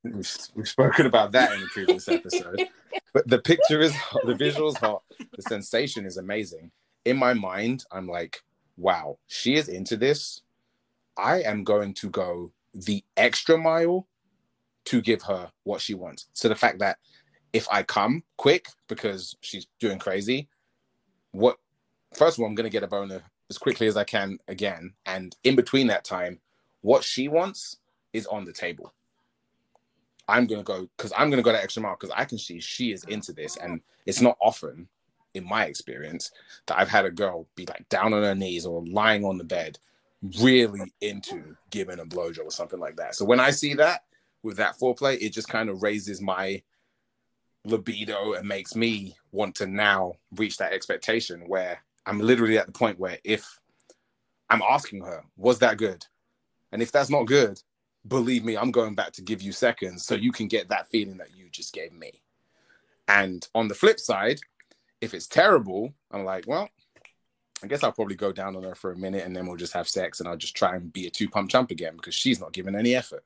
We've, 0.03 0.37
we've 0.55 0.69
spoken 0.69 1.05
about 1.05 1.31
that 1.33 1.51
in 1.53 1.61
the 1.61 1.67
previous 1.67 2.07
episode. 2.07 2.67
But 3.13 3.27
the 3.27 3.39
picture 3.39 3.81
is 3.81 3.93
the 4.23 4.35
visual's 4.35 4.77
hot. 4.77 5.03
The 5.35 5.41
sensation 5.41 6.05
is 6.05 6.17
amazing. 6.17 6.71
In 7.05 7.17
my 7.17 7.33
mind, 7.33 7.85
I'm 7.91 8.07
like, 8.07 8.43
wow, 8.77 9.17
she 9.27 9.55
is 9.55 9.67
into 9.67 9.97
this. 9.97 10.41
I 11.17 11.41
am 11.41 11.63
going 11.63 11.93
to 11.95 12.09
go 12.09 12.51
the 12.73 13.03
extra 13.17 13.57
mile 13.57 14.07
to 14.85 15.01
give 15.01 15.21
her 15.23 15.51
what 15.63 15.81
she 15.81 15.93
wants. 15.93 16.27
So 16.33 16.47
the 16.47 16.55
fact 16.55 16.79
that 16.79 16.97
if 17.53 17.67
I 17.71 17.83
come 17.83 18.23
quick 18.37 18.67
because 18.87 19.35
she's 19.41 19.67
doing 19.79 19.99
crazy, 19.99 20.47
what 21.31 21.57
first 22.13 22.37
of 22.37 22.41
all, 22.41 22.47
I'm 22.47 22.55
gonna 22.55 22.69
get 22.69 22.83
a 22.83 22.87
boner 22.87 23.21
as 23.49 23.57
quickly 23.57 23.87
as 23.87 23.97
I 23.97 24.03
can 24.03 24.37
again. 24.47 24.93
And 25.05 25.35
in 25.43 25.55
between 25.55 25.87
that 25.87 26.05
time, 26.05 26.39
what 26.81 27.03
she 27.03 27.27
wants 27.27 27.77
is 28.13 28.25
on 28.27 28.45
the 28.45 28.53
table. 28.53 28.93
I'm 30.29 30.47
gonna 30.47 30.63
go 30.63 30.87
because 30.97 31.11
I'm 31.17 31.29
gonna 31.29 31.41
go 31.41 31.51
that 31.51 31.63
extra 31.63 31.81
mile 31.83 31.97
because 31.99 32.13
I 32.15 32.25
can 32.25 32.37
see 32.37 32.59
she 32.59 32.91
is 32.91 33.03
into 33.05 33.33
this, 33.33 33.57
and 33.57 33.81
it's 34.05 34.21
not 34.21 34.37
often, 34.41 34.87
in 35.33 35.43
my 35.43 35.65
experience, 35.65 36.31
that 36.67 36.79
I've 36.79 36.89
had 36.89 37.05
a 37.05 37.11
girl 37.11 37.47
be 37.55 37.65
like 37.65 37.87
down 37.89 38.13
on 38.13 38.23
her 38.23 38.35
knees 38.35 38.65
or 38.65 38.85
lying 38.85 39.25
on 39.25 39.37
the 39.37 39.43
bed, 39.43 39.79
really 40.41 40.93
into 41.01 41.55
giving 41.69 41.99
a 41.99 42.05
blowjob 42.05 42.45
or 42.45 42.51
something 42.51 42.79
like 42.79 42.95
that. 42.97 43.15
So 43.15 43.25
when 43.25 43.39
I 43.39 43.51
see 43.51 43.73
that 43.75 44.03
with 44.43 44.57
that 44.57 44.77
foreplay, 44.79 45.21
it 45.21 45.33
just 45.33 45.49
kind 45.49 45.69
of 45.69 45.83
raises 45.83 46.21
my 46.21 46.61
libido 47.65 48.33
and 48.33 48.47
makes 48.47 48.75
me 48.75 49.15
want 49.31 49.55
to 49.55 49.67
now 49.67 50.13
reach 50.35 50.57
that 50.57 50.73
expectation 50.73 51.41
where 51.47 51.79
I'm 52.05 52.19
literally 52.19 52.57
at 52.57 52.65
the 52.65 52.71
point 52.71 52.99
where 52.99 53.19
if 53.23 53.59
I'm 54.49 54.61
asking 54.61 55.01
her, 55.01 55.23
was 55.37 55.59
that 55.59 55.77
good? 55.77 56.05
And 56.71 56.81
if 56.81 56.91
that's 56.91 57.09
not 57.09 57.25
good, 57.25 57.61
believe 58.07 58.43
me, 58.43 58.57
I'm 58.57 58.71
going 58.71 58.95
back 58.95 59.11
to 59.13 59.21
give 59.21 59.41
you 59.41 59.51
seconds 59.51 60.05
so 60.05 60.15
you 60.15 60.31
can 60.31 60.47
get 60.47 60.69
that 60.69 60.87
feeling 60.89 61.17
that 61.17 61.35
you 61.35 61.49
just 61.51 61.73
gave 61.73 61.93
me. 61.93 62.21
And 63.07 63.47
on 63.55 63.67
the 63.67 63.75
flip 63.75 63.99
side, 63.99 64.39
if 65.01 65.13
it's 65.13 65.27
terrible, 65.27 65.93
I'm 66.11 66.23
like, 66.23 66.45
well, 66.47 66.69
I 67.63 67.67
guess 67.67 67.83
I'll 67.83 67.91
probably 67.91 68.15
go 68.15 68.31
down 68.31 68.55
on 68.55 68.63
her 68.63 68.75
for 68.75 68.91
a 68.91 68.97
minute 68.97 69.25
and 69.25 69.35
then 69.35 69.45
we'll 69.45 69.57
just 69.57 69.73
have 69.73 69.87
sex 69.87 70.19
and 70.19 70.29
I'll 70.29 70.37
just 70.37 70.55
try 70.55 70.75
and 70.75 70.91
be 70.93 71.07
a 71.07 71.09
two 71.09 71.27
pump 71.27 71.49
chump 71.49 71.71
again 71.71 71.95
because 71.95 72.15
she's 72.15 72.39
not 72.39 72.53
giving 72.53 72.75
any 72.75 72.95
effort. 72.95 73.23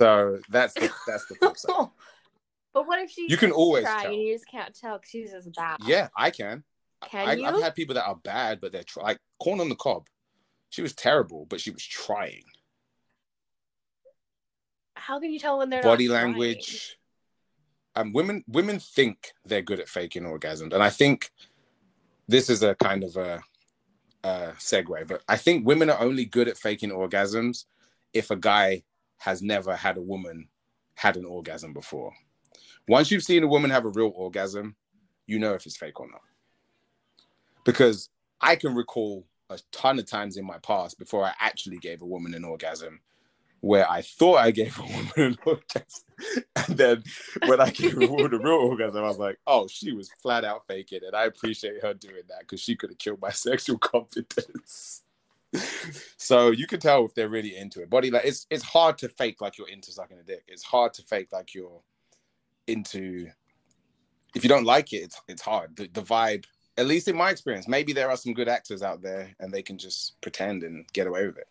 So 0.00 0.38
that's 0.48 0.74
the, 0.74 0.90
that's 1.06 1.26
the 1.26 1.34
flip 1.34 1.56
side. 1.56 1.88
but 2.72 2.86
what 2.86 3.00
if 3.00 3.10
she 3.10 3.26
You 3.28 3.36
can 3.36 3.50
always 3.50 3.84
try 3.84 4.02
tell. 4.02 4.12
and 4.12 4.22
you 4.22 4.34
just 4.34 4.46
can't 4.48 4.74
tell 4.74 4.98
because 4.98 5.10
she's 5.10 5.32
just 5.32 5.52
bad? 5.54 5.78
Yeah, 5.84 6.08
I 6.16 6.30
can. 6.30 6.62
Can 7.08 7.28
I, 7.28 7.32
you? 7.34 7.44
I've 7.44 7.62
had 7.62 7.74
people 7.74 7.94
that 7.94 8.06
are 8.06 8.16
bad, 8.16 8.60
but 8.60 8.72
they're 8.72 8.84
like 8.96 9.18
corn 9.42 9.60
on 9.60 9.68
the 9.68 9.74
cob. 9.74 10.06
She 10.70 10.82
was 10.82 10.94
terrible, 10.94 11.46
but 11.46 11.60
she 11.60 11.70
was 11.70 11.84
trying. 11.84 12.44
How 15.00 15.18
can 15.18 15.32
you 15.32 15.38
tell 15.38 15.58
when 15.58 15.70
they're 15.70 15.82
Body 15.82 16.08
language. 16.08 16.98
Um, 17.96 18.12
women 18.12 18.44
women 18.46 18.78
think 18.78 19.32
they're 19.44 19.62
good 19.62 19.80
at 19.80 19.88
faking 19.88 20.22
orgasms, 20.22 20.72
and 20.72 20.82
I 20.82 20.90
think 20.90 21.32
this 22.28 22.48
is 22.48 22.62
a 22.62 22.74
kind 22.76 23.02
of 23.02 23.16
a, 23.16 23.42
a 24.22 24.52
segue. 24.58 25.08
But 25.08 25.22
I 25.28 25.36
think 25.36 25.66
women 25.66 25.90
are 25.90 25.98
only 26.00 26.24
good 26.24 26.48
at 26.48 26.56
faking 26.56 26.90
orgasms 26.90 27.64
if 28.12 28.30
a 28.30 28.36
guy 28.36 28.84
has 29.18 29.42
never 29.42 29.74
had 29.74 29.96
a 29.96 30.02
woman 30.02 30.48
had 30.94 31.16
an 31.16 31.24
orgasm 31.24 31.72
before. 31.72 32.12
Once 32.86 33.10
you've 33.10 33.24
seen 33.24 33.42
a 33.42 33.48
woman 33.48 33.70
have 33.70 33.86
a 33.86 33.90
real 33.90 34.12
orgasm, 34.14 34.76
you 35.26 35.38
know 35.38 35.54
if 35.54 35.66
it's 35.66 35.76
fake 35.76 35.98
or 35.98 36.08
not. 36.10 36.22
Because 37.64 38.10
I 38.40 38.54
can 38.56 38.74
recall 38.74 39.26
a 39.48 39.58
ton 39.72 39.98
of 39.98 40.06
times 40.06 40.36
in 40.36 40.44
my 40.44 40.58
past 40.58 40.98
before 40.98 41.24
I 41.24 41.32
actually 41.40 41.78
gave 41.78 42.02
a 42.02 42.06
woman 42.06 42.34
an 42.34 42.44
orgasm 42.44 43.00
where 43.60 43.90
I 43.90 44.02
thought 44.02 44.36
I 44.36 44.50
gave 44.50 44.78
a 44.78 44.82
woman 44.82 45.12
an 45.16 45.38
orgasm. 45.44 46.04
And 46.56 46.76
then 46.76 47.02
when 47.46 47.60
I 47.60 47.70
gave 47.70 47.96
a 47.96 48.06
woman 48.06 48.34
a 48.34 48.38
real 48.38 48.52
orgasm, 48.68 49.04
I 49.04 49.08
was 49.08 49.18
like, 49.18 49.38
oh, 49.46 49.68
she 49.68 49.92
was 49.92 50.10
flat 50.22 50.44
out 50.44 50.66
faking. 50.66 51.00
And 51.06 51.14
I 51.14 51.24
appreciate 51.24 51.82
her 51.82 51.94
doing 51.94 52.22
that 52.28 52.40
because 52.40 52.60
she 52.60 52.76
could 52.76 52.90
have 52.90 52.98
killed 52.98 53.20
my 53.20 53.30
sexual 53.30 53.78
confidence. 53.78 55.02
so 56.16 56.50
you 56.50 56.66
can 56.66 56.80
tell 56.80 57.04
if 57.04 57.14
they're 57.14 57.28
really 57.28 57.56
into 57.56 57.82
it. 57.82 57.90
Body 57.90 58.10
like 58.10 58.24
it's 58.24 58.46
it's 58.50 58.62
hard 58.62 58.96
to 58.98 59.08
fake 59.08 59.40
like 59.40 59.58
you're 59.58 59.68
into 59.68 59.90
sucking 59.90 60.18
a 60.18 60.22
dick. 60.22 60.44
It's 60.46 60.62
hard 60.62 60.94
to 60.94 61.02
fake 61.02 61.32
like 61.32 61.54
you're 61.54 61.82
into 62.68 63.26
if 64.34 64.44
you 64.44 64.48
don't 64.48 64.64
like 64.64 64.92
it, 64.92 64.98
it's 64.98 65.20
it's 65.26 65.42
hard. 65.42 65.74
The, 65.76 65.88
the 65.92 66.02
vibe, 66.02 66.44
at 66.76 66.86
least 66.86 67.08
in 67.08 67.16
my 67.16 67.30
experience, 67.30 67.66
maybe 67.66 67.92
there 67.92 68.10
are 68.10 68.16
some 68.16 68.32
good 68.32 68.48
actors 68.48 68.82
out 68.82 69.02
there 69.02 69.34
and 69.40 69.52
they 69.52 69.62
can 69.62 69.76
just 69.76 70.20
pretend 70.20 70.62
and 70.62 70.86
get 70.92 71.08
away 71.08 71.26
with 71.26 71.38
it. 71.38 71.48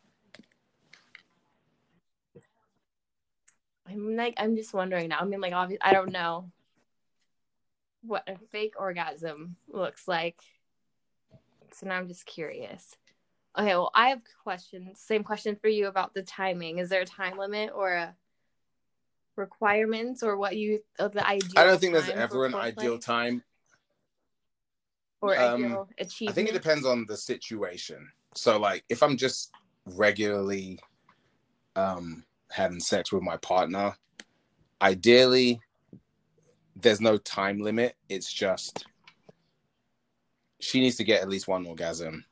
I'm 3.89 4.15
like, 4.15 4.35
I'm 4.37 4.55
just 4.55 4.73
wondering 4.73 5.09
now. 5.09 5.19
I 5.19 5.25
mean, 5.25 5.41
like, 5.41 5.53
obviously, 5.53 5.81
I 5.81 5.93
don't 5.93 6.11
know 6.11 6.51
what 8.01 8.23
a 8.27 8.37
fake 8.51 8.75
orgasm 8.79 9.55
looks 9.67 10.07
like. 10.07 10.37
So 11.73 11.87
now 11.87 11.95
I'm 11.95 12.07
just 12.07 12.25
curious. 12.25 12.95
Okay, 13.57 13.75
well, 13.75 13.91
I 13.93 14.09
have 14.09 14.21
questions. 14.43 14.99
Same 14.99 15.23
question 15.23 15.57
for 15.61 15.67
you 15.67 15.87
about 15.87 16.13
the 16.13 16.23
timing. 16.23 16.77
Is 16.77 16.89
there 16.89 17.01
a 17.01 17.05
time 17.05 17.37
limit 17.37 17.71
or 17.75 17.93
a 17.93 18.15
requirements 19.35 20.23
or 20.23 20.37
what 20.37 20.55
you 20.55 20.81
of 20.99 21.13
the 21.13 21.25
ideal? 21.27 21.51
I 21.57 21.63
don't 21.63 21.79
think 21.79 21.93
there's 21.93 22.09
ever 22.09 22.45
an 22.45 22.55
ideal 22.55 22.99
time. 22.99 23.43
or 25.21 25.37
um, 25.37 25.63
ideal 25.65 25.89
I 26.27 26.31
think 26.31 26.49
it 26.49 26.53
depends 26.53 26.85
on 26.85 27.05
the 27.07 27.17
situation. 27.17 28.09
So 28.35 28.59
like 28.59 28.83
if 28.89 29.01
I'm 29.01 29.17
just 29.17 29.51
regularly 29.85 30.79
um 31.75 32.23
having 32.51 32.79
sex 32.79 33.11
with 33.11 33.23
my 33.23 33.37
partner, 33.37 33.93
ideally 34.81 35.59
there's 36.81 37.01
no 37.01 37.17
time 37.17 37.59
limit. 37.59 37.95
It's 38.07 38.31
just 38.31 38.85
she 40.59 40.79
needs 40.79 40.97
to 40.97 41.03
get 41.03 41.21
at 41.21 41.29
least 41.29 41.47
one 41.47 41.65
orgasm. 41.65 42.25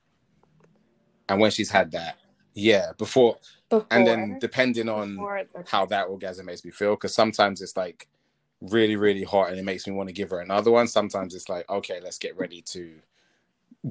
And 1.30 1.40
when 1.40 1.52
she's 1.52 1.70
had 1.70 1.92
that, 1.92 2.18
yeah, 2.54 2.92
before, 2.98 3.38
Before, 3.70 3.86
and 3.92 4.08
then 4.08 4.38
depending 4.40 4.90
on 4.90 5.18
how 5.68 5.86
that 5.88 6.08
orgasm 6.08 6.46
makes 6.46 6.64
me 6.64 6.72
feel, 6.72 6.96
because 6.96 7.14
sometimes 7.14 7.62
it's 7.62 7.76
like 7.76 8.08
really, 8.62 8.96
really 8.96 9.24
hot 9.24 9.50
and 9.50 9.60
it 9.60 9.66
makes 9.66 9.86
me 9.86 9.94
want 9.94 10.10
to 10.10 10.14
give 10.14 10.30
her 10.30 10.40
another 10.40 10.72
one. 10.72 10.88
Sometimes 10.88 11.36
it's 11.36 11.50
like, 11.50 11.70
okay, 11.70 12.00
let's 12.02 12.18
get 12.18 12.38
ready 12.38 12.62
to 12.64 12.94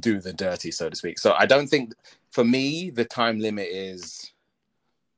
do 0.01 0.21
the 0.21 0.33
dirty, 0.33 0.71
so 0.71 0.89
to 0.89 0.97
speak. 0.97 1.19
So 1.19 1.35
I 1.35 1.47
don't 1.47 1.69
think 1.69 1.93
for 2.31 2.45
me, 2.45 2.91
the 2.91 3.05
time 3.05 3.39
limit 3.39 3.69
is 3.71 4.33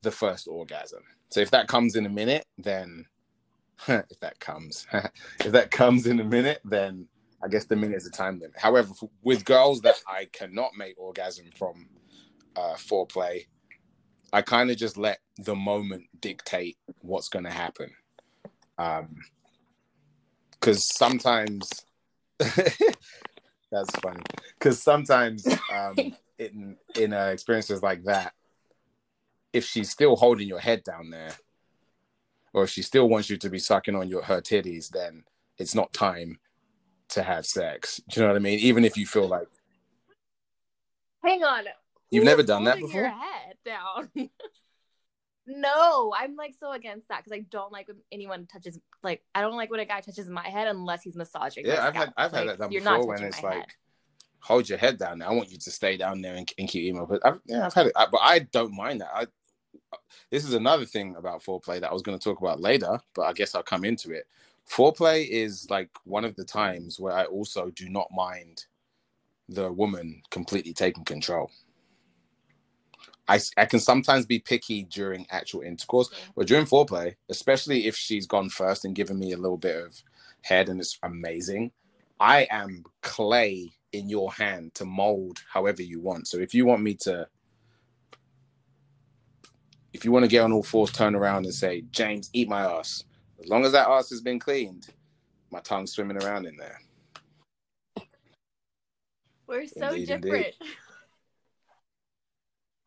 the 0.01 0.11
first 0.11 0.47
orgasm. 0.47 1.03
So 1.29 1.39
if 1.41 1.51
that 1.51 1.67
comes 1.67 1.95
in 1.95 2.05
a 2.05 2.09
minute, 2.09 2.45
then 2.57 3.05
if 3.87 4.19
that 4.21 4.39
comes, 4.39 4.87
if 5.39 5.51
that 5.51 5.71
comes 5.71 6.07
in 6.07 6.19
a 6.19 6.23
minute, 6.23 6.61
then 6.63 7.07
I 7.43 7.47
guess 7.47 7.65
the 7.65 7.75
minute 7.75 7.97
is 7.97 8.03
the 8.03 8.09
time 8.09 8.39
limit. 8.39 8.57
However, 8.57 8.89
with 9.23 9.45
girls 9.45 9.81
that 9.81 9.95
I 10.07 10.27
cannot 10.31 10.71
make 10.77 10.99
orgasm 10.99 11.45
from 11.57 11.87
uh, 12.55 12.75
foreplay, 12.75 13.45
I 14.33 14.41
kind 14.41 14.69
of 14.69 14.77
just 14.77 14.97
let 14.97 15.19
the 15.37 15.55
moment 15.55 16.05
dictate 16.19 16.77
what's 17.01 17.29
going 17.29 17.45
to 17.45 17.51
happen. 17.51 17.91
Um, 18.77 19.15
because 20.51 20.85
sometimes 20.97 21.69
that's 22.37 23.95
funny. 24.01 24.21
Because 24.57 24.81
sometimes 24.81 25.47
um, 25.71 25.95
in 26.37 26.77
in 26.95 27.13
uh, 27.13 27.27
experiences 27.27 27.81
like 27.81 28.03
that, 28.03 28.33
if 29.53 29.65
she's 29.65 29.89
still 29.89 30.15
holding 30.15 30.47
your 30.47 30.59
head 30.59 30.83
down 30.83 31.09
there, 31.09 31.31
or 32.53 32.63
if 32.63 32.69
she 32.69 32.81
still 32.81 33.07
wants 33.09 33.29
you 33.29 33.37
to 33.37 33.49
be 33.49 33.59
sucking 33.59 33.95
on 33.95 34.07
your 34.07 34.23
her 34.23 34.41
titties, 34.41 34.89
then 34.89 35.23
it's 35.57 35.75
not 35.75 35.93
time 35.93 36.39
to 37.09 37.23
have 37.23 37.45
sex. 37.45 38.01
Do 38.09 38.19
you 38.19 38.25
know 38.25 38.33
what 38.33 38.37
I 38.39 38.43
mean? 38.43 38.59
Even 38.59 38.85
if 38.85 38.97
you 38.97 39.05
feel 39.05 39.27
like 39.27 39.47
Hang 41.23 41.43
on. 41.43 41.65
You've 42.11 42.23
never 42.23 42.43
done 42.43 42.63
that 42.63 42.79
holding 42.79 42.95
Your 42.95 43.09
before? 43.09 43.19
head 43.19 43.55
down. 43.65 44.09
no, 45.47 46.13
I'm 46.17 46.35
like 46.35 46.55
so 46.59 46.71
against 46.71 47.07
that 47.09 47.23
because 47.23 47.33
I 47.37 47.39
don't 47.49 47.71
like 47.71 47.87
when 47.87 47.97
anyone 48.11 48.45
touches. 48.45 48.79
Like, 49.03 49.21
I 49.35 49.41
don't 49.41 49.57
like 49.57 49.69
when 49.71 49.79
a 49.79 49.85
guy 49.85 50.01
touches 50.01 50.29
my 50.29 50.47
head 50.47 50.67
unless 50.67 51.03
he's 51.03 51.15
massaging. 51.15 51.65
yeah, 51.65 51.85
I've 51.85 51.95
had 51.95 52.11
scalp. 52.11 52.13
I've 52.17 52.31
had 52.31 52.39
Like, 52.47 52.47
that 52.47 52.59
done 52.59 52.69
before 52.69 52.85
not 52.97 53.07
when 53.07 53.23
it's 53.23 53.43
like 53.43 53.53
head. 53.55 53.65
hold 54.39 54.69
your 54.69 54.77
head 54.77 54.97
down. 54.97 55.19
There. 55.19 55.27
I 55.29 55.33
want 55.33 55.51
you 55.51 55.57
to 55.57 55.71
stay 55.71 55.97
down 55.97 56.21
there 56.21 56.35
and, 56.35 56.49
and 56.57 56.67
keep 56.69 56.83
emo. 56.83 57.05
But 57.05 57.25
I've, 57.25 57.39
yeah, 57.45 57.65
I've 57.65 57.73
had 57.73 57.87
it, 57.87 57.93
I, 57.95 58.05
but 58.11 58.21
I 58.23 58.39
don't 58.39 58.75
mind 58.75 59.01
that. 59.01 59.09
I 59.13 59.27
this 60.29 60.45
is 60.45 60.53
another 60.53 60.85
thing 60.85 61.15
about 61.15 61.43
foreplay 61.43 61.79
that 61.79 61.89
I 61.89 61.93
was 61.93 62.01
going 62.01 62.17
to 62.17 62.23
talk 62.23 62.39
about 62.39 62.61
later, 62.61 62.99
but 63.13 63.23
I 63.23 63.33
guess 63.33 63.55
I'll 63.55 63.63
come 63.63 63.85
into 63.85 64.11
it. 64.11 64.27
Foreplay 64.69 65.27
is 65.27 65.67
like 65.69 65.89
one 66.03 66.25
of 66.25 66.35
the 66.35 66.43
times 66.43 66.99
where 66.99 67.13
I 67.13 67.25
also 67.25 67.71
do 67.71 67.89
not 67.89 68.07
mind 68.11 68.65
the 69.47 69.71
woman 69.71 70.21
completely 70.29 70.73
taking 70.73 71.03
control. 71.03 71.49
I, 73.27 73.39
I 73.57 73.65
can 73.65 73.79
sometimes 73.79 74.25
be 74.25 74.39
picky 74.39 74.83
during 74.83 75.25
actual 75.29 75.61
intercourse, 75.61 76.09
but 76.35 76.47
during 76.47 76.65
foreplay, 76.65 77.15
especially 77.29 77.85
if 77.85 77.95
she's 77.95 78.25
gone 78.25 78.49
first 78.49 78.85
and 78.85 78.95
given 78.95 79.19
me 79.19 79.33
a 79.33 79.37
little 79.37 79.57
bit 79.57 79.75
of 79.83 80.03
head 80.41 80.69
and 80.69 80.79
it's 80.79 80.97
amazing, 81.03 81.71
I 82.19 82.47
am 82.49 82.83
clay 83.01 83.71
in 83.91 84.09
your 84.09 84.31
hand 84.31 84.73
to 84.75 84.85
mold 84.85 85.39
however 85.51 85.81
you 85.81 85.99
want. 85.99 86.27
So 86.27 86.37
if 86.37 86.53
you 86.53 86.65
want 86.65 86.81
me 86.81 86.95
to, 87.01 87.27
if 89.93 90.05
you 90.05 90.11
want 90.11 90.23
to 90.23 90.29
get 90.29 90.43
on 90.43 90.51
all 90.51 90.63
fours, 90.63 90.91
turn 90.91 91.15
around 91.15 91.45
and 91.45 91.53
say, 91.53 91.81
James, 91.91 92.29
eat 92.33 92.47
my 92.47 92.61
ass. 92.61 93.03
As 93.41 93.49
long 93.49 93.65
as 93.65 93.71
that 93.71 93.87
ass 93.87 94.09
has 94.09 94.21
been 94.21 94.39
cleaned, 94.39 94.87
my 95.51 95.59
tongue's 95.61 95.91
swimming 95.91 96.21
around 96.21 96.45
in 96.45 96.55
there. 96.57 96.79
We're 99.47 99.67
so 99.67 99.89
Indeed, 99.89 100.09
indeed. 100.09 100.21
different. 100.21 100.55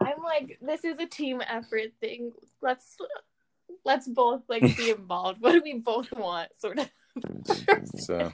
I'm 0.01 0.23
like, 0.23 0.59
this 0.61 0.85
is 0.85 0.99
a 0.99 1.07
team 1.07 1.43
effort 1.47 1.93
thing. 2.01 2.33
Let's 2.61 2.97
let's 3.85 4.09
both 4.09 4.43
like 4.49 4.63
be 4.77 4.91
involved. 4.97 5.41
What 5.41 5.53
do 5.53 5.61
we 5.63 5.75
both 5.75 6.13
want? 6.13 6.51
Sort 6.59 6.79
of. 6.79 6.91
So, 7.97 8.33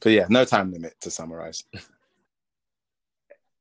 but 0.00 0.12
yeah, 0.12 0.26
no 0.28 0.44
time 0.44 0.72
limit 0.72 1.00
to 1.02 1.10
summarize. 1.10 1.64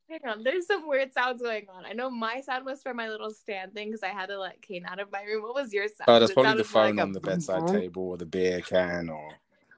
Hang 0.09 0.19
on, 0.25 0.43
there's 0.43 0.67
some 0.67 0.87
weird 0.87 1.13
sounds 1.13 1.41
going 1.41 1.67
on. 1.69 1.85
I 1.85 1.91
know 1.91 2.09
my 2.09 2.39
sound 2.39 2.65
was 2.65 2.81
from 2.81 2.95
my 2.95 3.09
little 3.09 3.29
stand 3.29 3.73
thing 3.73 3.89
because 3.89 4.03
I 4.03 4.07
had 4.07 4.27
to 4.27 4.39
let 4.39 4.61
Kane 4.61 4.85
out 4.85 4.99
of 4.99 5.11
my 5.11 5.21
room. 5.23 5.43
What 5.43 5.53
was 5.53 5.73
your 5.73 5.87
sound? 5.87 6.07
Oh, 6.07 6.19
that's 6.19 6.31
It 6.31 6.33
probably 6.33 6.57
the 6.57 6.63
phone 6.63 6.95
like 6.95 7.03
a 7.03 7.07
on 7.07 7.11
the 7.11 7.19
bedside 7.19 7.67
table 7.67 8.09
or 8.09 8.17
the 8.17 8.25
beer 8.25 8.61
can 8.61 9.09
or 9.09 9.31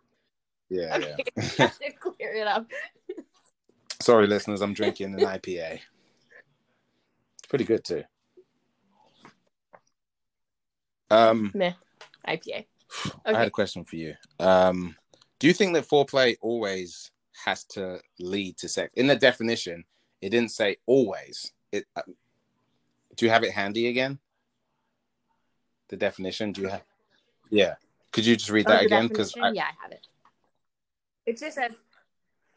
yeah, 0.69 0.97
Okay, 0.97 1.15
yeah. 1.57 1.67
To 1.81 1.91
clear 1.99 2.35
it 2.35 2.47
up. 2.47 2.67
Sorry, 4.01 4.27
listeners, 4.27 4.61
I'm 4.61 4.73
drinking 4.73 5.15
an 5.15 5.21
IPA. 5.21 5.79
It's 7.39 7.47
pretty 7.49 7.65
good 7.65 7.83
too. 7.83 8.03
Um, 11.09 11.51
Meh. 11.55 11.73
IPA. 12.27 12.65
I 13.25 13.37
had 13.37 13.47
a 13.47 13.51
question 13.51 13.83
for 13.83 13.95
you. 13.95 14.13
Um, 14.39 14.95
do 15.39 15.47
you 15.47 15.53
think 15.53 15.73
that 15.73 15.87
foreplay 15.87 16.35
always 16.41 17.11
has 17.45 17.63
to 17.65 17.99
lead 18.19 18.57
to 18.57 18.69
sex? 18.69 18.91
In 18.95 19.07
the 19.07 19.15
definition, 19.15 19.85
it 20.21 20.29
didn't 20.29 20.51
say 20.51 20.77
always. 20.85 21.51
It. 21.71 21.85
Uh, 21.95 22.01
do 23.15 23.25
you 23.25 23.31
have 23.31 23.43
it 23.43 23.51
handy 23.51 23.87
again? 23.87 24.19
The 25.89 25.97
definition. 25.97 26.51
Do 26.51 26.61
you 26.61 26.67
have? 26.67 26.83
Yeah. 27.49 27.75
Could 28.11 28.25
you 28.25 28.35
just 28.35 28.49
read 28.49 28.65
Oh, 28.67 28.71
that 28.71 28.85
again? 28.85 29.07
Because 29.07 29.33
definition? 29.33 29.55
yeah, 29.55 29.63
I 29.63 29.83
have 29.83 29.91
it. 29.91 30.07
It 31.25 31.37
just 31.37 31.55
says, 31.55 31.73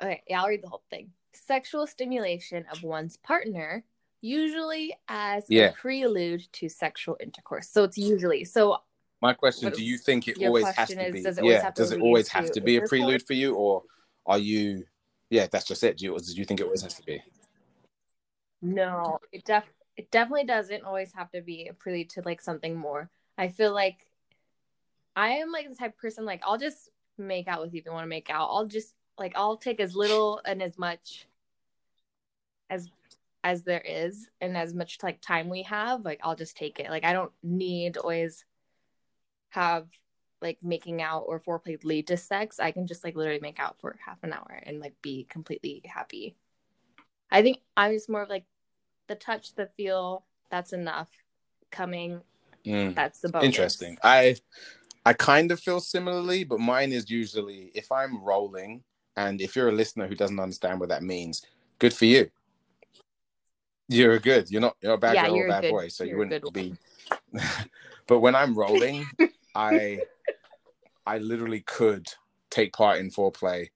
okay, 0.00 0.22
yeah, 0.28 0.40
I'll 0.40 0.48
read 0.48 0.62
the 0.62 0.68
whole 0.68 0.82
thing. 0.90 1.10
Sexual 1.32 1.86
stimulation 1.86 2.64
of 2.70 2.82
one's 2.82 3.16
partner, 3.18 3.84
usually 4.20 4.96
as 5.08 5.44
Yeah. 5.48 5.70
a 5.70 5.72
prelude 5.72 6.46
to 6.52 6.68
sexual 6.68 7.16
intercourse. 7.20 7.68
So 7.68 7.84
it's 7.84 7.98
usually 7.98 8.44
so. 8.44 8.78
my 9.20 9.34
question: 9.34 9.70
Do 9.72 9.84
you 9.84 9.98
think 9.98 10.28
it 10.28 10.38
always 10.42 10.68
has 10.68 10.88
to 10.88 11.06
is, 11.06 11.12
be? 11.12 11.22
does 11.22 11.38
it 11.38 11.44
yeah. 11.44 11.70
does 11.70 11.92
it 11.92 12.00
always 12.00 12.28
have 12.28 12.46
to 12.46 12.52
to 12.52 12.60
be 12.60 12.76
a 12.76 12.82
prelude 12.82 13.26
for 13.26 13.34
you, 13.34 13.54
or 13.54 13.82
are 14.26 14.38
you? 14.38 14.84
Yeah, 15.30 15.46
that's 15.50 15.64
just 15.64 15.82
it. 15.82 15.98
Do 15.98 16.04
you, 16.04 16.18
do 16.18 16.32
you 16.34 16.44
think 16.44 16.60
it 16.60 16.64
always 16.64 16.82
has 16.82 16.94
to 16.94 17.02
be? 17.02 17.22
No, 18.62 19.18
it 19.32 19.44
def 19.44 19.64
it 19.96 20.10
definitely 20.10 20.44
doesn't 20.44 20.84
always 20.84 21.12
have 21.12 21.30
to 21.32 21.42
be 21.42 21.66
a 21.66 21.74
prelude 21.74 22.10
to 22.10 22.22
like 22.24 22.40
something 22.40 22.76
more. 22.76 23.10
I 23.36 23.48
feel 23.48 23.74
like 23.74 24.06
I 25.16 25.30
am 25.30 25.50
like 25.50 25.68
the 25.68 25.74
type 25.74 25.92
of 25.94 25.98
person 25.98 26.24
like 26.24 26.42
I'll 26.44 26.58
just 26.58 26.88
make 27.18 27.48
out 27.48 27.60
with 27.60 27.74
you 27.74 27.80
if 27.80 27.86
you 27.86 27.92
want 27.92 28.04
to 28.04 28.08
make 28.08 28.30
out. 28.30 28.48
I'll 28.50 28.66
just 28.66 28.94
like 29.18 29.32
I'll 29.34 29.56
take 29.56 29.80
as 29.80 29.96
little 29.96 30.40
and 30.44 30.62
as 30.62 30.78
much 30.78 31.26
as 32.70 32.88
as 33.44 33.64
there 33.64 33.82
is 33.84 34.28
and 34.40 34.56
as 34.56 34.72
much 34.72 34.98
like 35.02 35.20
time 35.20 35.48
we 35.48 35.62
have, 35.64 36.04
like 36.04 36.20
I'll 36.22 36.36
just 36.36 36.56
take 36.56 36.78
it. 36.78 36.88
Like 36.88 37.04
I 37.04 37.12
don't 37.12 37.32
need 37.42 37.96
always 37.96 38.44
have 39.50 39.88
like 40.40 40.58
making 40.62 41.02
out 41.02 41.24
or 41.26 41.40
foreplay 41.40 41.82
lead 41.84 42.06
to 42.06 42.16
sex. 42.16 42.60
I 42.60 42.70
can 42.70 42.86
just 42.86 43.04
like 43.04 43.16
literally 43.16 43.40
make 43.40 43.60
out 43.60 43.76
for 43.80 43.96
half 44.04 44.22
an 44.22 44.32
hour 44.32 44.62
and 44.64 44.80
like 44.80 44.94
be 45.02 45.26
completely 45.28 45.82
happy. 45.84 46.36
I 47.30 47.42
think 47.42 47.58
I'm 47.76 47.92
just 47.92 48.08
more 48.08 48.22
of 48.22 48.28
like 48.28 48.44
the 49.09 49.14
touch, 49.14 49.55
the 49.55 49.66
feel. 49.76 50.24
That's 50.50 50.72
enough. 50.72 51.09
Coming, 51.70 52.20
Mm. 52.66 52.94
that's 52.94 53.20
the 53.20 53.30
bonus. 53.30 53.46
Interesting. 53.46 53.96
I 54.03 54.36
I 55.07 55.14
kind 55.14 55.50
of 55.50 55.59
feel 55.59 55.80
similarly, 55.80 56.44
but 56.44 56.61
mine 56.61 56.92
is 56.92 57.11
usually 57.11 57.72
if 57.74 57.90
I'm 57.90 58.22
rolling, 58.22 58.84
and 59.16 59.40
if 59.40 59.57
you're 59.57 59.70
a 59.70 59.72
listener 59.72 60.07
who 60.07 60.14
doesn't 60.14 60.38
understand 60.38 60.78
what 60.78 60.90
that 60.90 61.03
means, 61.03 61.44
good 61.78 61.94
for 61.94 62.05
you. 62.05 62.30
You're 63.88 64.18
good. 64.18 64.50
You're 64.50 64.61
not. 64.61 64.76
You're 64.82 64.94
a 64.94 64.98
bad 64.98 65.14
Yeah, 65.14 65.26
girl 65.26 65.36
or 65.36 65.48
bad 65.48 65.62
good- 65.62 65.70
boy, 65.70 65.88
so 65.88 66.05
you 66.05 66.18
wouldn't 66.18 66.53
be. 66.53 66.74
but 68.07 68.20
when 68.20 68.34
I'm 68.34 68.55
rolling, 68.55 69.05
I 69.55 70.03
I 71.07 71.18
literally 71.18 71.61
could 71.61 72.07
take 72.50 72.72
part 72.74 72.98
in 72.98 73.11
foreplay 73.11 73.70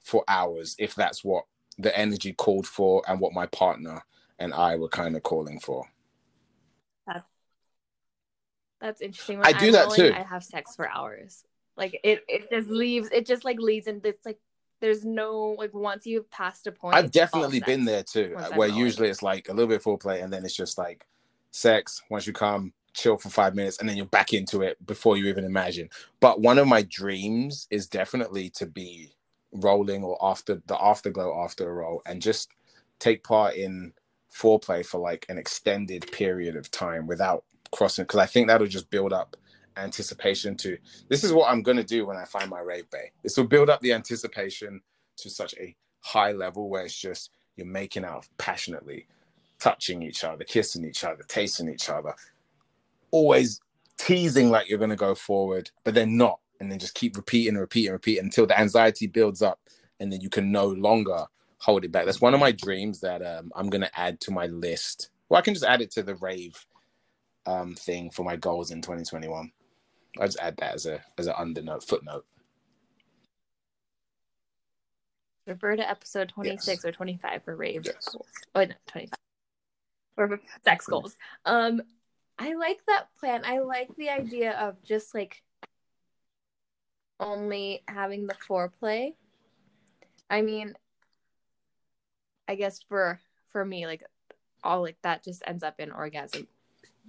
for 0.00 0.22
hours 0.28 0.76
if 0.78 0.94
that's 0.94 1.24
what 1.24 1.44
the 1.78 1.96
energy 1.98 2.34
called 2.34 2.66
for 2.66 3.02
and 3.08 3.18
what 3.20 3.32
my 3.32 3.46
partner 3.46 4.04
and 4.42 4.52
I 4.52 4.76
were 4.76 4.88
kind 4.88 5.16
of 5.16 5.22
calling 5.22 5.60
for. 5.60 5.86
That's 8.82 9.00
interesting. 9.00 9.38
When 9.38 9.46
I 9.46 9.52
do 9.52 9.66
I'm 9.66 9.72
that 9.72 9.84
rolling, 9.84 9.96
too. 9.96 10.12
I 10.12 10.22
have 10.22 10.42
sex 10.42 10.74
for 10.74 10.90
hours. 10.90 11.44
Like 11.76 11.98
it, 12.02 12.24
it 12.28 12.50
just 12.50 12.68
leaves. 12.68 13.08
It 13.12 13.26
just 13.26 13.44
like 13.44 13.58
leads 13.60 13.86
into 13.86 14.08
it's 14.08 14.26
like 14.26 14.40
there's 14.80 15.04
no 15.04 15.54
like 15.56 15.72
once 15.72 16.04
you've 16.04 16.28
passed 16.30 16.66
a 16.66 16.72
point. 16.72 16.96
I've 16.96 17.12
definitely 17.12 17.60
been 17.60 17.84
there 17.84 18.02
too, 18.02 18.34
uh, 18.36 18.50
where 18.56 18.68
usually 18.68 19.08
it's 19.08 19.22
like 19.22 19.48
a 19.48 19.52
little 19.52 19.68
bit 19.68 19.76
of 19.76 19.84
foreplay 19.84 20.22
and 20.22 20.32
then 20.32 20.44
it's 20.44 20.56
just 20.56 20.76
like 20.76 21.06
sex. 21.52 22.02
Once 22.10 22.26
you 22.26 22.32
come, 22.32 22.72
chill 22.92 23.16
for 23.16 23.30
five 23.30 23.54
minutes, 23.54 23.78
and 23.78 23.88
then 23.88 23.96
you're 23.96 24.04
back 24.06 24.34
into 24.34 24.62
it 24.62 24.84
before 24.84 25.16
you 25.16 25.26
even 25.26 25.44
imagine. 25.44 25.88
But 26.18 26.40
one 26.40 26.58
of 26.58 26.66
my 26.66 26.82
dreams 26.82 27.68
is 27.70 27.86
definitely 27.86 28.50
to 28.50 28.66
be 28.66 29.12
rolling 29.52 30.02
or 30.02 30.18
after 30.20 30.60
the 30.66 30.82
afterglow 30.82 31.44
after 31.44 31.70
a 31.70 31.72
roll 31.72 32.02
and 32.06 32.20
just 32.20 32.50
take 32.98 33.22
part 33.22 33.54
in 33.54 33.92
foreplay 34.32 34.84
for 34.84 34.98
like 34.98 35.26
an 35.28 35.38
extended 35.38 36.10
period 36.10 36.56
of 36.56 36.70
time 36.70 37.06
without 37.06 37.44
crossing 37.72 38.04
because 38.04 38.20
I 38.20 38.26
think 38.26 38.48
that'll 38.48 38.66
just 38.66 38.90
build 38.90 39.12
up 39.12 39.36
anticipation 39.76 40.56
to 40.56 40.76
this 41.08 41.24
is 41.24 41.32
what 41.32 41.50
I'm 41.50 41.62
gonna 41.62 41.84
do 41.84 42.06
when 42.06 42.16
I 42.16 42.24
find 42.24 42.50
my 42.50 42.60
rave 42.60 42.88
bay. 42.90 43.12
This 43.22 43.36
will 43.36 43.46
build 43.46 43.70
up 43.70 43.80
the 43.80 43.92
anticipation 43.92 44.80
to 45.18 45.30
such 45.30 45.54
a 45.58 45.74
high 46.00 46.32
level 46.32 46.68
where 46.68 46.84
it's 46.84 46.98
just 46.98 47.30
you're 47.56 47.66
making 47.66 48.04
out 48.04 48.26
passionately, 48.38 49.06
touching 49.58 50.02
each 50.02 50.24
other, 50.24 50.44
kissing 50.44 50.84
each 50.84 51.04
other, 51.04 51.22
tasting 51.28 51.68
each 51.68 51.88
other, 51.88 52.14
always 53.10 53.60
teasing 53.98 54.50
like 54.50 54.68
you're 54.68 54.78
gonna 54.78 54.96
go 54.96 55.14
forward, 55.14 55.70
but 55.84 55.94
then 55.94 56.16
not, 56.16 56.40
and 56.60 56.70
then 56.70 56.78
just 56.78 56.94
keep 56.94 57.16
repeating, 57.16 57.50
and 57.50 57.60
repeating, 57.60 57.92
repeating 57.92 58.24
until 58.24 58.46
the 58.46 58.58
anxiety 58.58 59.06
builds 59.06 59.42
up, 59.42 59.60
and 60.00 60.12
then 60.12 60.20
you 60.20 60.30
can 60.30 60.50
no 60.50 60.66
longer 60.66 61.26
hold 61.62 61.84
it 61.84 61.92
back. 61.92 62.04
That's 62.04 62.20
one 62.20 62.34
of 62.34 62.40
my 62.40 62.52
dreams 62.52 63.00
that 63.00 63.24
um, 63.24 63.52
I'm 63.54 63.70
gonna 63.70 63.90
add 63.94 64.20
to 64.22 64.32
my 64.32 64.46
list. 64.46 65.10
Well, 65.28 65.38
I 65.38 65.42
can 65.42 65.54
just 65.54 65.64
add 65.64 65.80
it 65.80 65.92
to 65.92 66.02
the 66.02 66.16
rave 66.16 66.66
um, 67.46 67.74
thing 67.74 68.10
for 68.10 68.24
my 68.24 68.36
goals 68.36 68.70
in 68.70 68.82
2021. 68.82 69.52
I 70.20 70.26
just 70.26 70.40
add 70.40 70.56
that 70.58 70.74
as 70.74 70.86
a 70.86 71.00
as 71.16 71.26
an 71.28 71.34
undernote 71.34 71.84
footnote. 71.84 72.26
Refer 75.46 75.76
to 75.76 75.88
episode 75.88 76.28
26 76.28 76.66
Yes. 76.66 76.84
or 76.84 76.92
25 76.92 77.44
for 77.44 77.56
rave 77.56 77.84
Yes. 77.84 78.08
goals. 78.12 78.28
Oh, 78.54 78.64
no, 78.64 78.74
25. 78.86 79.14
Or 80.16 80.28
for 80.28 80.40
sex 80.64 80.86
goals. 80.86 81.16
Um, 81.44 81.82
I 82.38 82.54
like 82.54 82.78
that 82.86 83.08
plan. 83.18 83.42
I 83.44 83.58
like 83.58 83.88
the 83.96 84.10
idea 84.10 84.52
of 84.52 84.82
just 84.84 85.14
like 85.14 85.42
only 87.18 87.82
having 87.88 88.26
the 88.26 88.34
foreplay. 88.34 89.14
I 90.30 90.42
mean, 90.42 90.74
I 92.48 92.54
guess 92.54 92.80
for 92.88 93.20
for 93.50 93.64
me, 93.64 93.86
like 93.86 94.02
all 94.64 94.82
like 94.82 94.96
that 95.02 95.24
just 95.24 95.42
ends 95.46 95.62
up 95.62 95.80
in 95.80 95.90
orgasm 95.90 96.46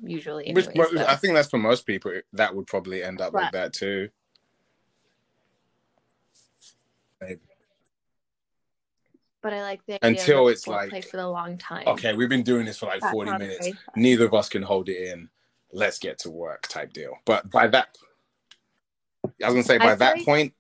usually. 0.04 0.52
Which 0.54 0.68
anyways, 0.68 0.92
so. 0.92 1.06
I 1.06 1.16
think 1.16 1.34
that's 1.34 1.50
for 1.50 1.58
most 1.58 1.86
people. 1.86 2.12
That 2.34 2.56
would 2.56 2.68
probably 2.68 3.04
end 3.04 3.22
up 3.22 3.34
like 3.34 3.52
that 3.52 3.74
too. 3.74 4.10
Maybe. 7.22 7.40
But 9.42 9.54
I 9.54 9.62
like 9.62 9.86
the 9.86 10.00
Until 10.02 10.48
it's 10.48 10.68
like- 10.68 11.06
for 11.08 11.18
the 11.18 11.28
long 11.28 11.58
time. 11.58 11.84
Okay, 11.88 12.14
we've 12.14 12.30
been 12.30 12.44
doing 12.44 12.66
this 12.66 12.78
for 12.80 12.86
like 12.86 13.02
40 13.02 13.32
minutes. 13.32 13.70
Neither 13.96 14.26
of 14.26 14.34
us 14.34 14.48
can 14.50 14.62
hold 14.62 14.88
it 14.90 15.10
in. 15.12 15.30
Let's 15.72 16.00
get 16.00 16.20
to 16.20 16.30
work 16.30 16.68
type 16.68 16.94
deal. 16.94 17.18
But 17.26 17.50
by 17.50 17.68
that, 17.68 17.98
I 19.26 19.48
was 19.48 19.54
gonna 19.54 19.64
say 19.64 19.78
by 19.78 19.96
that 19.96 20.18
like- 20.18 20.26
point, 20.26 20.54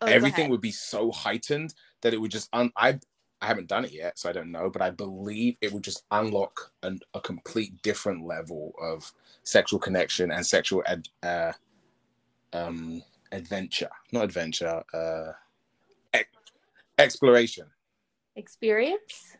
Oh, 0.00 0.06
everything 0.06 0.48
would 0.50 0.60
be 0.60 0.70
so 0.70 1.10
heightened 1.10 1.74
that 2.02 2.14
it 2.14 2.18
would 2.20 2.30
just 2.30 2.48
un- 2.52 2.72
I 2.76 3.00
I 3.40 3.46
haven't 3.46 3.68
done 3.68 3.84
it 3.84 3.92
yet, 3.92 4.18
so 4.18 4.28
I 4.28 4.32
don't 4.32 4.50
know, 4.50 4.68
but 4.68 4.82
I 4.82 4.90
believe 4.90 5.56
it 5.60 5.72
would 5.72 5.84
just 5.84 6.02
unlock 6.10 6.72
an, 6.82 6.98
a 7.14 7.20
complete 7.20 7.80
different 7.82 8.26
level 8.26 8.72
of 8.80 9.12
sexual 9.44 9.78
connection 9.78 10.30
and 10.32 10.44
sexual 10.44 10.82
ad, 10.86 11.08
uh, 11.22 11.52
um 12.52 13.02
adventure, 13.30 13.90
not 14.12 14.24
adventure, 14.24 14.82
uh, 14.92 15.32
ex- 16.12 16.28
exploration. 16.98 17.66
experience. 18.34 19.36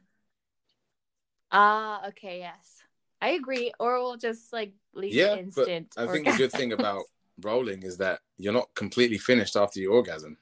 Ah, 1.50 2.06
okay, 2.08 2.40
yes. 2.40 2.82
I 3.20 3.30
agree. 3.30 3.72
Or 3.80 4.00
we'll 4.00 4.16
just 4.16 4.52
like 4.52 4.72
leave 4.94 5.14
Yeah, 5.14 5.34
it 5.34 5.46
but 5.56 5.68
instant. 5.68 5.94
I 5.96 6.06
think 6.06 6.26
the 6.26 6.36
good 6.36 6.52
thing 6.52 6.72
about 6.72 7.02
rolling 7.42 7.82
is 7.82 7.96
that 7.98 8.20
you're 8.36 8.52
not 8.52 8.72
completely 8.74 9.18
finished 9.18 9.56
after 9.56 9.80
your 9.80 9.94
orgasm. 9.94 10.36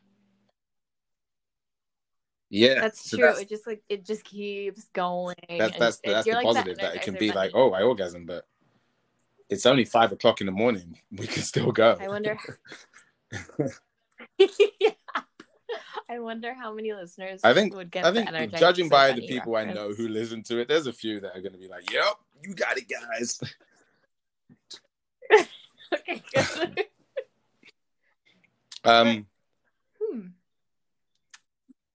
Yeah, 2.48 2.80
that's 2.80 3.10
so 3.10 3.16
true. 3.16 3.26
That's, 3.26 3.40
it 3.40 3.48
just 3.48 3.66
like 3.66 3.82
it 3.88 4.04
just 4.04 4.24
keeps 4.24 4.84
going. 4.92 5.34
that's 5.48 5.72
and 5.72 5.82
that's, 5.82 6.00
it- 6.04 6.10
that's 6.12 6.26
the 6.26 6.32
like 6.32 6.44
positive 6.44 6.78
that 6.78 6.94
it 6.94 7.02
can 7.02 7.14
be 7.14 7.32
like, 7.32 7.50
oh, 7.54 7.72
I 7.72 7.82
orgasm, 7.82 8.24
but 8.24 8.46
it's 9.48 9.66
only 9.66 9.84
five 9.84 10.12
o'clock 10.12 10.40
in 10.40 10.46
the 10.46 10.52
morning. 10.52 10.98
We 11.10 11.26
can 11.26 11.42
still 11.42 11.72
go. 11.72 11.96
I 12.00 12.08
wonder. 12.08 12.38
I 16.08 16.20
wonder 16.20 16.54
how 16.54 16.72
many 16.72 16.92
listeners 16.92 17.40
I 17.42 17.52
think- 17.52 17.74
would 17.74 17.90
get. 17.90 18.04
I 18.04 18.12
think 18.12 18.54
judging 18.56 18.88
by 18.88 19.10
the 19.12 19.26
people 19.26 19.56
I 19.56 19.64
know 19.64 19.92
who 19.92 20.06
listen 20.08 20.42
to 20.44 20.58
it, 20.60 20.68
there's 20.68 20.86
a 20.86 20.92
few 20.92 21.18
that 21.20 21.36
are 21.36 21.40
going 21.40 21.52
to 21.52 21.58
be 21.58 21.66
like, 21.68 21.90
"Yep, 21.92 22.14
you 22.42 22.54
got 22.54 22.78
it, 22.78 22.84
guys." 22.88 23.40
okay, 25.92 26.22
good. 26.32 26.84
Um. 28.84 29.26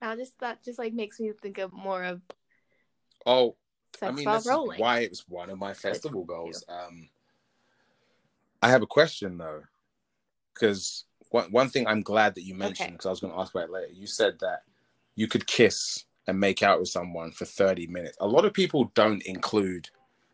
Now, 0.02 0.16
just 0.16 0.40
that 0.40 0.64
just 0.64 0.80
like 0.80 0.94
makes 0.94 1.20
me 1.20 1.32
think 1.42 1.60
of 1.60 1.72
more 1.72 2.04
of 2.04 2.22
oh, 3.26 3.56
I 4.02 4.12
mean, 4.12 4.26
while 4.26 4.36
this 4.36 4.46
is 4.46 4.52
rolling. 4.52 4.80
why 4.80 5.00
it 5.00 5.12
was 5.12 5.26
one 5.28 5.50
of 5.50 5.60
my 5.60 5.74
festival 5.74 6.24
goals. 6.24 6.64
Um, 6.68 7.10
I 8.64 8.70
have 8.70 8.82
a 8.82 8.88
question 8.88 9.38
though, 9.38 9.62
because 10.54 11.06
one 11.30 11.52
one 11.52 11.70
thing 11.70 11.88
I'm 11.88 12.02
glad 12.02 12.36
that 12.36 12.44
you 12.44 12.56
mentioned 12.56 12.88
Okay. 12.88 12.92
because 12.94 13.06
I 13.06 13.10
was 13.12 13.20
going 13.20 13.34
to 13.34 13.40
ask 13.40 13.54
about 13.54 13.70
it 13.70 13.72
later. 13.72 13.94
You 13.94 14.08
said 14.08 14.40
that 14.40 14.64
you 15.16 15.28
could 15.28 15.46
kiss 15.46 16.06
and 16.28 16.40
make 16.40 16.64
out 16.64 16.80
with 16.80 16.90
someone 16.90 17.32
for 17.32 17.46
30 17.46 17.88
minutes. 17.88 18.18
A 18.22 18.28
lot 18.28 18.46
of 18.46 18.54
people 18.54 18.92
don't 18.96 19.22
include 19.24 19.90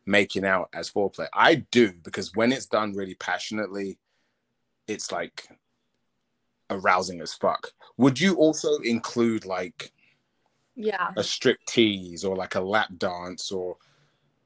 making 0.06 0.46
out 0.46 0.70
as 0.74 0.90
foreplay. 0.90 1.28
I 1.34 1.56
do 1.72 1.92
because 2.04 2.34
when 2.36 2.52
it's 2.52 2.66
done 2.66 2.94
really 2.94 3.16
passionately, 3.16 3.98
it's 4.88 5.12
like 5.12 5.50
arousing 6.70 7.22
as 7.22 7.34
fuck. 7.34 7.72
Would 7.98 8.20
you 8.20 8.36
also 8.36 8.78
include 8.80 9.46
like 9.46 9.92
Yeah. 10.76 11.12
a 11.16 11.24
strip 11.24 11.58
tease 11.68 12.24
or 12.24 12.36
like 12.36 12.56
a 12.56 12.62
lap 12.62 12.90
dance 12.98 13.52
or 13.52 13.78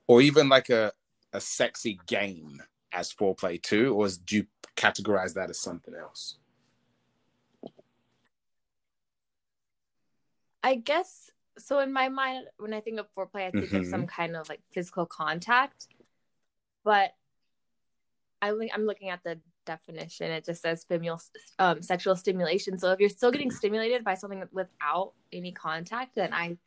or 0.07 0.21
even 0.21 0.49
like 0.49 0.69
a 0.69 0.91
a 1.33 1.39
sexy 1.41 1.99
game 2.07 2.61
as 2.93 3.13
foreplay 3.13 3.61
too 3.61 3.93
or 3.95 4.05
is, 4.05 4.17
do 4.17 4.37
you 4.37 4.47
categorize 4.75 5.33
that 5.33 5.49
as 5.49 5.59
something 5.59 5.95
else 5.95 6.37
I 10.63 10.75
guess 10.75 11.31
so. 11.57 11.79
In 11.79 11.91
my 11.91 12.07
mind, 12.09 12.45
when 12.57 12.73
I 12.73 12.81
think 12.81 12.99
of 12.99 13.07
foreplay, 13.13 13.47
I 13.47 13.51
think 13.51 13.73
of 13.73 13.81
Mhm. 13.81 13.89
some 13.89 14.05
kind 14.07 14.35
of 14.35 14.47
like 14.47 14.61
physical 14.71 15.05
contact. 15.05 15.87
But 16.83 17.15
I 18.41 18.49
I'm 18.73 18.85
looking 18.85 19.09
at 19.09 19.23
the 19.23 19.39
definition. 19.71 20.31
It 20.31 20.45
just 20.45 20.61
says 20.61 20.83
female 20.83 21.19
um, 21.59 21.81
sexual 21.81 22.15
stimulation. 22.15 22.77
So 22.77 22.91
if 22.91 22.99
you're 22.99 23.09
still 23.19 23.31
getting 23.31 23.51
stimulated 23.51 24.03
by 24.03 24.15
something 24.15 24.43
without 24.51 25.13
any 25.31 25.51
contact, 25.51 26.15
then 26.15 26.33
I, 26.33 26.57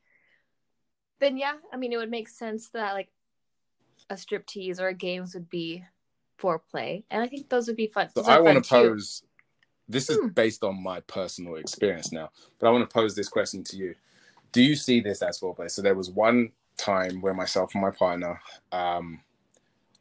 then 1.20 1.36
yeah, 1.36 1.54
I 1.72 1.76
mean, 1.76 1.92
it 1.92 1.96
would 1.98 2.10
make 2.10 2.28
sense 2.28 2.70
that 2.70 2.92
like 2.94 3.10
a 4.10 4.16
strip 4.16 4.46
tease 4.46 4.80
or 4.80 4.92
games 4.92 5.34
would 5.34 5.48
be 5.50 5.84
foreplay, 6.40 7.04
and 7.10 7.22
I 7.22 7.26
think 7.28 7.48
those 7.48 7.66
would 7.68 7.76
be 7.76 7.86
fun. 7.86 8.08
so 8.14 8.22
i 8.26 8.38
want 8.40 8.62
to 8.62 8.68
too. 8.68 8.74
pose 8.76 9.22
this 9.88 10.10
is 10.10 10.18
Hmm. 10.18 10.28
based 10.42 10.62
on 10.64 10.82
my 10.82 10.98
personal 11.00 11.54
experience 11.56 12.10
now 12.12 12.28
but 12.58 12.66
i 12.66 12.70
want 12.74 12.88
to 12.88 12.92
pose 12.92 13.14
this 13.14 13.28
question 13.28 13.62
to 13.64 13.76
you 13.76 13.94
do 14.56 14.60
you 14.62 14.74
see 14.74 14.98
this 15.00 15.22
as 15.22 15.38
foreplay 15.40 15.70
so 15.70 15.80
there 15.80 15.94
was 15.94 16.10
one 16.10 16.50
time 16.76 17.20
where 17.22 17.34
myself 17.42 17.68
and 17.74 17.82
my 17.82 17.90
partner 18.04 18.34
um 18.72 19.20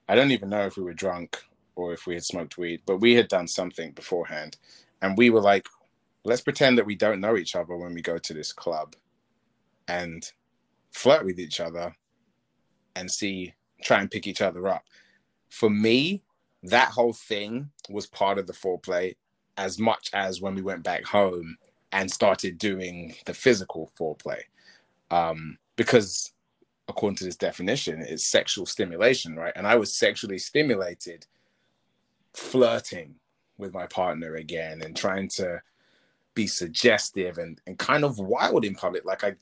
i 0.09 0.15
don't 0.15 0.31
even 0.31 0.49
know 0.49 0.65
if 0.69 0.75
we 0.77 0.83
were 0.83 0.93
drunk 1.05 1.29
or 1.75 1.93
if 1.93 2.05
we 2.05 2.13
had 2.13 2.23
smoked 2.23 2.57
weed 2.57 2.81
but 2.85 2.97
we 2.97 3.13
had 3.13 3.27
done 3.27 3.47
something 3.47 3.91
beforehand. 3.91 4.57
And 5.01 5.17
we 5.17 5.29
were 5.29 5.41
like 5.41 5.67
let's 6.25 6.41
pretend 6.41 6.77
that 6.77 6.85
we 6.85 6.95
don't 6.95 7.19
know 7.19 7.35
each 7.35 7.55
other 7.55 7.75
when 7.75 7.93
we 7.93 8.01
go 8.01 8.17
to 8.17 8.33
this 8.33 8.53
club 8.53 8.95
and 9.87 10.31
flirt 10.91 11.25
with 11.25 11.39
each 11.39 11.59
other 11.59 11.93
and 12.95 13.09
see 13.11 13.53
try 13.81 13.99
and 13.99 14.11
pick 14.11 14.27
each 14.27 14.41
other 14.41 14.67
up. 14.67 14.83
For 15.49 15.69
me 15.69 16.23
that 16.63 16.89
whole 16.89 17.13
thing 17.13 17.69
was 17.89 18.07
part 18.07 18.37
of 18.37 18.47
the 18.47 18.53
foreplay 18.53 19.15
as 19.57 19.77
much 19.77 20.09
as 20.13 20.41
when 20.41 20.55
we 20.55 20.61
went 20.61 20.83
back 20.83 21.03
home 21.03 21.57
and 21.91 22.09
started 22.09 22.57
doing 22.57 23.13
the 23.25 23.33
physical 23.33 23.91
foreplay. 23.99 24.39
Um, 25.11 25.57
because 25.75 26.33
according 26.87 27.15
to 27.17 27.23
this 27.23 27.35
definition 27.35 28.01
it's 28.01 28.25
sexual 28.25 28.65
stimulation 28.65 29.35
right? 29.35 29.53
And 29.55 29.65
i 29.65 29.75
was 29.75 29.93
sexually 29.93 30.37
stimulated 30.37 31.25
flirting 32.33 33.15
with 33.57 33.73
my 33.73 33.87
partner 33.87 34.35
again 34.35 34.81
and 34.81 34.95
trying 34.95 35.27
to 35.27 35.61
be 36.33 36.47
suggestive 36.47 37.37
and, 37.37 37.61
and 37.67 37.77
kind 37.77 38.03
of 38.03 38.19
wild 38.19 38.65
in 38.65 38.75
public. 38.75 39.05
Like 39.05 39.23
i 39.23 39.35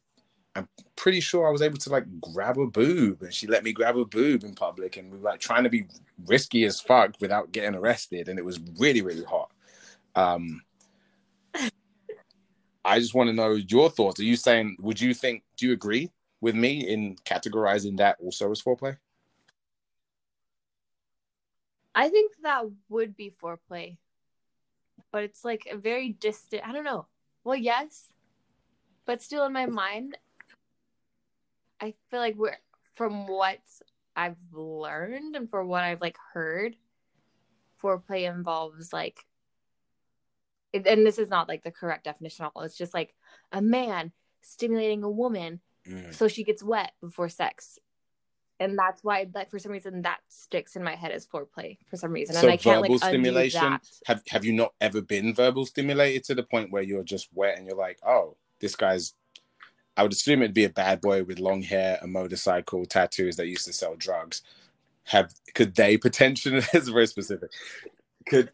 i'm 0.55 0.67
pretty 0.95 1.19
sure 1.19 1.47
i 1.47 1.51
was 1.51 1.61
able 1.61 1.77
to 1.77 1.89
like 1.89 2.03
grab 2.19 2.57
a 2.57 2.67
boob 2.67 3.21
and 3.21 3.33
she 3.33 3.47
let 3.47 3.63
me 3.63 3.71
grab 3.71 3.97
a 3.97 4.05
boob 4.05 4.43
in 4.43 4.53
public 4.53 4.97
and 4.97 5.11
we 5.11 5.17
were 5.17 5.29
like 5.29 5.39
trying 5.39 5.63
to 5.63 5.69
be 5.69 5.85
risky 6.25 6.65
as 6.65 6.81
fuck 6.81 7.15
without 7.21 7.51
getting 7.51 7.75
arrested 7.75 8.27
and 8.27 8.37
it 8.37 8.45
was 8.45 8.59
really 8.77 9.01
really 9.01 9.23
hot. 9.23 9.51
Um 10.15 10.61
i 12.83 12.99
just 12.99 13.13
want 13.13 13.29
to 13.29 13.33
know 13.33 13.53
your 13.53 13.89
thoughts. 13.89 14.19
Are 14.19 14.25
you 14.25 14.35
saying 14.35 14.77
would 14.81 14.99
you 14.99 15.13
think 15.13 15.43
do 15.57 15.67
you 15.67 15.73
agree 15.73 16.11
with 16.41 16.55
me 16.55 16.87
in 16.87 17.15
categorizing 17.25 17.97
that 17.97 18.17
also 18.19 18.51
as 18.51 18.61
foreplay 18.61 18.97
I 21.93 22.09
think 22.09 22.33
that 22.43 22.63
would 22.89 23.15
be 23.17 23.33
foreplay, 23.41 23.97
but 25.11 25.23
it's 25.23 25.43
like 25.43 25.67
a 25.69 25.77
very 25.77 26.09
distant. 26.09 26.65
I 26.65 26.71
don't 26.71 26.83
know. 26.85 27.07
Well, 27.43 27.55
yes, 27.55 28.13
but 29.05 29.21
still 29.21 29.45
in 29.45 29.53
my 29.53 29.65
mind, 29.65 30.17
I 31.81 31.95
feel 32.09 32.19
like 32.19 32.35
we're 32.35 32.57
from 32.93 33.27
what 33.27 33.59
I've 34.15 34.37
learned 34.51 35.35
and 35.35 35.49
for 35.49 35.65
what 35.65 35.83
I've 35.83 36.01
like 36.01 36.17
heard, 36.33 36.75
foreplay 37.81 38.29
involves 38.31 38.93
like 38.93 39.25
and 40.73 41.05
this 41.05 41.17
is 41.17 41.29
not 41.29 41.49
like 41.49 41.63
the 41.63 41.71
correct 41.71 42.05
definition 42.05 42.45
at 42.45 42.51
all. 42.55 42.61
It's 42.61 42.77
just 42.77 42.93
like 42.93 43.13
a 43.51 43.61
man 43.61 44.13
stimulating 44.41 45.03
a 45.03 45.09
woman 45.09 45.59
Mm. 45.87 46.13
so 46.13 46.27
she 46.27 46.43
gets 46.43 46.61
wet 46.61 46.91
before 47.01 47.27
sex. 47.27 47.79
And 48.61 48.77
that's 48.77 49.03
why 49.03 49.27
like 49.33 49.49
for 49.49 49.57
some 49.59 49.71
reason 49.71 50.03
that 50.03 50.19
sticks 50.29 50.75
in 50.75 50.83
my 50.83 50.95
head 50.95 51.11
as 51.11 51.25
foreplay 51.25 51.77
for 51.89 51.97
some 51.97 52.11
reason. 52.11 52.35
So 52.35 52.41
and 52.41 52.51
I 52.51 52.57
can't 52.57 52.81
verbal 52.81 52.95
like 52.95 53.03
stimulation. 53.09 53.61
that. 53.61 53.81
Have 54.05 54.21
Have 54.29 54.45
you 54.45 54.53
not 54.53 54.73
ever 54.79 55.01
been 55.01 55.33
verbal 55.33 55.65
stimulated 55.65 56.23
to 56.25 56.35
the 56.35 56.43
point 56.43 56.71
where 56.71 56.83
you're 56.83 57.03
just 57.03 57.27
wet 57.33 57.57
and 57.57 57.65
you're 57.67 57.75
like, 57.75 57.97
oh, 58.05 58.37
this 58.59 58.75
guy's. 58.75 59.13
I 59.97 60.03
would 60.03 60.13
assume 60.13 60.41
it'd 60.41 60.53
be 60.53 60.63
a 60.65 60.69
bad 60.69 61.01
boy 61.01 61.23
with 61.23 61.39
long 61.39 61.61
hair, 61.63 61.97
a 62.01 62.07
motorcycle, 62.07 62.85
tattoos 62.85 63.35
that 63.37 63.47
used 63.47 63.65
to 63.65 63.73
sell 63.73 63.95
drugs. 63.95 64.41
Have 65.05 65.33
could 65.55 65.75
they 65.75 65.97
potentially? 65.97 66.61
It's 66.73 66.87
very 66.87 67.07
specific. 67.07 67.49
Could 68.29 68.51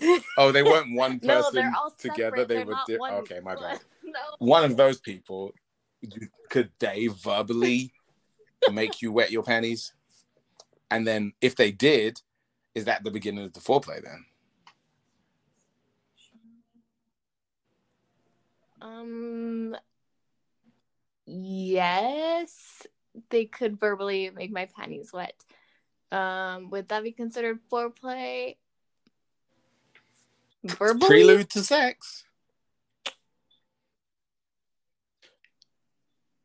oh 0.38 0.52
they 0.52 0.62
weren't 0.62 0.94
one 0.96 1.18
No, 1.22 1.42
person 1.42 1.72
all 1.76 1.90
together. 1.98 2.36
separate. 2.36 2.48
They 2.48 2.54
They're 2.56 2.66
were 2.66 2.76
di- 2.86 2.96
one- 2.96 3.12
okay. 3.14 3.40
My 3.40 3.54
bad. 3.56 3.80
No. 4.04 4.20
One 4.38 4.62
of 4.64 4.76
those 4.76 5.00
people. 5.00 5.52
Could 6.50 6.70
they 6.78 7.08
verbally 7.08 7.92
make 8.72 9.02
you 9.02 9.12
wet 9.12 9.30
your 9.30 9.42
panties? 9.42 9.92
And 10.90 11.06
then 11.06 11.32
if 11.40 11.56
they 11.56 11.70
did, 11.70 12.20
is 12.74 12.84
that 12.84 13.04
the 13.04 13.10
beginning 13.10 13.44
of 13.44 13.52
the 13.52 13.60
foreplay 13.60 14.02
then? 14.02 14.24
Um 18.80 19.76
yes, 21.26 22.86
they 23.30 23.46
could 23.46 23.80
verbally 23.80 24.30
make 24.30 24.52
my 24.52 24.66
panties 24.66 25.12
wet. 25.12 25.34
Um 26.12 26.70
would 26.70 26.88
that 26.88 27.02
be 27.02 27.12
considered 27.12 27.60
foreplay? 27.72 28.56
Verbally? 30.64 31.08
Prelude 31.08 31.50
to 31.50 31.62
sex. 31.62 32.24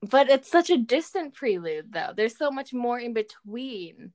But 0.01 0.29
it's 0.29 0.49
such 0.49 0.69
a 0.69 0.77
distant 0.77 1.33
prelude 1.33 1.91
though. 1.91 2.13
There's 2.15 2.37
so 2.37 2.51
much 2.51 2.73
more 2.73 2.99
in 2.99 3.13
between 3.13 4.13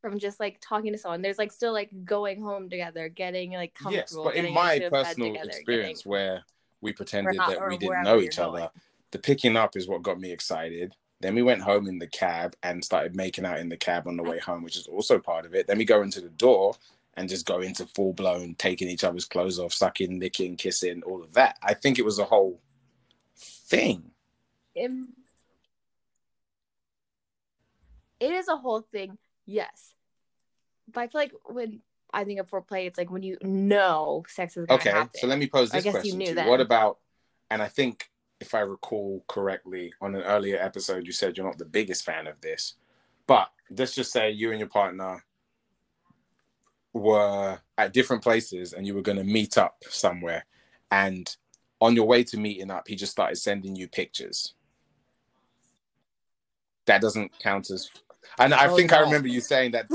from 0.00 0.18
just 0.18 0.40
like 0.40 0.58
talking 0.60 0.92
to 0.92 0.98
someone. 0.98 1.22
There's 1.22 1.38
like 1.38 1.52
still 1.52 1.72
like 1.72 1.90
going 2.04 2.42
home 2.42 2.68
together, 2.68 3.08
getting 3.08 3.52
like 3.52 3.74
comfortable 3.74 4.24
Yes, 4.24 4.34
but 4.34 4.34
in 4.34 4.52
my 4.52 4.78
personal 4.90 5.32
together, 5.32 5.48
experience 5.50 5.98
getting- 6.00 6.10
where 6.10 6.44
we 6.80 6.92
pretended 6.92 7.36
not- 7.36 7.50
that 7.50 7.68
we 7.68 7.78
didn't 7.78 8.02
know 8.02 8.20
each 8.20 8.36
going. 8.36 8.62
other, 8.62 8.70
the 9.12 9.18
picking 9.18 9.56
up 9.56 9.76
is 9.76 9.88
what 9.88 10.02
got 10.02 10.20
me 10.20 10.32
excited. 10.32 10.94
Then 11.20 11.34
we 11.34 11.42
went 11.42 11.62
home 11.62 11.86
in 11.86 11.98
the 11.98 12.06
cab 12.08 12.56
and 12.62 12.84
started 12.84 13.16
making 13.16 13.46
out 13.46 13.58
in 13.58 13.68
the 13.68 13.76
cab 13.76 14.06
on 14.06 14.16
the 14.16 14.22
way 14.22 14.38
home, 14.38 14.62
which 14.62 14.76
is 14.76 14.86
also 14.86 15.18
part 15.18 15.46
of 15.46 15.54
it. 15.54 15.66
Then 15.66 15.78
we 15.78 15.84
go 15.84 16.02
into 16.02 16.20
the 16.20 16.28
door 16.28 16.74
and 17.14 17.28
just 17.28 17.46
go 17.46 17.60
into 17.60 17.86
full 17.86 18.12
blown 18.12 18.54
taking 18.56 18.88
each 18.88 19.02
other's 19.04 19.24
clothes 19.24 19.58
off, 19.58 19.72
sucking, 19.72 20.20
licking, 20.20 20.56
kissing, 20.56 21.02
all 21.04 21.22
of 21.22 21.32
that. 21.32 21.56
I 21.62 21.72
think 21.72 21.98
it 21.98 22.04
was 22.04 22.18
a 22.18 22.24
whole 22.26 22.60
thing. 23.34 24.10
It, 24.76 24.90
it 28.20 28.30
is 28.32 28.48
a 28.48 28.56
whole 28.56 28.82
thing, 28.82 29.18
yes. 29.46 29.94
But 30.92 31.00
I 31.00 31.06
feel 31.08 31.20
like 31.22 31.32
when 31.46 31.80
I 32.12 32.24
think 32.24 32.38
of 32.40 32.48
foreplay, 32.48 32.86
it's 32.86 32.98
like 32.98 33.10
when 33.10 33.22
you 33.22 33.38
know 33.42 34.24
sex 34.28 34.56
is 34.56 34.68
Okay, 34.70 34.90
happen. 34.90 35.10
so 35.14 35.26
let 35.26 35.38
me 35.38 35.48
pose 35.48 35.70
I 35.70 35.78
this 35.78 35.84
you 35.86 35.90
question 35.90 36.18
knew 36.18 36.24
to 36.26 36.30
you. 36.30 36.36
then. 36.36 36.48
What 36.48 36.60
about, 36.60 36.98
and 37.50 37.60
I 37.60 37.68
think 37.68 38.08
if 38.40 38.54
I 38.54 38.60
recall 38.60 39.24
correctly, 39.28 39.92
on 40.00 40.14
an 40.14 40.22
earlier 40.22 40.58
episode, 40.58 41.06
you 41.06 41.12
said 41.12 41.36
you're 41.36 41.46
not 41.46 41.58
the 41.58 41.64
biggest 41.64 42.04
fan 42.04 42.26
of 42.26 42.40
this, 42.40 42.74
but 43.26 43.50
let's 43.70 43.94
just 43.94 44.12
say 44.12 44.30
you 44.30 44.50
and 44.50 44.58
your 44.60 44.68
partner 44.68 45.24
were 46.92 47.58
at 47.76 47.92
different 47.92 48.22
places 48.22 48.72
and 48.72 48.86
you 48.86 48.94
were 48.94 49.02
going 49.02 49.18
to 49.18 49.24
meet 49.24 49.58
up 49.58 49.82
somewhere. 49.88 50.44
And 50.90 51.34
on 51.80 51.94
your 51.94 52.06
way 52.06 52.24
to 52.24 52.38
meeting 52.38 52.70
up, 52.70 52.88
he 52.88 52.94
just 52.94 53.12
started 53.12 53.36
sending 53.36 53.76
you 53.76 53.88
pictures. 53.88 54.54
That 56.86 57.00
doesn't 57.00 57.32
count 57.40 57.70
as. 57.70 57.90
And 58.38 58.54
I 58.54 58.68
Oh, 58.68 58.76
think 58.76 58.92
I 58.92 59.00
remember 59.00 59.28
you 59.28 59.40
saying 59.40 59.72
that 59.72 59.88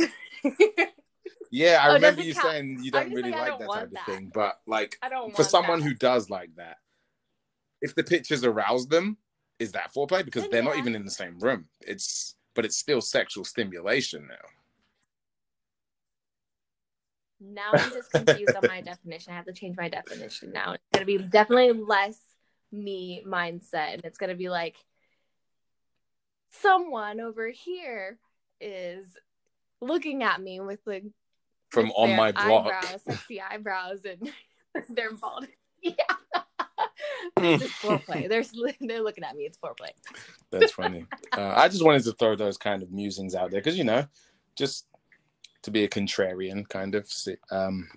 yeah, 1.52 1.80
I 1.84 1.90
Oh, 1.90 1.94
remember 1.94 2.22
you 2.22 2.34
count. 2.34 2.46
saying 2.46 2.80
you 2.82 2.92
don't 2.92 3.12
really 3.14 3.32
like 3.32 3.58
don't 3.58 3.60
that 3.60 3.72
type 3.74 3.92
of 3.92 4.00
thing, 4.06 4.32
but 4.34 4.60
like 4.66 4.98
for 5.36 5.44
someone 5.44 5.82
that. 5.82 5.88
who 5.88 5.94
does 5.94 6.30
like 6.30 6.56
that, 6.56 6.78
if 7.82 7.96
the 7.96 8.04
pictures 8.04 8.44
arouse 8.44 8.88
them, 8.88 9.18
is 9.60 9.72
that 9.74 9.94
foreplay? 9.94 10.24
Because 10.26 10.48
they're 10.50 10.64
not 10.64 10.78
even 10.78 10.96
in 10.96 11.06
the 11.06 11.12
same 11.12 11.38
room. 11.40 11.66
It's 11.82 12.36
but 12.56 12.66
it's 12.66 12.78
still 12.78 13.02
sexual 13.02 13.46
stimulation 13.46 14.28
now. 14.28 14.48
Now 17.40 17.76
I'm 17.76 17.90
just 17.92 18.12
confused 18.12 18.56
on 18.56 18.66
my 18.66 18.82
definition. 18.86 19.34
I 19.34 19.36
have 19.38 19.46
to 19.46 19.54
change 19.54 19.78
my 19.78 19.90
definition 19.90 20.52
now. 20.52 20.74
It's 20.74 20.84
gonna 20.94 21.06
be 21.06 21.18
definitely 21.18 21.74
less 21.74 22.20
me 22.72 23.24
mindset, 23.28 23.94
and 23.96 24.02
it's 24.06 24.18
gonna 24.18 24.36
be 24.36 24.50
like 24.50 24.76
someone 26.52 27.20
over 27.20 27.50
here 27.50 28.18
is 28.60 29.06
looking 29.82 30.24
at 30.24 30.42
me 30.42 30.60
with 30.60 30.80
like 30.86 31.06
From 31.70 31.86
with 31.86 31.94
on 31.98 32.16
my 32.16 32.32
block. 32.32 32.68
eyebrows, 32.68 33.02
sexy 33.04 33.42
eyebrows, 33.42 34.06
and 34.06 34.32
they're 34.90 35.14
bald. 35.14 35.48
Yeah, 35.84 35.94
is 37.42 37.64
foreplay. 37.64 38.30
They're 38.30 38.44
they're 38.82 39.02
looking 39.02 39.24
at 39.24 39.36
me. 39.36 39.46
It's 39.46 39.58
foreplay. 39.58 39.90
That's 40.52 40.74
funny. 40.74 41.08
uh, 41.36 41.54
I 41.56 41.70
just 41.70 41.84
wanted 41.84 42.04
to 42.04 42.12
throw 42.12 42.36
those 42.36 42.56
kind 42.56 42.84
of 42.84 42.92
musings 42.92 43.34
out 43.34 43.50
there 43.50 43.62
because 43.62 43.80
you 43.80 43.84
know, 43.84 44.06
just 44.56 44.86
to 45.64 45.72
be 45.72 45.84
a 45.84 45.88
contrarian 45.90 46.70
kind 46.70 46.94
of. 46.94 47.12
Um, 47.50 47.90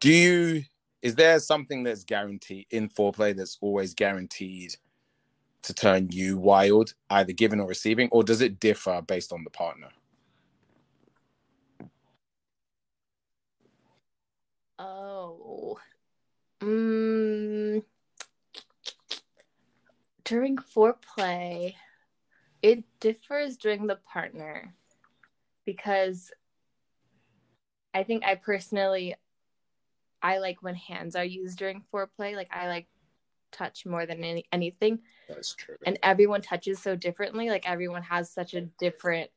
do 0.00 0.12
you? 0.12 0.64
Is 1.00 1.14
there 1.14 1.38
something 1.38 1.84
that's 1.84 2.02
guaranteed 2.02 2.66
in 2.72 2.88
foreplay 2.88 3.36
that's 3.36 3.56
always 3.60 3.94
guaranteed 3.94 4.74
to 5.66 5.74
turn 5.74 6.08
you 6.10 6.38
wild, 6.38 6.94
either 7.10 7.32
giving 7.32 7.60
or 7.60 7.66
receiving, 7.66 8.08
or 8.10 8.22
does 8.22 8.40
it 8.40 8.60
differ 8.60 9.02
based 9.02 9.32
on 9.32 9.44
the 9.44 9.50
partner? 9.50 9.88
Oh. 14.78 15.78
Mm, 16.60 17.84
during 20.24 20.56
foreplay, 20.56 21.74
it 22.62 22.84
differs 23.00 23.56
during 23.56 23.86
the 23.86 23.96
partner 23.96 24.74
because 25.64 26.32
I 27.92 28.04
think 28.04 28.24
I 28.24 28.36
personally 28.36 29.16
I 30.22 30.38
like 30.38 30.62
when 30.62 30.74
hands 30.74 31.14
are 31.14 31.24
used 31.24 31.58
during 31.58 31.84
foreplay. 31.92 32.34
Like 32.34 32.48
I 32.50 32.68
like 32.68 32.86
touch 33.52 33.86
more 33.86 34.06
than 34.06 34.22
any, 34.24 34.44
anything. 34.52 35.00
That's 35.28 35.54
true. 35.54 35.76
And 35.84 35.98
everyone 36.02 36.42
touches 36.42 36.80
so 36.80 36.96
differently. 36.96 37.50
Like 37.50 37.68
everyone 37.68 38.02
has 38.02 38.30
such 38.30 38.54
a 38.54 38.62
different 38.62 39.30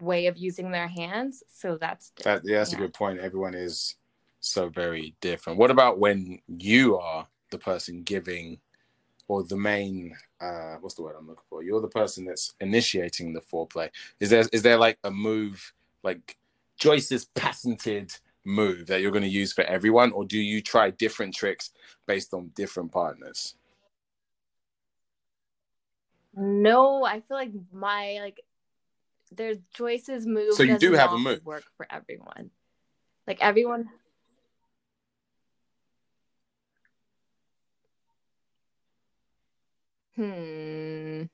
way 0.00 0.26
of 0.26 0.36
using 0.36 0.70
their 0.70 0.88
hands. 0.88 1.42
So 1.48 1.76
that's 1.76 2.12
That, 2.22 2.42
yeah, 2.44 2.58
that's 2.58 2.72
Yeah. 2.72 2.78
a 2.78 2.80
good 2.82 2.94
point. 2.94 3.20
Everyone 3.20 3.54
is 3.54 3.96
so 4.40 4.68
very 4.68 5.14
different. 5.20 5.58
What 5.58 5.70
about 5.70 5.98
when 5.98 6.40
you 6.46 6.98
are 6.98 7.26
the 7.50 7.58
person 7.58 8.02
giving 8.02 8.60
or 9.28 9.42
the 9.42 9.56
main 9.56 10.16
uh 10.40 10.76
what's 10.80 10.94
the 10.94 11.02
word 11.02 11.16
I'm 11.18 11.26
looking 11.26 11.44
for? 11.48 11.62
You're 11.62 11.80
the 11.80 11.88
person 11.88 12.24
that's 12.24 12.54
initiating 12.60 13.32
the 13.32 13.40
foreplay. 13.40 13.90
Is 14.20 14.30
there 14.30 14.44
is 14.52 14.62
there 14.62 14.76
like 14.76 14.98
a 15.04 15.10
move 15.10 15.72
like 16.02 16.36
Joyce's 16.78 17.24
patented 17.34 18.14
move 18.46 18.86
that 18.86 19.02
you're 19.02 19.10
going 19.10 19.22
to 19.22 19.28
use 19.28 19.52
for 19.52 19.64
everyone 19.64 20.12
or 20.12 20.24
do 20.24 20.38
you 20.38 20.62
try 20.62 20.90
different 20.90 21.34
tricks 21.34 21.72
based 22.06 22.32
on 22.32 22.50
different 22.54 22.92
partners? 22.92 23.56
No, 26.34 27.04
I 27.04 27.20
feel 27.20 27.36
like 27.36 27.50
my 27.72 28.18
like 28.20 28.40
there's 29.32 29.58
Joyce's 29.74 30.26
move. 30.26 30.54
So 30.54 30.62
you 30.62 30.78
do 30.78 30.92
have 30.92 31.12
a 31.12 31.18
move? 31.18 31.44
Work 31.44 31.64
for 31.76 31.86
everyone. 31.90 32.50
Like 33.26 33.38
everyone. 33.40 33.88
Hmm. 40.14 41.24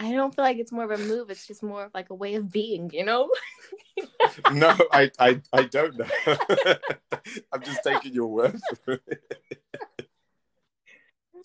I 0.00 0.12
don't 0.12 0.34
feel 0.34 0.44
like 0.46 0.56
it's 0.56 0.72
more 0.72 0.90
of 0.90 0.98
a 0.98 1.04
move. 1.04 1.28
It's 1.28 1.46
just 1.46 1.62
more 1.62 1.84
of 1.84 1.94
like 1.94 2.08
a 2.08 2.14
way 2.14 2.34
of 2.36 2.50
being, 2.50 2.90
you 2.90 3.04
know? 3.04 3.30
no, 4.52 4.74
I, 4.90 5.10
I 5.18 5.42
I 5.52 5.64
don't 5.64 5.98
know. 5.98 6.06
I'm 7.52 7.62
just 7.62 7.84
taking 7.84 8.14
your 8.14 8.28
word 8.28 8.58
for 8.82 8.94
it. 8.94 9.36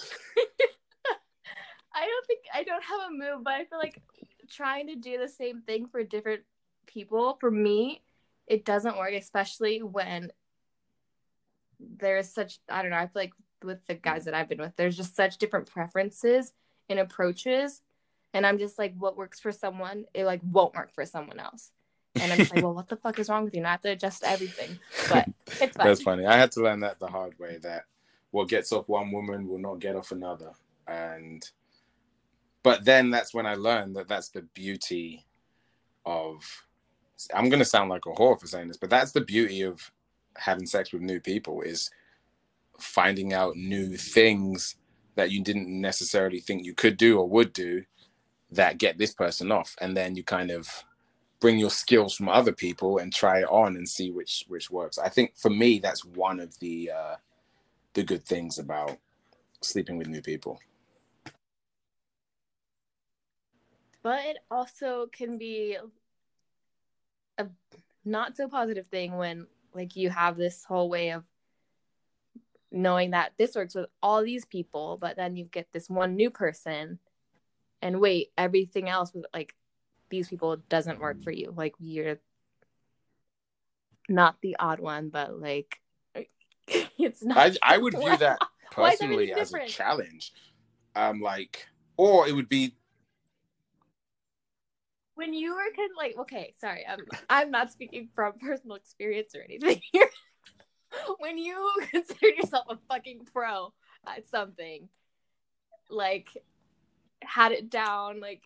I 1.94 2.06
don't 2.06 2.28
think 2.28 2.40
I 2.54 2.64
don't 2.64 2.84
have 2.84 3.10
a 3.10 3.12
move, 3.12 3.44
but 3.44 3.54
I 3.54 3.66
feel 3.66 3.78
like 3.78 4.02
trying 4.50 4.88
to 4.88 4.96
do 4.96 5.18
the 5.18 5.28
same 5.28 5.62
thing 5.62 5.88
for 5.88 6.02
different 6.06 6.44
people, 6.88 7.38
for 7.42 7.52
me, 7.52 8.04
it 8.48 8.64
doesn't 8.64 8.98
work, 8.98 9.12
especially 9.14 9.84
when 9.84 10.32
there's 11.80 12.30
such 12.30 12.60
I 12.70 12.82
don't 12.82 12.92
know, 12.92 12.98
I 12.98 13.08
feel 13.08 13.22
like 13.24 13.34
with 13.66 13.86
the 13.86 13.96
guys 13.96 14.24
that 14.26 14.34
I've 14.34 14.48
been 14.48 14.62
with, 14.62 14.78
there's 14.78 14.96
just 14.96 15.14
such 15.14 15.40
different 15.40 15.70
preferences 15.70 16.54
and 16.88 17.00
approaches. 17.00 17.82
And 18.36 18.46
I'm 18.46 18.60
just 18.60 18.78
like, 18.78 18.94
what 19.00 19.16
works 19.16 19.40
for 19.40 19.54
someone, 19.54 20.06
it 20.14 20.26
like 20.26 20.42
won't 20.44 20.76
work 20.76 20.92
for 20.94 21.06
someone 21.06 21.40
else. 21.40 21.72
And 22.16 22.34
I'm 22.34 22.38
just 22.38 22.54
like, 22.54 22.64
well, 22.64 22.74
what 22.74 22.90
the 22.90 22.98
fuck 22.98 23.18
is 23.18 23.30
wrong 23.30 23.46
with 23.46 23.54
you? 23.54 23.60
And 23.60 23.68
I 23.68 23.72
have 23.72 23.82
to 23.84 23.92
adjust 23.92 24.24
everything. 24.26 24.78
But 25.10 25.30
it's 25.62 25.78
fine. 25.78 25.88
That's 25.88 26.04
funny. 26.04 26.26
I 26.26 26.36
had 26.36 26.52
to 26.52 26.62
learn 26.62 26.82
that 26.82 27.00
the 27.00 27.08
hard 27.08 27.40
way 27.40 27.60
that 27.64 27.86
what 28.32 28.50
gets 28.50 28.74
off 28.74 28.90
one 28.90 29.10
woman 29.14 29.48
will 29.48 29.58
not 29.58 29.80
get 29.80 29.96
off 29.96 30.12
another. 30.12 30.52
And 30.86 31.50
but 32.62 32.84
then 32.84 33.10
that's 33.10 33.34
when 33.34 33.46
I 33.46 33.56
learned 33.56 33.96
that 33.96 34.10
that's 34.10 34.30
the 34.30 34.42
beauty 34.42 35.26
of 36.06 36.44
I'm 37.34 37.48
gonna 37.48 37.64
sound 37.64 37.90
like 37.90 38.06
a 38.06 38.10
whore 38.10 38.38
for 38.38 38.48
saying 38.48 38.68
this, 38.68 38.78
but 38.78 38.90
that's 38.90 39.14
the 39.14 39.22
beauty 39.22 39.62
of 39.62 39.92
having 40.36 40.66
sex 40.66 40.92
with 40.92 41.02
new 41.02 41.22
people 41.22 41.62
is 41.62 41.90
finding 42.78 43.32
out 43.32 43.56
new 43.56 43.96
things 43.96 44.76
that 45.16 45.32
you 45.32 45.42
didn't 45.42 45.70
necessarily 45.70 46.42
think 46.42 46.66
you 46.66 46.74
could 46.74 46.98
do 46.98 47.18
or 47.18 47.30
would 47.30 47.54
do 47.54 47.86
that 48.52 48.78
get 48.78 48.98
this 48.98 49.14
person 49.14 49.52
off. 49.52 49.76
And 49.82 49.96
then 49.96 50.16
you 50.16 50.24
kind 50.24 50.52
of 50.52 50.84
bring 51.40 51.60
your 51.60 51.70
skills 51.70 52.16
from 52.16 52.30
other 52.30 52.52
people 52.52 52.98
and 52.98 53.14
try 53.14 53.40
it 53.40 53.50
on 53.50 53.76
and 53.76 53.88
see 53.88 54.12
which 54.12 54.46
which 54.48 54.72
works. 54.72 54.98
I 54.98 55.10
think 55.10 55.38
for 55.38 55.50
me 55.50 55.80
that's 55.80 56.06
one 56.06 56.40
of 56.40 56.58
the 56.60 56.92
uh 56.92 57.16
the 57.94 58.04
good 58.04 58.26
things 58.26 58.60
about 58.60 58.98
sleeping 59.62 59.98
with 59.98 60.08
new 60.08 60.22
people. 60.22 60.60
But 64.04 64.26
it 64.26 64.38
also 64.52 65.08
can 65.12 65.38
be 65.38 65.78
a 67.38 67.48
not 68.04 68.38
so 68.38 68.48
positive 68.48 68.88
thing 68.88 69.18
when 69.18 69.48
like 69.74 69.96
you 69.96 70.10
have 70.10 70.38
this 70.38 70.64
whole 70.64 70.90
way 70.90 71.10
of 71.10 71.24
knowing 72.72 73.12
that 73.12 73.34
this 73.38 73.56
works 73.56 73.74
with 73.74 73.88
all 74.04 74.24
these 74.24 74.46
people 74.46 74.98
but 75.00 75.16
then 75.16 75.36
you 75.36 75.46
get 75.46 75.68
this 75.72 75.90
one 75.90 76.16
new 76.16 76.30
person 76.30 77.00
and 77.86 78.02
wait 78.02 78.32
everything 78.36 78.90
else 78.90 79.14
with 79.14 79.26
like 79.32 79.54
these 80.10 80.28
people 80.28 80.58
doesn't 80.70 81.00
work 81.00 81.22
for 81.22 81.32
you. 81.32 81.54
Like 81.56 81.76
you're 81.80 82.18
not 84.10 84.36
the 84.42 84.56
odd 84.60 84.80
one 84.80 85.10
but 85.10 85.40
like 85.40 85.80
it's 86.68 87.24
not 87.24 87.38
i, 87.38 87.52
I 87.76 87.78
would 87.78 87.94
view 87.94 88.18
that 88.18 88.40
personally 88.72 89.34
as 89.34 89.54
a 89.54 89.66
challenge. 89.66 90.34
Um 90.96 91.22
like 91.22 91.68
or 91.98 92.28
it 92.28 92.34
would 92.34 92.50
be 92.50 92.76
when 95.16 95.34
you 95.34 95.56
were 95.56 95.76
kind 95.76 95.90
of 95.92 95.98
like 95.98 96.16
okay 96.20 96.54
sorry 96.60 96.86
i'm 96.88 97.00
i'm 97.30 97.52
not 97.52 97.72
speaking 97.72 98.10
from 98.14 98.34
personal 98.40 98.76
experience 98.76 99.34
or 99.36 99.42
anything 99.42 99.82
here. 99.92 100.10
When 101.20 101.38
you 101.38 101.74
consider 101.92 102.30
yourself 102.30 102.66
a 102.70 102.78
fucking 102.88 103.28
pro 103.34 103.74
at 104.08 104.26
something 104.28 104.88
like 105.90 106.30
had 107.28 107.52
it 107.52 107.70
down 107.70 108.20
like 108.20 108.44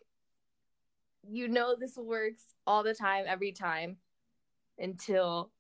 you 1.30 1.48
know 1.48 1.76
this 1.80 1.98
works 1.98 2.44
all 2.66 2.84
the 2.84 2.94
time 2.94 3.26
every 3.28 3.52
time 3.52 3.98
until 4.80 5.52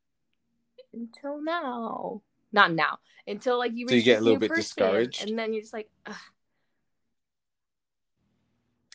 until 0.93 1.41
now. 1.41 2.21
Not 2.51 2.73
now. 2.73 2.97
Until 3.27 3.59
like 3.59 3.73
you, 3.75 3.87
so 3.87 3.93
you 3.93 4.01
get 4.01 4.21
a 4.21 4.23
little 4.23 4.39
bit 4.39 4.55
discouraged? 4.55 5.27
and 5.27 5.37
then 5.37 5.53
you're 5.53 5.61
just 5.61 5.73
like 5.73 5.87
Ugh. 6.07 6.15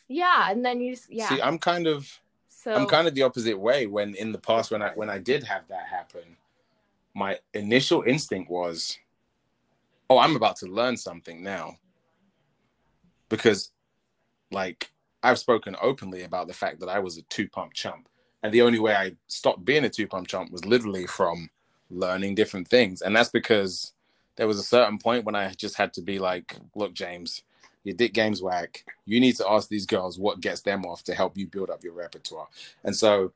yeah 0.09 0.51
and 0.51 0.65
then 0.65 0.81
you 0.81 0.93
just 0.93 1.09
yeah. 1.09 1.29
See 1.29 1.41
i'm 1.41 1.57
kind 1.57 1.87
of 1.87 2.19
so 2.47 2.73
i'm 2.73 2.85
kind 2.85 3.07
of 3.07 3.15
the 3.15 3.23
opposite 3.23 3.57
way 3.57 3.87
when 3.87 4.13
in 4.15 4.33
the 4.33 4.37
past 4.37 4.71
when 4.71 4.81
i 4.81 4.89
when 4.89 5.09
i 5.09 5.17
did 5.19 5.43
have 5.43 5.65
that 5.69 5.85
happen 5.85 6.35
my 7.13 7.39
initial 7.53 8.03
instinct 8.05 8.49
was 8.49 8.97
oh 10.09 10.17
i'm 10.17 10.35
about 10.35 10.57
to 10.57 10.65
learn 10.65 10.97
something 10.97 11.41
now. 11.41 11.77
Because 13.29 13.71
like 14.51 14.91
I've 15.23 15.39
spoken 15.39 15.75
openly 15.81 16.23
about 16.23 16.47
the 16.47 16.53
fact 16.53 16.79
that 16.79 16.89
I 16.89 16.99
was 16.99 17.17
a 17.17 17.23
two 17.23 17.47
pump 17.49 17.73
chump. 17.73 18.07
And 18.43 18.53
the 18.53 18.61
only 18.61 18.79
way 18.79 18.95
I 18.95 19.13
stopped 19.27 19.65
being 19.65 19.85
a 19.85 19.89
two 19.89 20.07
pump 20.07 20.27
chump 20.27 20.51
was 20.51 20.65
literally 20.65 21.07
from 21.07 21.49
learning 21.89 22.35
different 22.35 22.67
things. 22.67 23.01
And 23.01 23.15
that's 23.15 23.29
because 23.29 23.93
there 24.35 24.47
was 24.47 24.59
a 24.59 24.63
certain 24.63 24.97
point 24.97 25.25
when 25.25 25.35
I 25.35 25.51
just 25.53 25.75
had 25.75 25.93
to 25.93 26.01
be 26.01 26.19
like, 26.19 26.57
look, 26.75 26.93
James, 26.93 27.43
your 27.83 27.95
dick 27.95 28.13
game's 28.13 28.41
whack. 28.41 28.83
You 29.05 29.19
need 29.19 29.35
to 29.37 29.49
ask 29.49 29.69
these 29.69 29.85
girls 29.85 30.19
what 30.19 30.41
gets 30.41 30.61
them 30.61 30.85
off 30.85 31.03
to 31.05 31.15
help 31.15 31.37
you 31.37 31.47
build 31.47 31.69
up 31.69 31.83
your 31.83 31.93
repertoire. 31.93 32.47
And 32.83 32.95
so 32.95 33.31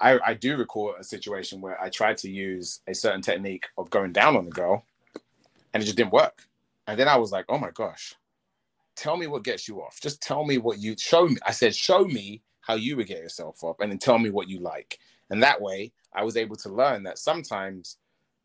I, 0.00 0.18
I 0.24 0.34
do 0.34 0.56
recall 0.56 0.94
a 0.98 1.04
situation 1.04 1.60
where 1.60 1.80
I 1.80 1.88
tried 1.88 2.18
to 2.18 2.30
use 2.30 2.80
a 2.86 2.94
certain 2.94 3.22
technique 3.22 3.66
of 3.76 3.90
going 3.90 4.12
down 4.12 4.36
on 4.36 4.44
the 4.44 4.50
girl 4.50 4.84
and 5.74 5.82
it 5.82 5.86
just 5.86 5.96
didn't 5.96 6.12
work. 6.12 6.46
And 6.86 6.98
then 6.98 7.08
I 7.08 7.16
was 7.16 7.32
like, 7.32 7.46
oh 7.48 7.58
my 7.58 7.70
gosh, 7.70 8.14
tell 8.96 9.16
me 9.16 9.26
what 9.26 9.44
gets 9.44 9.68
you 9.68 9.80
off. 9.82 10.00
Just 10.00 10.22
tell 10.22 10.44
me 10.44 10.58
what 10.58 10.78
you 10.78 10.94
show 10.98 11.26
me. 11.26 11.36
I 11.46 11.52
said, 11.52 11.74
show 11.74 12.04
me 12.04 12.42
how 12.60 12.74
you 12.74 12.96
would 12.96 13.06
get 13.06 13.18
yourself 13.18 13.62
off 13.64 13.76
and 13.80 13.90
then 13.90 13.98
tell 13.98 14.18
me 14.18 14.30
what 14.30 14.48
you 14.48 14.60
like. 14.60 14.98
And 15.30 15.42
that 15.42 15.60
way 15.60 15.92
I 16.12 16.24
was 16.24 16.36
able 16.36 16.56
to 16.56 16.68
learn 16.68 17.04
that 17.04 17.18
sometimes 17.18 17.96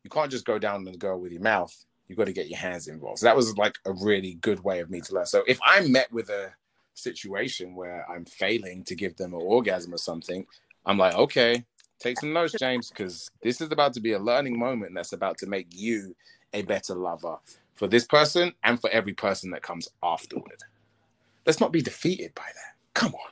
you 0.02 0.10
can't 0.10 0.30
just 0.30 0.44
go 0.44 0.58
down 0.58 0.86
and 0.86 0.98
go 0.98 1.16
with 1.16 1.32
your 1.32 1.42
mouth. 1.42 1.74
You've 2.08 2.18
got 2.18 2.26
to 2.26 2.32
get 2.32 2.48
your 2.48 2.58
hands 2.58 2.86
involved. 2.86 3.18
So 3.18 3.26
that 3.26 3.36
was 3.36 3.56
like 3.58 3.74
a 3.84 3.92
really 3.92 4.34
good 4.34 4.62
way 4.62 4.80
of 4.80 4.90
me 4.90 5.00
to 5.02 5.14
learn. 5.14 5.26
So 5.26 5.42
if 5.46 5.58
I'm 5.64 5.90
met 5.90 6.12
with 6.12 6.30
a 6.30 6.52
situation 6.94 7.74
where 7.74 8.08
I'm 8.10 8.24
failing 8.24 8.84
to 8.84 8.94
give 8.94 9.16
them 9.16 9.34
an 9.34 9.40
orgasm 9.42 9.92
or 9.92 9.98
something, 9.98 10.46
I'm 10.84 10.98
like, 10.98 11.14
okay, 11.14 11.64
take 11.98 12.20
some 12.20 12.32
notes, 12.32 12.54
James, 12.58 12.90
because 12.90 13.28
this 13.42 13.60
is 13.60 13.72
about 13.72 13.92
to 13.94 14.00
be 14.00 14.12
a 14.12 14.18
learning 14.18 14.58
moment 14.58 14.92
that's 14.94 15.12
about 15.12 15.38
to 15.38 15.46
make 15.46 15.66
you 15.70 16.14
a 16.52 16.62
better 16.62 16.94
lover 16.94 17.38
for 17.76 17.86
this 17.86 18.04
person 18.04 18.52
and 18.64 18.80
for 18.80 18.90
every 18.90 19.12
person 19.12 19.50
that 19.50 19.62
comes 19.62 19.88
afterward. 20.02 20.62
Let's 21.46 21.60
not 21.60 21.72
be 21.72 21.82
defeated 21.82 22.34
by 22.34 22.42
that. 22.42 22.74
Come 22.94 23.14
on. 23.14 23.30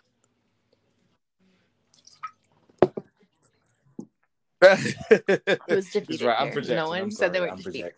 It 4.63 5.61
was 5.69 5.91
defeated 5.93 6.23
right. 6.23 6.41
I'm 6.41 6.53
projecting. 6.53 6.77
No 6.77 6.89
one 6.89 7.03
I'm 7.03 7.11
said 7.11 7.19
sorry. 7.19 7.31
they 7.33 7.41
were 7.41 7.51
I'm 7.51 7.57
defeated. 7.57 7.95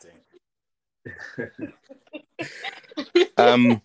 projecting. 1.37 1.73
um, 3.37 3.83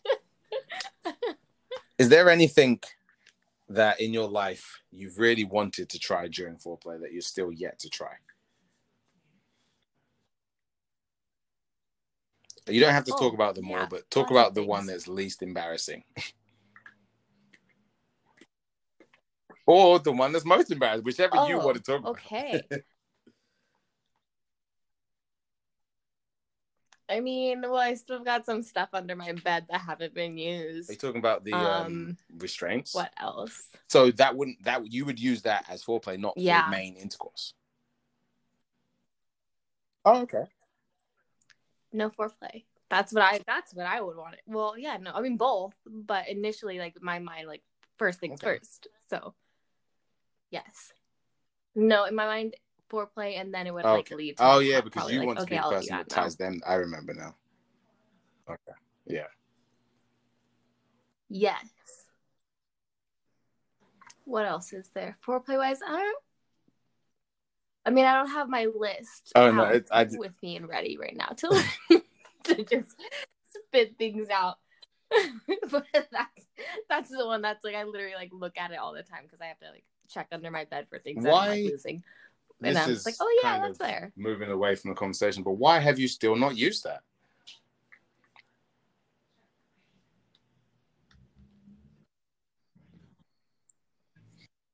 is 1.97 2.09
there 2.09 2.29
anything 2.29 2.79
that 3.69 4.01
in 4.01 4.13
your 4.13 4.27
life 4.27 4.81
you've 4.91 5.19
really 5.19 5.45
wanted 5.45 5.89
to 5.89 5.99
try 5.99 6.27
during 6.27 6.55
foreplay 6.55 6.99
that 7.01 7.11
you're 7.11 7.21
still 7.21 7.51
yet 7.51 7.77
to 7.79 7.89
try? 7.89 8.13
You 12.67 12.79
don't 12.79 12.93
have 12.93 13.05
to 13.05 13.13
oh, 13.13 13.17
talk 13.17 13.33
about 13.33 13.55
them 13.55 13.65
yeah. 13.67 13.81
all, 13.81 13.87
but 13.87 14.09
talk 14.11 14.29
about 14.29 14.53
the 14.53 14.63
one 14.63 14.85
that's 14.85 15.07
least 15.07 15.41
embarrassing. 15.41 16.03
or 19.65 19.97
the 19.99 20.11
one 20.11 20.31
that's 20.31 20.45
most 20.45 20.71
embarrassing, 20.71 21.03
whichever 21.03 21.37
oh, 21.37 21.47
you 21.47 21.57
want 21.57 21.77
to 21.77 21.83
talk 21.83 22.05
okay. 22.05 22.49
about. 22.49 22.65
Okay. 22.71 22.83
I 27.09 27.19
mean, 27.19 27.61
well, 27.61 27.75
I 27.75 27.95
still 27.95 28.23
got 28.23 28.45
some 28.45 28.63
stuff 28.63 28.87
under 28.93 29.17
my 29.17 29.33
bed 29.33 29.65
that 29.69 29.81
haven't 29.81 30.13
been 30.13 30.37
used. 30.37 30.89
Are 30.89 30.93
you 30.93 30.99
talking 30.99 31.19
about 31.19 31.43
the 31.43 31.51
um, 31.51 31.85
um, 31.85 32.17
restraints? 32.37 32.95
What 32.95 33.11
else? 33.19 33.63
So 33.89 34.11
that 34.11 34.37
wouldn't 34.37 34.63
that 34.63 34.89
you 34.89 35.03
would 35.03 35.19
use 35.19 35.41
that 35.41 35.65
as 35.67 35.83
foreplay, 35.83 36.17
not 36.17 36.35
yeah. 36.37 36.63
for 36.63 36.71
main 36.71 36.95
intercourse. 36.95 37.53
Oh, 40.05 40.21
okay 40.21 40.45
no 41.93 42.09
foreplay. 42.09 42.63
That's 42.89 43.13
what 43.13 43.23
I 43.23 43.39
that's 43.47 43.73
what 43.73 43.85
I 43.85 44.01
would 44.01 44.17
want 44.17 44.33
it. 44.33 44.41
Well, 44.45 44.75
yeah, 44.77 44.97
no, 44.97 45.11
I 45.13 45.21
mean 45.21 45.37
both, 45.37 45.73
but 45.85 46.27
initially 46.27 46.77
like 46.79 47.01
my 47.01 47.19
mind 47.19 47.47
like 47.47 47.61
first 47.97 48.19
things 48.19 48.41
okay. 48.41 48.57
first. 48.57 48.87
So 49.09 49.33
yes. 50.49 50.91
No, 51.73 52.05
in 52.05 52.15
my 52.15 52.25
mind 52.25 52.55
foreplay 52.91 53.39
and 53.39 53.53
then 53.53 53.67
it 53.67 53.73
would 53.73 53.85
like 53.85 54.11
lead 54.11 54.37
to. 54.37 54.43
Oh 54.45 54.59
yeah, 54.59 54.81
because 54.81 55.09
you 55.11 55.19
like, 55.19 55.27
want 55.27 55.39
to 55.39 55.43
okay, 55.43 55.55
be 55.55 55.61
the 55.61 55.69
person 55.69 55.97
that 55.97 56.09
ties 56.09 56.39
now. 56.39 56.45
them. 56.47 56.61
I 56.67 56.73
remember 56.75 57.13
now. 57.13 57.35
Okay. 58.49 58.77
Yeah. 59.05 59.27
Yes. 61.29 61.65
What 64.25 64.45
else 64.45 64.73
is 64.73 64.89
there? 64.93 65.17
Foreplay 65.25 65.57
wise, 65.57 65.79
I 65.85 65.97
don't 65.97 66.23
I 67.85 67.89
mean, 67.89 68.05
I 68.05 68.13
don't 68.13 68.29
have 68.29 68.49
my 68.49 68.67
list. 68.75 69.31
Oh 69.35 69.51
no, 69.51 69.63
it, 69.63 69.87
I 69.91 70.07
with 70.11 70.41
me 70.43 70.55
and 70.55 70.69
ready 70.69 70.97
right 70.97 71.15
now 71.15 71.27
to 71.27 71.63
to 72.43 72.63
just 72.63 72.95
spit 73.55 73.97
things 73.97 74.29
out. 74.29 74.57
but 75.69 75.85
that's 75.93 76.45
that's 76.87 77.09
the 77.09 77.25
one 77.25 77.41
that's 77.41 77.65
like 77.65 77.75
I 77.75 77.83
literally 77.83 78.15
like 78.15 78.31
look 78.31 78.57
at 78.57 78.71
it 78.71 78.77
all 78.77 78.93
the 78.93 79.03
time 79.03 79.23
because 79.23 79.41
I 79.41 79.45
have 79.45 79.59
to 79.59 79.71
like 79.71 79.83
check 80.09 80.27
under 80.31 80.51
my 80.51 80.65
bed 80.65 80.87
for 80.89 80.99
things 80.99 81.25
why, 81.25 81.31
that 81.31 81.41
I'm 81.41 81.49
like, 81.49 81.71
losing. 81.71 82.03
And 82.63 82.77
I'm 82.77 82.89
just 82.89 83.05
like, 83.05 83.15
oh 83.19 83.39
yeah, 83.43 83.59
that's 83.59 83.79
there. 83.79 84.11
Moving 84.15 84.51
away 84.51 84.75
from 84.75 84.91
the 84.91 84.95
conversation, 84.95 85.41
but 85.41 85.53
why 85.53 85.79
have 85.79 85.97
you 85.97 86.07
still 86.07 86.35
not 86.35 86.55
used 86.55 86.83
that? 86.83 87.01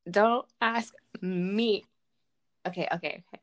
Don't 0.10 0.46
ask 0.62 0.94
me 1.22 1.86
okay, 2.68 2.88
okay, 2.94 3.24
okay. 3.34 3.42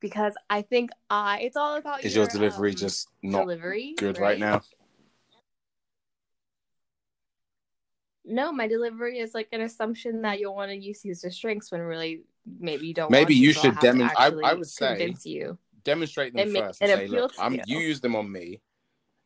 Because 0.00 0.34
I 0.50 0.62
think 0.62 0.90
I 1.08 1.40
it's 1.40 1.56
all 1.56 1.76
about 1.76 2.04
is 2.04 2.14
your, 2.14 2.24
your 2.24 2.30
delivery 2.30 2.70
um, 2.72 2.76
just 2.76 3.08
not 3.22 3.40
delivery 3.40 3.94
good 3.96 4.18
right, 4.18 4.22
right 4.22 4.38
now? 4.38 4.60
No, 8.24 8.52
my 8.52 8.66
delivery 8.66 9.18
is 9.18 9.34
like 9.34 9.48
an 9.52 9.60
assumption 9.60 10.22
that 10.22 10.40
you'll 10.40 10.54
want 10.54 10.70
to 10.70 10.76
use 10.76 11.04
your 11.04 11.14
strengths 11.14 11.70
when 11.70 11.80
really 11.82 12.22
maybe 12.58 12.86
you 12.86 12.94
don't. 12.94 13.10
Maybe 13.10 13.34
want 13.34 13.44
you 13.44 13.52
should 13.52 13.78
demonstrate. 13.80 14.44
I, 14.44 14.50
I 14.50 14.54
would 14.54 14.66
say 14.66 14.96
convince 14.96 15.26
you. 15.26 15.58
demonstrate 15.84 16.32
them 16.32 16.42
and 16.42 16.52
make 16.52 16.62
first 16.62 16.82
and 16.82 16.90
say, 16.90 17.06
look, 17.06 17.32
I'm 17.38 17.54
you. 17.54 17.62
you 17.66 17.78
use 17.78 18.00
them 18.00 18.16
on 18.16 18.30
me. 18.30 18.60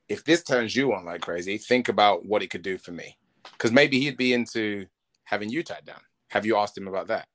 If 0.08 0.24
this 0.24 0.42
turns 0.42 0.74
you 0.74 0.92
on 0.94 1.04
like 1.04 1.20
crazy, 1.20 1.58
think 1.58 1.88
about 1.88 2.24
what 2.24 2.42
it 2.42 2.48
could 2.48 2.62
do 2.62 2.78
for 2.78 2.92
me. 2.92 3.16
Because 3.52 3.72
maybe 3.72 4.00
he'd 4.00 4.16
be 4.16 4.32
into 4.32 4.86
having 5.24 5.48
you 5.50 5.62
tied 5.62 5.84
down. 5.84 6.00
Have 6.30 6.44
you 6.46 6.56
asked 6.56 6.76
him 6.76 6.88
about 6.88 7.08
that? 7.08 7.26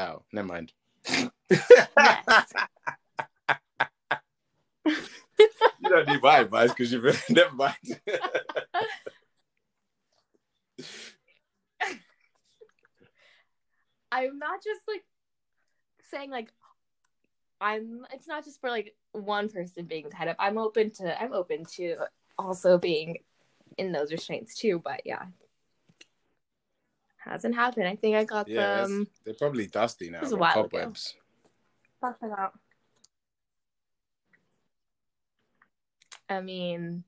Oh, 0.00 0.22
never 0.32 0.48
mind. 0.48 0.72
you 1.10 1.30
don't 5.88 6.08
need 6.08 6.22
my 6.22 6.38
advice 6.38 6.70
because 6.70 6.90
you've 6.90 7.22
never 7.30 7.54
mind. 7.54 7.74
I'm 14.10 14.38
not 14.38 14.64
just 14.64 14.80
like 14.88 15.04
saying 16.10 16.30
like 16.30 16.50
I'm 17.60 18.06
it's 18.10 18.26
not 18.26 18.46
just 18.46 18.58
for 18.62 18.70
like 18.70 18.94
one 19.12 19.50
person 19.50 19.84
being 19.84 20.08
tied 20.08 20.28
up. 20.28 20.36
I'm 20.38 20.56
open 20.56 20.90
to 20.92 21.22
I'm 21.22 21.34
open 21.34 21.66
to 21.76 21.96
also 22.38 22.78
being 22.78 23.18
in 23.76 23.92
those 23.92 24.12
restraints 24.12 24.54
too, 24.54 24.80
but 24.82 25.02
yeah. 25.04 25.26
Hasn't 27.24 27.54
happened. 27.54 27.86
I 27.86 27.96
think 27.96 28.16
I 28.16 28.24
got 28.24 28.48
yeah, 28.48 28.76
them 28.78 29.06
they're 29.24 29.34
probably 29.34 29.66
dusty 29.66 30.10
now. 30.10 30.18
It 30.18 30.22
was 30.22 30.32
a 30.32 30.36
while 30.36 30.52
cobwebs. 30.54 31.14
Fucking 32.00 32.30
out. 32.36 32.54
I 36.28 36.40
mean, 36.40 37.04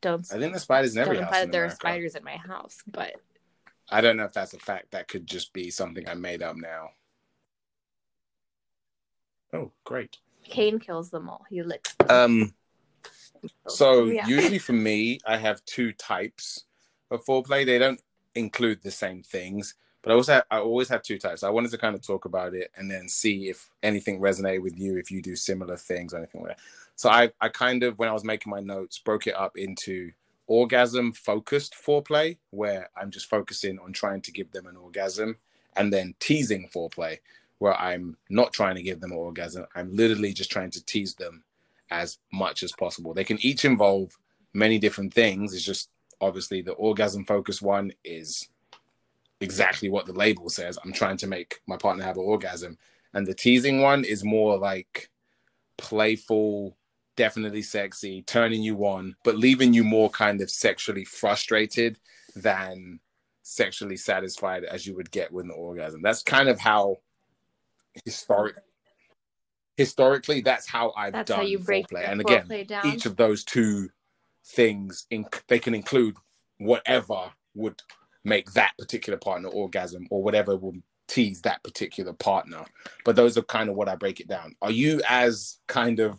don't 0.00 0.26
I 0.32 0.38
think 0.38 0.52
the 0.52 0.60
spiders 0.60 0.94
in 0.94 1.02
every 1.02 1.16
don't 1.16 1.24
house. 1.24 1.30
imply 1.30 1.40
in 1.42 1.48
that 1.48 1.52
there 1.52 1.64
are 1.64 1.70
spiders 1.70 2.14
in 2.14 2.22
my 2.24 2.36
house, 2.36 2.78
but 2.86 3.14
I 3.90 4.00
don't 4.00 4.16
know 4.16 4.24
if 4.24 4.32
that's 4.32 4.54
a 4.54 4.58
fact. 4.58 4.92
That 4.92 5.08
could 5.08 5.26
just 5.26 5.52
be 5.52 5.70
something 5.70 6.08
I 6.08 6.14
made 6.14 6.42
up 6.42 6.56
now. 6.56 6.90
Oh, 9.52 9.72
great. 9.84 10.18
Kane 10.44 10.78
kills 10.78 11.10
them 11.10 11.28
all. 11.28 11.44
He 11.50 11.62
licks 11.62 11.94
them. 11.94 12.08
Um, 12.10 12.54
so 13.66 14.04
Yeah. 14.04 14.26
usually 14.28 14.58
for 14.58 14.72
me, 14.74 15.18
I 15.26 15.38
have 15.38 15.64
two 15.64 15.92
types 15.92 16.66
of 17.10 17.24
foreplay. 17.24 17.66
They 17.66 17.78
don't 17.78 18.00
include 18.34 18.82
the 18.82 18.90
same 18.90 19.22
things, 19.22 19.74
but 20.02 20.12
I 20.12 20.14
also 20.14 20.32
have, 20.34 20.44
I 20.50 20.58
always 20.58 20.88
have 20.88 21.02
two 21.02 21.18
types. 21.18 21.42
I 21.42 21.50
wanted 21.50 21.70
to 21.72 21.78
kind 21.78 21.94
of 21.94 22.02
talk 22.02 22.24
about 22.24 22.54
it 22.54 22.70
and 22.76 22.90
then 22.90 23.08
see 23.08 23.48
if 23.48 23.70
anything 23.82 24.20
resonated 24.20 24.62
with 24.62 24.78
you, 24.78 24.96
if 24.96 25.10
you 25.10 25.20
do 25.20 25.36
similar 25.36 25.76
things 25.76 26.14
or 26.14 26.18
anything 26.18 26.42
like 26.42 26.56
that. 26.56 26.60
So 26.96 27.10
I 27.10 27.30
I 27.40 27.48
kind 27.48 27.82
of 27.82 27.98
when 27.98 28.08
I 28.08 28.12
was 28.12 28.24
making 28.24 28.50
my 28.50 28.60
notes 28.60 28.98
broke 28.98 29.26
it 29.26 29.34
up 29.34 29.56
into 29.56 30.12
orgasm 30.46 31.12
focused 31.12 31.74
foreplay 31.74 32.36
where 32.50 32.90
I'm 33.00 33.10
just 33.10 33.26
focusing 33.26 33.78
on 33.78 33.92
trying 33.92 34.20
to 34.22 34.32
give 34.32 34.50
them 34.50 34.66
an 34.66 34.76
orgasm 34.76 35.36
and 35.76 35.92
then 35.92 36.14
teasing 36.18 36.68
foreplay 36.74 37.18
where 37.58 37.78
I'm 37.78 38.16
not 38.28 38.52
trying 38.52 38.74
to 38.74 38.82
give 38.82 39.00
them 39.00 39.12
an 39.12 39.18
orgasm. 39.18 39.66
I'm 39.74 39.94
literally 39.94 40.32
just 40.32 40.50
trying 40.50 40.70
to 40.72 40.84
tease 40.84 41.14
them 41.14 41.44
as 41.90 42.18
much 42.32 42.62
as 42.62 42.72
possible. 42.72 43.14
They 43.14 43.24
can 43.24 43.38
each 43.44 43.64
involve 43.64 44.18
many 44.54 44.78
different 44.78 45.14
things. 45.14 45.54
It's 45.54 45.64
just 45.64 45.90
obviously 46.20 46.62
the 46.62 46.72
orgasm 46.72 47.24
focused 47.24 47.62
one 47.62 47.92
is 48.04 48.48
exactly 49.40 49.88
what 49.88 50.06
the 50.06 50.12
label 50.12 50.48
says. 50.50 50.78
I'm 50.84 50.92
trying 50.92 51.16
to 51.18 51.26
make 51.26 51.60
my 51.66 51.76
partner 51.76 52.04
have 52.04 52.16
an 52.16 52.24
orgasm. 52.24 52.78
And 53.14 53.26
the 53.26 53.34
teasing 53.34 53.80
one 53.80 54.04
is 54.04 54.22
more 54.22 54.58
like 54.58 55.10
playful, 55.78 56.76
definitely 57.16 57.62
sexy, 57.62 58.22
turning 58.22 58.62
you 58.62 58.84
on, 58.86 59.16
but 59.24 59.36
leaving 59.36 59.72
you 59.74 59.82
more 59.82 60.10
kind 60.10 60.40
of 60.40 60.50
sexually 60.50 61.04
frustrated 61.04 61.98
than 62.36 63.00
sexually 63.42 63.96
satisfied 63.96 64.64
as 64.64 64.86
you 64.86 64.94
would 64.94 65.10
get 65.10 65.32
with 65.32 65.46
an 65.46 65.50
orgasm. 65.50 66.02
That's 66.02 66.22
kind 66.22 66.48
of 66.48 66.60
how 66.60 66.98
historic 68.04 68.56
historically 69.76 70.42
that's 70.42 70.68
how 70.68 70.92
I've 70.96 71.12
That's 71.12 71.28
done 71.28 71.38
how 71.38 71.44
you 71.44 71.58
break 71.58 71.88
foreplay. 71.88 72.08
And 72.08 72.20
again, 72.20 72.66
each 72.84 73.06
of 73.06 73.16
those 73.16 73.42
two 73.42 73.88
things 74.44 75.06
in, 75.10 75.26
they 75.48 75.58
can 75.58 75.74
include 75.74 76.16
whatever 76.58 77.30
would 77.54 77.80
make 78.24 78.52
that 78.52 78.72
particular 78.78 79.18
partner 79.18 79.48
orgasm 79.48 80.06
or 80.10 80.22
whatever 80.22 80.56
would 80.56 80.82
tease 81.08 81.40
that 81.42 81.62
particular 81.62 82.12
partner. 82.12 82.64
But 83.04 83.16
those 83.16 83.36
are 83.36 83.42
kind 83.42 83.68
of 83.68 83.76
what 83.76 83.88
i 83.88 83.96
break 83.96 84.20
it 84.20 84.28
down. 84.28 84.54
Are 84.62 84.70
you 84.70 85.00
as 85.08 85.58
kind 85.66 86.00
of 86.00 86.18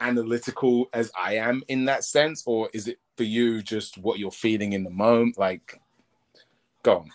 analytical 0.00 0.88
as 0.92 1.12
i 1.16 1.36
am 1.36 1.62
in 1.68 1.84
that 1.84 2.02
sense 2.02 2.42
or 2.44 2.68
is 2.74 2.88
it 2.88 2.98
for 3.16 3.22
you 3.22 3.62
just 3.62 3.98
what 3.98 4.18
you're 4.18 4.32
feeling 4.32 4.72
in 4.72 4.82
the 4.82 4.90
moment? 4.90 5.38
Like 5.38 5.80
go 6.82 6.98
on 6.98 7.10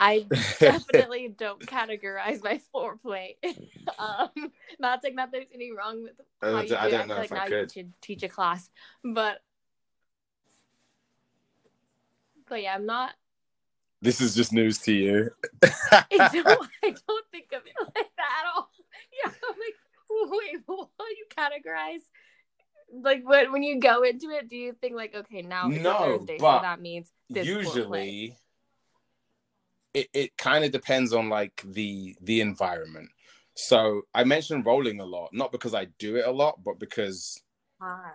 I 0.00 0.26
definitely 0.60 1.28
don't 1.28 1.60
categorize 1.60 2.42
my 2.42 2.60
foreplay. 2.74 3.36
um, 3.98 4.52
not 4.78 5.02
saying 5.02 5.16
that 5.16 5.30
there's 5.32 5.46
any 5.54 5.72
wrong 5.72 6.02
with 6.02 6.12
how 6.42 6.58
Uh, 6.58 6.62
you 6.62 6.68
do 6.68 6.74
I 6.76 6.88
it. 6.88 6.92
don't 6.92 7.00
I 7.00 7.06
know 7.06 7.14
feel 7.14 7.24
if 7.24 7.30
like 7.30 7.32
I 7.32 7.48
now 7.48 7.56
you 7.60 7.68
should 7.72 7.92
teach 8.02 8.22
a 8.22 8.28
class, 8.28 8.70
but 9.02 9.38
but 12.48 12.62
yeah, 12.62 12.74
I'm 12.74 12.86
not. 12.86 13.12
this 14.02 14.20
is 14.20 14.34
just 14.34 14.52
news 14.52 14.78
to 14.78 14.92
you 14.92 15.30
I 15.62 16.04
don't. 16.10 16.68
I 16.82 16.94
don't 17.06 17.26
think 17.30 17.52
of 17.52 17.62
it 17.64 17.72
like 17.78 18.10
that 18.16 18.32
at 18.40 18.52
all. 18.54 18.70
Yeah, 19.24 19.30
I'm 19.30 19.56
like, 19.58 20.30
wait, 20.30 20.62
what 20.66 20.88
you 21.10 21.26
categorize? 21.36 22.02
Like 22.92 23.22
when 23.24 23.52
when 23.52 23.62
you 23.62 23.80
go 23.80 24.02
into 24.02 24.30
it, 24.30 24.48
do 24.48 24.56
you 24.56 24.74
think 24.80 24.94
like, 24.94 25.14
okay, 25.14 25.42
now 25.42 25.68
it's 25.68 25.78
No, 25.78 26.18
Thursday, 26.18 26.38
so 26.38 26.58
that 26.62 26.80
means 26.80 27.10
usually 27.28 28.36
it, 29.94 30.08
it 30.12 30.36
kind 30.36 30.64
of 30.64 30.72
depends 30.72 31.12
on 31.12 31.28
like 31.28 31.62
the 31.64 32.16
the 32.20 32.40
environment. 32.40 33.10
So 33.54 34.02
i 34.14 34.24
mentioned 34.24 34.66
rolling 34.66 35.00
a 35.00 35.04
lot 35.04 35.32
not 35.32 35.52
because 35.52 35.74
i 35.74 35.84
do 35.98 36.16
it 36.16 36.26
a 36.26 36.30
lot 36.30 36.62
but 36.64 36.78
because 36.78 37.40
Ah, 37.80 38.14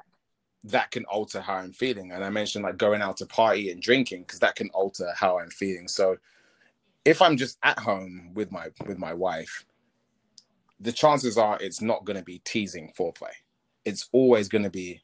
that 0.64 0.92
can 0.92 1.06
alter 1.06 1.40
how 1.42 1.56
i'm 1.56 1.72
feeling. 1.72 2.12
And 2.12 2.24
i 2.24 2.30
mentioned 2.30 2.66
like 2.66 2.78
going 2.78 3.02
out 3.02 3.18
to 3.18 3.26
party 3.26 3.72
and 3.72 3.82
drinking 3.82 4.24
because 4.24 4.40
that 4.40 4.56
can 4.56 4.70
alter 4.72 5.12
how 5.16 5.40
i'm 5.40 5.50
feeling. 5.50 5.88
So 5.88 6.18
if 7.06 7.22
i'm 7.22 7.38
just 7.38 7.58
at 7.64 7.80
home 7.80 8.32
with 8.34 8.52
my 8.52 8.68
with 8.86 8.98
my 8.98 9.14
wife 9.14 9.66
the 10.82 10.92
chances 10.92 11.38
are 11.38 11.58
it's 11.62 11.82
not 11.82 12.06
going 12.06 12.18
to 12.18 12.24
be 12.24 12.40
teasing 12.46 12.92
foreplay. 12.98 13.34
It's 13.84 14.08
always 14.14 14.48
going 14.48 14.64
to 14.64 14.70
be 14.70 15.02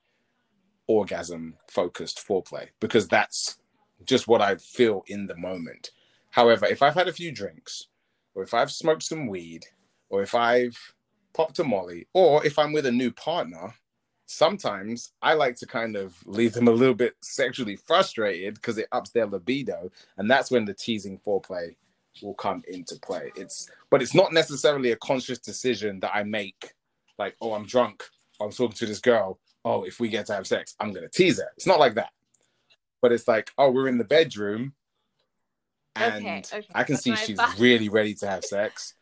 orgasm 0.87 1.55
focused 1.69 2.25
foreplay 2.25 2.67
because 2.79 3.07
that's 3.07 3.57
just 4.03 4.27
what 4.27 4.41
i 4.41 4.55
feel 4.55 5.03
in 5.07 5.25
the 5.25 5.35
moment 5.35 5.91
however 6.35 6.65
if 6.65 6.81
i've 6.81 6.93
had 6.93 7.07
a 7.07 7.13
few 7.13 7.31
drinks 7.31 7.87
or 8.33 8.43
if 8.43 8.53
i've 8.53 8.71
smoked 8.71 9.03
some 9.03 9.27
weed 9.27 9.65
or 10.09 10.21
if 10.21 10.35
i've 10.35 10.77
popped 11.33 11.59
a 11.59 11.63
molly 11.63 12.07
or 12.13 12.45
if 12.45 12.59
i'm 12.59 12.73
with 12.73 12.85
a 12.85 12.91
new 12.91 13.11
partner 13.11 13.73
sometimes 14.27 15.11
I 15.21 15.33
like 15.33 15.55
to 15.57 15.65
kind 15.65 15.95
of 15.95 16.15
leave 16.25 16.53
them 16.53 16.67
a 16.67 16.71
little 16.71 16.95
bit 16.95 17.13
sexually 17.21 17.75
frustrated 17.75 18.55
because 18.55 18.77
it 18.77 18.87
ups 18.91 19.11
their 19.11 19.25
libido, 19.25 19.91
and 20.17 20.29
that's 20.29 20.51
when 20.51 20.65
the 20.65 20.73
teasing 20.73 21.19
foreplay 21.25 21.75
will 22.21 22.33
come 22.33 22.63
into 22.67 22.95
play. 22.99 23.31
It's 23.35 23.69
but 23.89 24.01
it's 24.01 24.15
not 24.15 24.33
necessarily 24.33 24.91
a 24.91 24.97
conscious 24.97 25.39
decision 25.39 25.99
that 25.99 26.15
I 26.15 26.23
make, 26.23 26.73
like, 27.17 27.35
oh, 27.41 27.53
I'm 27.53 27.65
drunk, 27.65 28.03
I'm 28.41 28.51
talking 28.51 28.75
to 28.77 28.85
this 28.85 28.99
girl, 28.99 29.39
oh, 29.63 29.83
if 29.83 29.99
we 29.99 30.09
get 30.09 30.25
to 30.27 30.33
have 30.33 30.47
sex, 30.47 30.75
I'm 30.79 30.93
gonna 30.93 31.09
tease 31.09 31.39
her. 31.39 31.49
It's 31.55 31.67
not 31.67 31.79
like 31.79 31.95
that. 31.95 32.11
But 33.01 33.11
it's 33.11 33.27
like, 33.27 33.51
oh, 33.57 33.71
we're 33.71 33.87
in 33.87 33.97
the 33.97 34.03
bedroom 34.03 34.73
and 35.95 36.15
Okay, 36.17 36.43
okay, 36.53 36.67
I 36.73 36.83
can 36.83 36.95
that's 36.95 37.03
see 37.03 37.15
she's 37.15 37.37
thought. 37.37 37.59
really 37.59 37.89
ready 37.89 38.13
to 38.15 38.27
have 38.27 38.43
sex. 38.43 38.95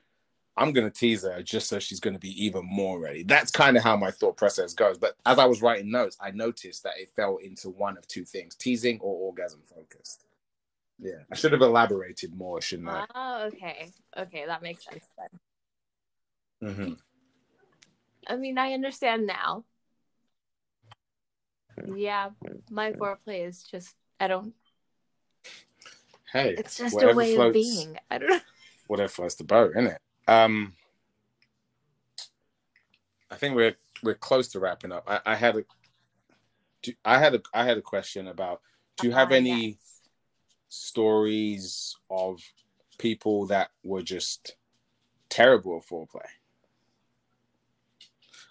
I'm 0.55 0.71
gonna 0.71 0.91
tease 0.91 1.23
her 1.23 1.41
just 1.41 1.67
so 1.67 1.79
she's 1.79 1.99
gonna 1.99 2.19
be 2.19 2.45
even 2.45 2.65
more 2.65 2.99
ready. 2.99 3.23
That's 3.23 3.51
kind 3.51 3.75
of 3.75 3.83
how 3.83 3.97
my 3.97 4.11
thought 4.11 4.37
process 4.37 4.73
goes. 4.73 4.97
But 4.97 5.15
as 5.25 5.39
I 5.39 5.45
was 5.45 5.61
writing 5.61 5.89
notes, 5.91 6.17
I 6.21 6.31
noticed 6.31 6.83
that 6.83 6.93
it 6.97 7.09
fell 7.15 7.37
into 7.37 7.69
one 7.69 7.97
of 7.97 8.07
two 8.07 8.25
things: 8.25 8.55
teasing 8.55 8.99
or 9.01 9.15
orgasm 9.15 9.61
focused. 9.63 10.25
Yeah, 10.99 11.23
I 11.31 11.35
should 11.35 11.51
have 11.53 11.61
elaborated 11.61 12.35
more, 12.35 12.61
shouldn't 12.61 12.89
I? 12.89 13.05
Oh, 13.15 13.43
okay. 13.47 13.89
Okay, 14.17 14.45
that 14.45 14.61
makes 14.61 14.85
sense 14.85 15.05
then. 16.61 16.75
hmm 16.75 16.93
I 18.27 18.37
mean, 18.37 18.57
I 18.57 18.73
understand 18.73 19.27
now. 19.27 19.65
Yeah, 21.95 22.29
my 22.69 22.91
foreplay 22.93 23.47
is 23.47 23.63
just 23.63 23.95
I 24.19 24.27
don't 24.27 24.53
Hey, 26.33 26.55
it's 26.57 26.77
just 26.77 27.01
a 27.01 27.13
way 27.13 27.35
floats, 27.35 27.47
of 27.49 27.53
being. 27.53 27.97
I 28.11 28.17
don't 28.17 28.29
know. 28.29 28.39
Whatever 28.87 29.07
floats 29.09 29.35
the 29.35 29.43
boat, 29.45 29.71
isn't 29.77 29.87
it? 29.87 30.01
Um, 30.27 30.73
I 33.31 33.35
think 33.35 33.55
we're 33.55 33.75
we're 34.01 34.15
close 34.15 34.47
to 34.49 34.59
wrapping 34.59 34.91
up. 34.91 35.03
I, 35.07 35.19
I 35.25 35.35
had 35.35 35.55
a, 35.57 35.63
do- 36.81 36.93
I 37.05 37.19
had 37.19 37.35
a, 37.35 37.41
I 37.53 37.63
had 37.65 37.77
a 37.77 37.81
question 37.81 38.27
about. 38.27 38.61
Do 38.97 39.07
you 39.07 39.13
have 39.13 39.31
Ah, 39.31 39.35
any? 39.35 39.67
yes. 39.69 40.01
stories 40.69 41.95
of 42.09 42.41
people 42.97 43.45
that 43.47 43.69
were 43.83 44.01
just 44.01 44.55
terrible 45.29 45.77
at 45.77 45.87
foreplay. 45.87 46.25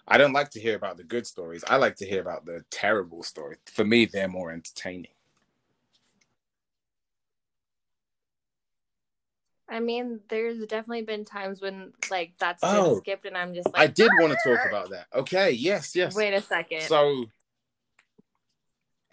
I 0.07 0.17
don't 0.17 0.33
like 0.33 0.49
to 0.51 0.59
hear 0.59 0.75
about 0.75 0.97
the 0.97 1.03
good 1.03 1.25
stories. 1.27 1.63
I 1.67 1.75
like 1.77 1.95
to 1.97 2.05
hear 2.05 2.21
about 2.21 2.45
the 2.45 2.63
terrible 2.69 3.23
stories. 3.23 3.59
For 3.65 3.83
me, 3.85 4.05
they're 4.05 4.27
more 4.27 4.51
entertaining. 4.51 5.11
I 9.73 9.79
mean, 9.79 10.19
there's 10.29 10.59
definitely 10.67 11.01
been 11.01 11.25
times 11.25 11.59
when 11.59 11.93
like 12.11 12.33
that's 12.37 12.61
been 12.61 12.71
Oh. 12.71 12.97
skipped, 12.99 13.25
and 13.25 13.35
I'm 13.35 13.55
just 13.55 13.73
like, 13.73 13.81
I 13.81 13.87
did 13.87 14.11
want 14.19 14.31
to 14.31 14.37
talk 14.47 14.59
about 14.67 14.91
that. 14.91 15.07
Okay, 15.15 15.49
yes, 15.49 15.95
yes. 15.95 16.15
Wait 16.15 16.31
a 16.31 16.41
second. 16.41 16.81
So, 16.81 17.25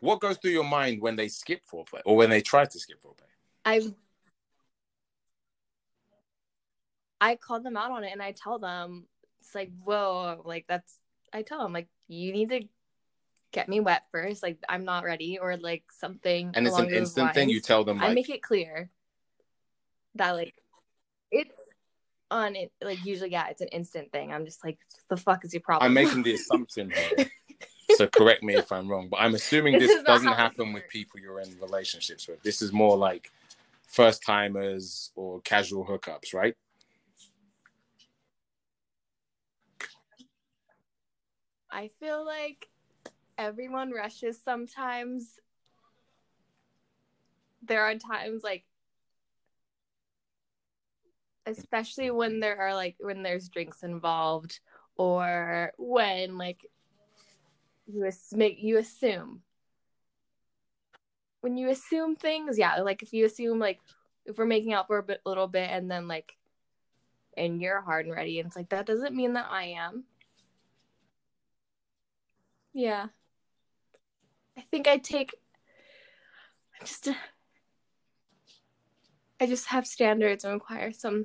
what 0.01 0.21
goes 0.21 0.37
through 0.37 0.51
your 0.51 0.65
mind 0.65 1.01
when 1.01 1.17
they 1.17 1.29
skip 1.29 1.63
foreplay 1.67 2.03
or 2.05 2.15
when 2.15 2.29
they 2.29 2.43
try 2.43 2.67
to 2.67 2.79
skip 2.79 3.03
foreplay? 3.03 3.25
I 3.65 3.95
I 7.23 7.37
call 7.37 7.61
them 7.61 7.79
out 7.79 7.91
on 7.93 8.05
it, 8.05 8.13
and 8.13 8.21
I 8.21 8.33
tell 8.33 8.59
them 8.59 9.07
it's 9.41 9.55
like, 9.55 9.71
whoa, 9.83 10.43
like 10.45 10.67
that's. 10.69 10.99
I 11.33 11.41
tell 11.41 11.63
them 11.63 11.73
like 11.73 11.89
you 12.07 12.33
need 12.33 12.51
to 12.51 12.69
get 13.51 13.67
me 13.67 13.81
wet 13.81 14.03
first, 14.13 14.43
like 14.43 14.59
I'm 14.69 14.85
not 14.85 15.05
ready, 15.05 15.39
or 15.39 15.57
like 15.57 15.85
something. 15.91 16.51
And 16.53 16.67
it's 16.67 16.79
an 16.79 16.91
instant 16.91 17.33
thing. 17.33 17.49
You 17.49 17.63
tell 17.63 17.83
them 17.83 18.03
I 18.03 18.13
make 18.13 18.29
it 18.29 18.43
clear 18.43 18.91
that 20.17 20.33
like 20.33 20.55
it's 21.31 21.59
on 22.31 22.57
it. 22.57 22.73
Like 22.83 23.05
usually, 23.05 23.31
yeah, 23.31 23.49
it's 23.49 23.61
an 23.61 23.69
instant 23.69 24.13
thing. 24.13 24.33
I'm 24.33 24.45
just 24.45 24.65
like, 24.65 24.79
the 25.09 25.17
fuck 25.17 25.45
is 25.45 25.53
your 25.53 25.63
problem? 25.63 25.87
I'm 25.87 25.95
making 25.95 26.23
the 26.23 26.35
assumption 26.35 26.91
here. 26.91 27.27
so 27.97 28.07
correct 28.07 28.43
me 28.43 28.55
if 28.55 28.71
I'm 28.73 28.89
wrong, 28.89 29.09
but 29.09 29.19
I'm 29.19 29.35
assuming 29.35 29.79
This 29.79 29.91
this, 29.91 30.05
doesn't 30.05 30.33
happen 30.33 30.73
with 30.73 30.89
people 30.89 31.21
you're 31.21 31.41
in 31.41 31.57
relationships 31.61 32.29
with. 32.29 32.43
This 32.43 32.63
is 32.63 32.73
more 32.73 32.97
like 32.97 33.31
first 33.87 34.23
timers 34.23 35.11
or 35.17 35.41
casual 35.41 35.85
hookups, 35.85 36.33
right? 36.35 36.55
I 41.73 41.89
feel 42.01 42.25
like 42.25 42.69
everyone 43.39 43.93
rushes 43.93 44.41
sometimes. 44.43 45.39
There 47.63 47.85
are 47.85 47.95
times 47.95 48.43
like 48.43 48.65
especially 51.47 52.11
when 52.11 52.41
there 52.41 52.59
are 52.59 52.75
like 52.75 52.97
when 53.01 53.23
there's 53.23 53.49
drinks 53.49 53.83
involved 53.83 54.61
or 54.97 55.73
when 55.79 56.37
like 56.39 56.67
you 57.87 58.07
ass- 58.07 58.33
make 58.35 58.63
you 58.63 58.79
assume 58.79 59.43
when 61.41 61.57
you 61.57 61.69
assume 61.71 62.15
things 62.15 62.59
yeah 62.59 62.77
like 62.77 63.03
if 63.03 63.13
you 63.13 63.25
assume 63.25 63.59
like 63.59 63.81
if 64.27 64.37
we're 64.37 64.45
making 64.45 64.75
out 64.75 64.87
for 64.87 64.99
a 64.99 65.03
bit, 65.03 65.21
little 65.25 65.49
bit 65.49 65.69
and 65.71 65.91
then 65.91 66.07
like 66.07 66.37
and 67.37 67.61
you're 67.61 67.81
hard 67.81 68.07
and 68.07 68.15
ready 68.15 68.39
and 68.39 68.47
it's 68.47 68.57
like 68.57 68.69
that 68.69 68.87
doesn't 68.87 69.17
mean 69.17 69.33
that 69.33 69.49
i 69.51 69.65
am 69.65 70.05
yeah. 72.73 73.07
I 74.57 74.61
think 74.63 74.87
I 74.87 74.99
take 74.99 75.35
i'm 76.79 76.87
just 76.87 77.09
I 79.41 79.47
just 79.47 79.67
have 79.67 79.87
standards 79.87 80.45
and 80.45 80.53
require 80.53 80.93
some 80.93 81.25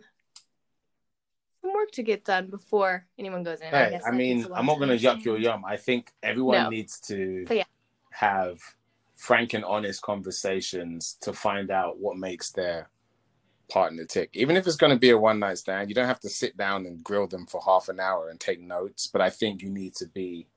some 1.61 1.73
work 1.73 1.91
to 1.91 2.03
get 2.03 2.23
done 2.23 2.47
before 2.47 3.05
anyone 3.17 3.43
goes 3.43 3.59
in. 3.59 3.67
Hey, 3.67 3.89
guess 3.91 4.03
I 4.05 4.11
mean, 4.11 4.37
takes 4.37 4.47
a 4.47 4.51
lot 4.51 4.59
I'm 4.59 4.65
not 4.67 4.77
going 4.77 4.97
to 4.97 5.03
yuck 5.03 5.23
your 5.25 5.37
yum. 5.37 5.65
I 5.65 5.77
think 5.77 6.11
everyone 6.23 6.63
No. 6.63 6.69
needs 6.69 6.99
to 7.01 7.45
yeah. 7.49 7.63
have 8.11 8.59
frank 9.15 9.53
and 9.53 9.65
honest 9.65 10.01
conversations 10.01 11.17
to 11.21 11.33
find 11.33 11.71
out 11.71 11.99
what 11.99 12.17
makes 12.17 12.51
their 12.51 12.89
partner 13.69 14.05
tick. 14.05 14.29
Even 14.33 14.55
if 14.55 14.67
it's 14.67 14.75
going 14.75 14.91
to 14.93 14.99
be 14.99 15.09
a 15.09 15.17
one 15.17 15.39
night 15.39 15.57
stand, 15.57 15.89
you 15.89 15.95
don't 15.95 16.07
have 16.07 16.19
to 16.19 16.29
sit 16.29 16.55
down 16.55 16.85
and 16.85 17.03
grill 17.03 17.27
them 17.27 17.47
for 17.47 17.59
half 17.65 17.89
an 17.89 17.99
hour 17.99 18.29
and 18.29 18.39
take 18.39 18.61
notes. 18.61 19.07
But 19.07 19.21
I 19.21 19.29
think 19.31 19.61
you 19.61 19.69
need 19.69 19.95
to 19.95 20.05
be 20.07 20.47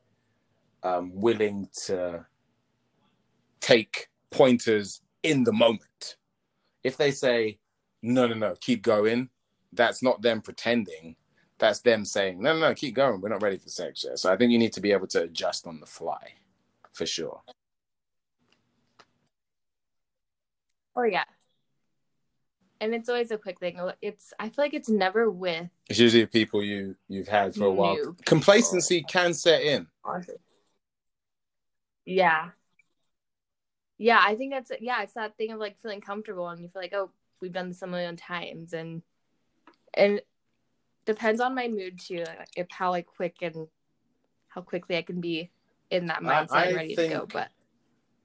um, 0.83 1.13
willing 1.15 1.69
to 1.87 2.27
take 3.61 4.09
pointers 4.31 5.01
in 5.23 5.45
the 5.45 5.53
moment. 5.53 6.18
If 6.85 6.97
they 6.97 7.11
say, 7.11 7.59
no, 8.03 8.27
no, 8.27 8.35
no, 8.35 8.55
keep 8.61 8.83
going, 8.83 9.31
that's 9.73 10.03
not 10.03 10.23
them 10.23 10.41
pretending. 10.41 11.17
That's 11.59 11.81
them 11.81 12.05
saying, 12.05 12.41
no, 12.41 12.55
no, 12.55 12.69
no, 12.69 12.75
keep 12.75 12.95
going. 12.95 13.21
We're 13.21 13.31
not 13.31 13.43
ready 13.43 13.59
for 13.59 13.69
sex 13.69 14.05
yet. 14.05 14.19
So 14.19 14.33
I 14.33 14.37
think 14.37 14.53
you 14.53 14.59
need 14.59 14.73
to 14.75 14.81
be 14.81 14.93
able 14.93 15.09
to 15.09 15.23
adjust 15.23 15.67
on 15.67 15.81
the 15.81 15.87
fly 15.87 16.35
for 16.93 17.07
sure. 17.07 17.43
Oh 20.97 21.05
yeah. 21.05 21.25
And 22.81 22.95
it's 22.95 23.09
always 23.09 23.31
a 23.31 23.39
quick 23.39 23.59
thing. 23.59 23.81
It's 24.01 24.33
I 24.39 24.49
feel 24.49 24.65
like 24.65 24.75
it's 24.75 24.89
never 24.89 25.31
with 25.31 25.69
It's 25.89 25.99
usually 25.99 26.27
people 26.27 26.63
you 26.63 26.97
you've 27.09 27.29
had 27.29 27.55
for 27.55 27.65
a 27.67 27.73
while. 27.73 27.95
New 27.95 28.17
Complacency 28.25 29.03
can 29.03 29.35
set 29.35 29.63
in. 29.63 29.87
Yeah. 32.05 32.51
Yeah, 33.99 34.23
I 34.25 34.37
think 34.37 34.53
that's 34.53 34.71
yeah, 34.81 35.03
it's 35.03 35.15
that 35.15 35.37
thing 35.37 35.51
of 35.51 35.59
like 35.59 35.77
feeling 35.81 36.01
comfortable 36.01 36.49
and 36.49 36.61
you 36.63 36.69
feel 36.69 36.83
like, 36.83 36.95
oh, 36.95 37.11
we've 37.41 37.53
done 37.53 37.69
this 37.69 37.83
a 37.83 37.87
million 37.87 38.17
times 38.17 38.73
and 38.73 39.03
and 39.95 40.21
depends 41.05 41.41
on 41.41 41.55
my 41.55 41.69
mood 41.69 41.99
too, 41.99 42.25
like 42.25 42.49
if 42.57 42.69
how 42.71 42.91
like 42.91 43.07
quick 43.07 43.37
and 43.43 43.67
how 44.49 44.61
quickly 44.61 44.97
I 44.97 45.03
can 45.03 45.21
be 45.21 45.51
in 45.91 46.07
that 46.07 46.23
mindset 46.23 46.53
I 46.53 46.65
and 46.67 46.77
ready 46.77 46.95
to 46.95 47.09
go. 47.09 47.27
But 47.33 47.49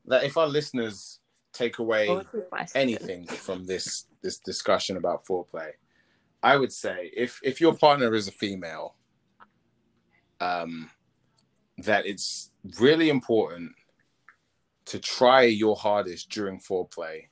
That 0.05 0.23
if 0.23 0.37
our 0.37 0.47
listeners 0.47 1.19
take 1.53 1.79
away 1.79 2.07
what 2.07 2.17
was 2.17 2.27
the 2.33 2.41
question? 2.41 2.81
anything 2.81 3.27
from 3.27 3.65
this 3.65 4.05
this 4.21 4.37
discussion 4.39 4.97
about 4.97 5.25
foreplay, 5.25 5.71
I 6.43 6.57
would 6.57 6.71
say 6.71 7.11
if 7.15 7.39
if 7.43 7.59
your 7.59 7.75
partner 7.75 8.13
is 8.13 8.27
a 8.27 8.31
female, 8.31 8.95
um, 10.39 10.91
that 11.79 12.05
it's 12.05 12.51
really 12.79 13.09
important 13.09 13.71
to 14.93 14.99
try 14.99 15.41
your 15.41 15.75
hardest 15.75 16.29
during 16.29 16.59
foreplay 16.59 17.23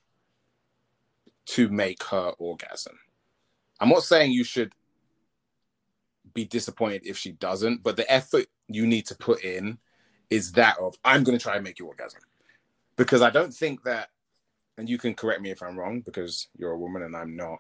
to 1.46 1.70
make 1.70 2.04
her 2.06 2.32
orgasm. 2.40 2.98
I'm 3.80 3.90
not 3.90 4.02
saying 4.02 4.32
you 4.32 4.44
should 4.44 4.74
be 6.34 6.44
disappointed 6.44 7.04
if 7.06 7.20
she 7.20 7.34
doesn't, 7.34 7.84
but 7.84 7.98
the 7.98 8.12
effort 8.12 8.48
you 8.68 8.88
need 8.88 9.06
to 9.06 9.16
put 9.16 9.44
in 9.44 9.78
is 10.32 10.54
that 10.54 10.80
of 10.80 10.96
I'm 11.06 11.24
going 11.24 11.38
to 11.38 11.44
try 11.44 11.54
and 11.54 11.64
make 11.64 11.78
you 11.78 11.86
orgasm 11.86 12.22
because 12.96 13.22
I 13.22 13.30
don't 13.30 13.54
think 13.54 13.84
that, 13.84 14.10
and 14.80 14.90
you 14.90 14.98
can 14.98 15.14
correct 15.14 15.42
me 15.42 15.52
if 15.52 15.62
I'm 15.62 15.78
wrong 15.78 16.02
because 16.02 16.48
you're 16.58 16.72
a 16.72 16.80
woman 16.80 17.04
and 17.04 17.16
I'm 17.16 17.36
not, 17.36 17.60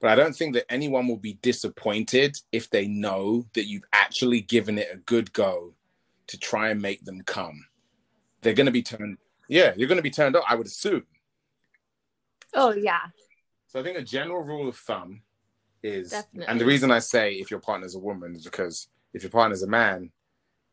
but 0.00 0.08
I 0.08 0.14
don't 0.14 0.34
think 0.34 0.54
that 0.54 0.72
anyone 0.72 1.06
will 1.06 1.18
be 1.18 1.34
disappointed 1.42 2.38
if 2.50 2.70
they 2.70 2.86
know 2.86 3.44
that 3.52 3.66
you've 3.66 3.84
actually 3.92 4.40
given 4.40 4.78
it 4.78 4.88
a 4.90 4.96
good 4.96 5.34
go 5.34 5.74
to 6.28 6.38
try 6.38 6.70
and 6.70 6.80
make 6.80 7.04
them 7.04 7.20
come. 7.20 7.66
They're 8.40 8.54
going 8.54 8.64
to 8.64 8.72
be 8.72 8.82
turned, 8.82 9.18
yeah, 9.48 9.72
you're 9.76 9.88
going 9.88 9.98
to 9.98 10.02
be 10.02 10.10
turned 10.10 10.36
up, 10.36 10.44
I 10.48 10.54
would 10.54 10.66
assume. 10.66 11.04
Oh 12.54 12.72
yeah. 12.72 13.00
So 13.66 13.80
I 13.80 13.82
think 13.82 13.98
a 13.98 14.02
general 14.02 14.42
rule 14.42 14.68
of 14.68 14.76
thumb 14.76 15.22
is, 15.82 16.10
Definitely. 16.10 16.46
and 16.46 16.60
the 16.60 16.64
reason 16.64 16.90
I 16.90 17.00
say 17.00 17.34
if 17.34 17.50
your 17.50 17.60
partner's 17.60 17.94
a 17.94 17.98
woman 17.98 18.34
is 18.36 18.44
because 18.44 18.88
if 19.12 19.22
your 19.22 19.30
partner's 19.30 19.62
a 19.62 19.66
man 19.68 20.10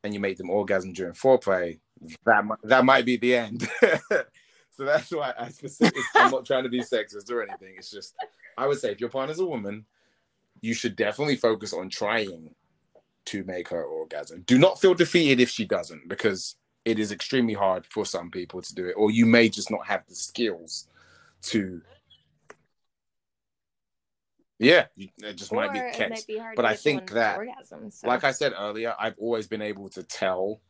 and 0.04 0.14
you 0.14 0.20
make 0.20 0.38
them 0.38 0.50
orgasm 0.50 0.94
during 0.94 1.14
foreplay, 1.14 1.80
that 2.26 2.46
mi- 2.46 2.56
that 2.64 2.86
might 2.86 3.06
be 3.06 3.18
the 3.18 3.36
end. 3.36 3.68
so 4.12 4.86
that's 4.86 5.12
why 5.12 5.34
I 5.38 5.50
specifically, 5.50 6.04
I'm 6.16 6.32
not 6.32 6.46
trying 6.46 6.64
to 6.64 6.70
be 6.70 6.82
sexist 6.82 7.32
or 7.32 7.42
anything. 7.44 7.76
It's 7.78 7.92
just 7.92 8.16
I 8.58 8.68
would 8.68 8.80
say 8.80 8.92
if 8.92 9.00
your 9.00 9.10
partner's 9.10 9.40
a 9.40 9.46
woman, 9.46 9.86
you 10.62 10.74
should 10.74 10.96
definitely 10.96 11.36
focus 11.36 11.74
on 11.74 11.90
trying 11.90 12.54
to 13.26 13.44
make 13.44 13.70
her 13.70 13.84
orgasm. 13.84 14.44
Do 14.46 14.58
not 14.58 14.80
feel 14.80 14.94
defeated 14.94 15.40
if 15.40 15.50
she 15.50 15.66
doesn't, 15.66 16.08
because 16.08 16.56
it 16.86 17.00
is 17.00 17.12
extremely 17.12 17.54
hard 17.54 17.86
for 17.86 18.06
some 18.06 18.32
people 18.32 18.62
to 18.62 18.76
do 18.76 18.88
it, 18.88 18.94
or 18.94 19.12
you 19.12 19.26
may 19.26 19.50
just 19.50 19.70
not 19.72 19.86
have 19.88 20.04
the 20.08 20.16
skills 20.16 20.88
to. 21.44 21.82
Yeah, 24.60 24.86
it 24.96 25.36
just 25.36 25.52
might 25.52 25.74
be 25.74 25.80
Or 25.80 25.88
it 25.88 26.10
might 26.10 26.28
be 26.28 26.40
But 26.56 26.66
I 26.66 26.76
think 26.76 27.12
that, 27.12 27.38
orgasm. 27.38 27.90
So. 27.90 28.08
Like 28.08 28.24
I 28.24 28.32
said 28.32 28.54
earlier, 28.58 28.96
I've 29.00 29.18
always 29.18 29.48
been 29.48 29.62
able 29.62 29.90
to 29.90 30.04
tell 30.04 30.62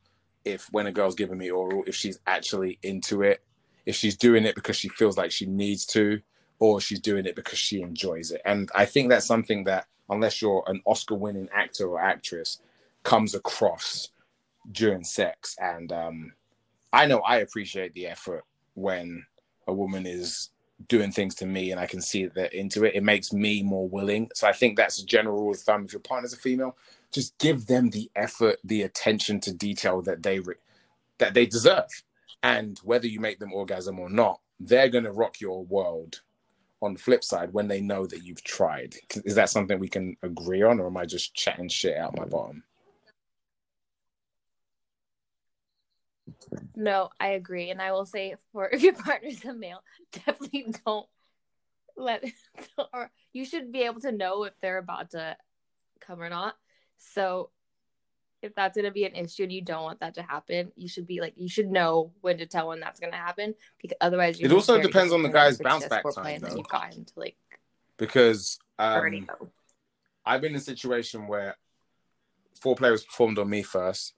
if 0.46 0.68
when 0.72 0.88
a 0.88 0.92
girl's 0.92 1.16
giving 1.16 1.38
me 1.38 1.52
oral, 1.52 1.84
if 1.86 1.96
she's 1.96 2.20
actually 2.26 2.80
into 2.84 3.22
it, 3.22 3.44
if 3.86 3.96
she's 3.96 4.16
doing 4.16 4.46
it 4.46 4.56
because 4.56 4.76
she 4.76 4.88
feels 4.90 5.18
like 5.18 5.32
she 5.32 5.46
needs 5.46 5.86
to, 5.88 6.22
or 6.60 6.80
she's 6.80 7.00
doing 7.00 7.26
it 7.26 7.36
because 7.36 7.60
she 7.60 7.82
enjoys 7.82 8.32
it. 8.32 8.42
And 8.46 8.70
I 8.74 8.86
think 8.86 9.10
that's 9.10 9.26
something 9.26 9.66
that, 9.66 9.88
unless 10.10 10.42
you're 10.42 10.64
an 10.68 10.82
Oscar 10.86 11.16
winning 11.16 11.50
actor 11.54 11.88
or 11.88 12.00
actress, 12.00 12.60
comes 13.04 13.36
across 13.36 14.10
during 14.72 15.04
sex. 15.04 15.56
And 15.60 15.92
um, 15.92 16.34
I 16.94 17.06
know 17.06 17.20
I 17.20 17.38
appreciate 17.38 17.94
the 17.94 18.08
effort 18.08 18.44
when 18.74 19.26
a 19.68 19.74
woman 19.74 20.06
is 20.06 20.50
doing 20.88 21.12
things 21.12 21.36
to 21.36 21.46
me 21.46 21.72
and 21.72 21.80
I 21.80 21.86
can 21.86 22.02
see 22.02 22.26
that 22.26 22.54
into 22.54 22.84
it. 22.86 22.96
It 22.96 23.04
makes 23.04 23.32
me 23.32 23.64
more 23.64 23.88
willing. 23.88 24.30
So 24.34 24.48
I 24.48 24.54
think 24.54 24.78
that's 24.78 25.00
a 25.00 25.06
general 25.06 25.42
rule 25.42 25.52
of 25.52 25.60
thumb. 25.60 25.86
If 25.86 25.94
your 25.94 26.00
partner's 26.00 26.34
a 26.34 26.38
female, 26.38 26.78
just 27.12 27.38
give 27.38 27.68
them 27.68 27.90
the 27.90 28.10
effort, 28.16 28.58
the 28.64 28.84
attention 28.84 29.40
to 29.42 29.54
detail 29.54 30.02
that 30.04 30.24
they 30.24 30.40
re- 30.40 30.56
that 31.20 31.34
they 31.34 31.46
deserve. 31.46 32.04
And 32.44 32.80
whether 32.84 33.08
you 33.08 33.20
make 33.20 33.40
them 33.40 33.54
orgasm 33.54 34.00
or 34.00 34.10
not, 34.10 34.40
they're 34.60 34.90
going 34.90 35.04
to 35.04 35.12
rock 35.12 35.40
your 35.40 35.64
world 35.66 36.22
on 36.82 36.94
the 36.94 37.00
flip 37.00 37.24
side 37.24 37.54
when 37.54 37.68
they 37.68 37.80
know 37.80 38.08
that 38.08 38.24
you've 38.24 38.44
tried. 38.44 38.96
Is 39.24 39.36
that 39.36 39.50
something 39.50 39.78
we 39.78 39.88
can 39.88 40.18
agree 40.24 40.64
on, 40.64 40.80
or 40.80 40.88
am 40.88 40.98
I 40.98 41.06
just 41.06 41.36
chatting 41.36 41.70
shit 41.70 41.96
out 41.96 42.18
my 42.18 42.26
bottom? 42.26 42.64
No, 46.76 47.10
I 47.20 47.30
agree, 47.30 47.70
and 47.70 47.82
I 47.82 47.92
will 47.92 48.06
say 48.06 48.36
for 48.52 48.70
if 48.72 48.82
your 48.82 48.94
partner's 48.94 49.44
a 49.46 49.54
male, 49.54 49.84
definitely 50.12 50.74
don't 50.86 51.08
let 51.98 52.24
or 52.94 53.12
you 53.34 53.46
should 53.46 53.72
be 53.72 53.84
able 53.84 54.02
to 54.02 54.12
know 54.12 54.44
if 54.44 54.54
they're 54.62 54.78
about 54.78 55.12
to 55.12 55.36
come 56.00 56.22
or 56.22 56.30
not. 56.30 56.56
So 56.98 57.50
if 58.42 58.56
that's 58.56 58.76
going 58.76 58.86
to 58.86 58.92
be 58.92 59.06
an 59.06 59.16
issue 59.16 59.44
and 59.44 59.52
you 59.52 59.62
don't 59.62 59.84
want 59.84 60.00
that 60.00 60.16
to 60.16 60.24
happen, 60.24 60.72
you 60.76 60.88
should 60.88 61.06
be 61.06 61.22
like 61.22 61.34
you 61.36 61.48
should 61.50 61.70
know 61.70 62.12
when 62.22 62.38
to 62.40 62.46
tell 62.46 62.70
when 62.70 62.80
that's 62.80 63.00
going 63.00 63.12
to 63.12 63.18
happen 63.18 63.54
because 63.82 63.96
otherwise 64.02 64.40
you 64.40 64.46
it 64.46 64.52
also 64.52 64.82
depends 64.82 65.14
on 65.14 65.22
the 65.22 65.30
guy's 65.30 65.58
bounce 65.60 65.86
back 65.88 66.04
time 66.16 66.42
though. 66.42 66.56
You 66.56 66.64
got 66.64 66.94
him 66.94 67.06
to 67.06 67.14
like 67.16 67.36
because 67.98 68.60
um, 68.80 69.28
I've 70.26 70.42
been 70.42 70.52
in 70.52 70.58
a 70.58 70.62
situation 70.62 71.28
where 71.28 71.56
four 72.60 72.76
players 72.76 73.04
performed 73.04 73.38
on 73.38 73.50
me 73.50 73.62
first. 73.62 74.14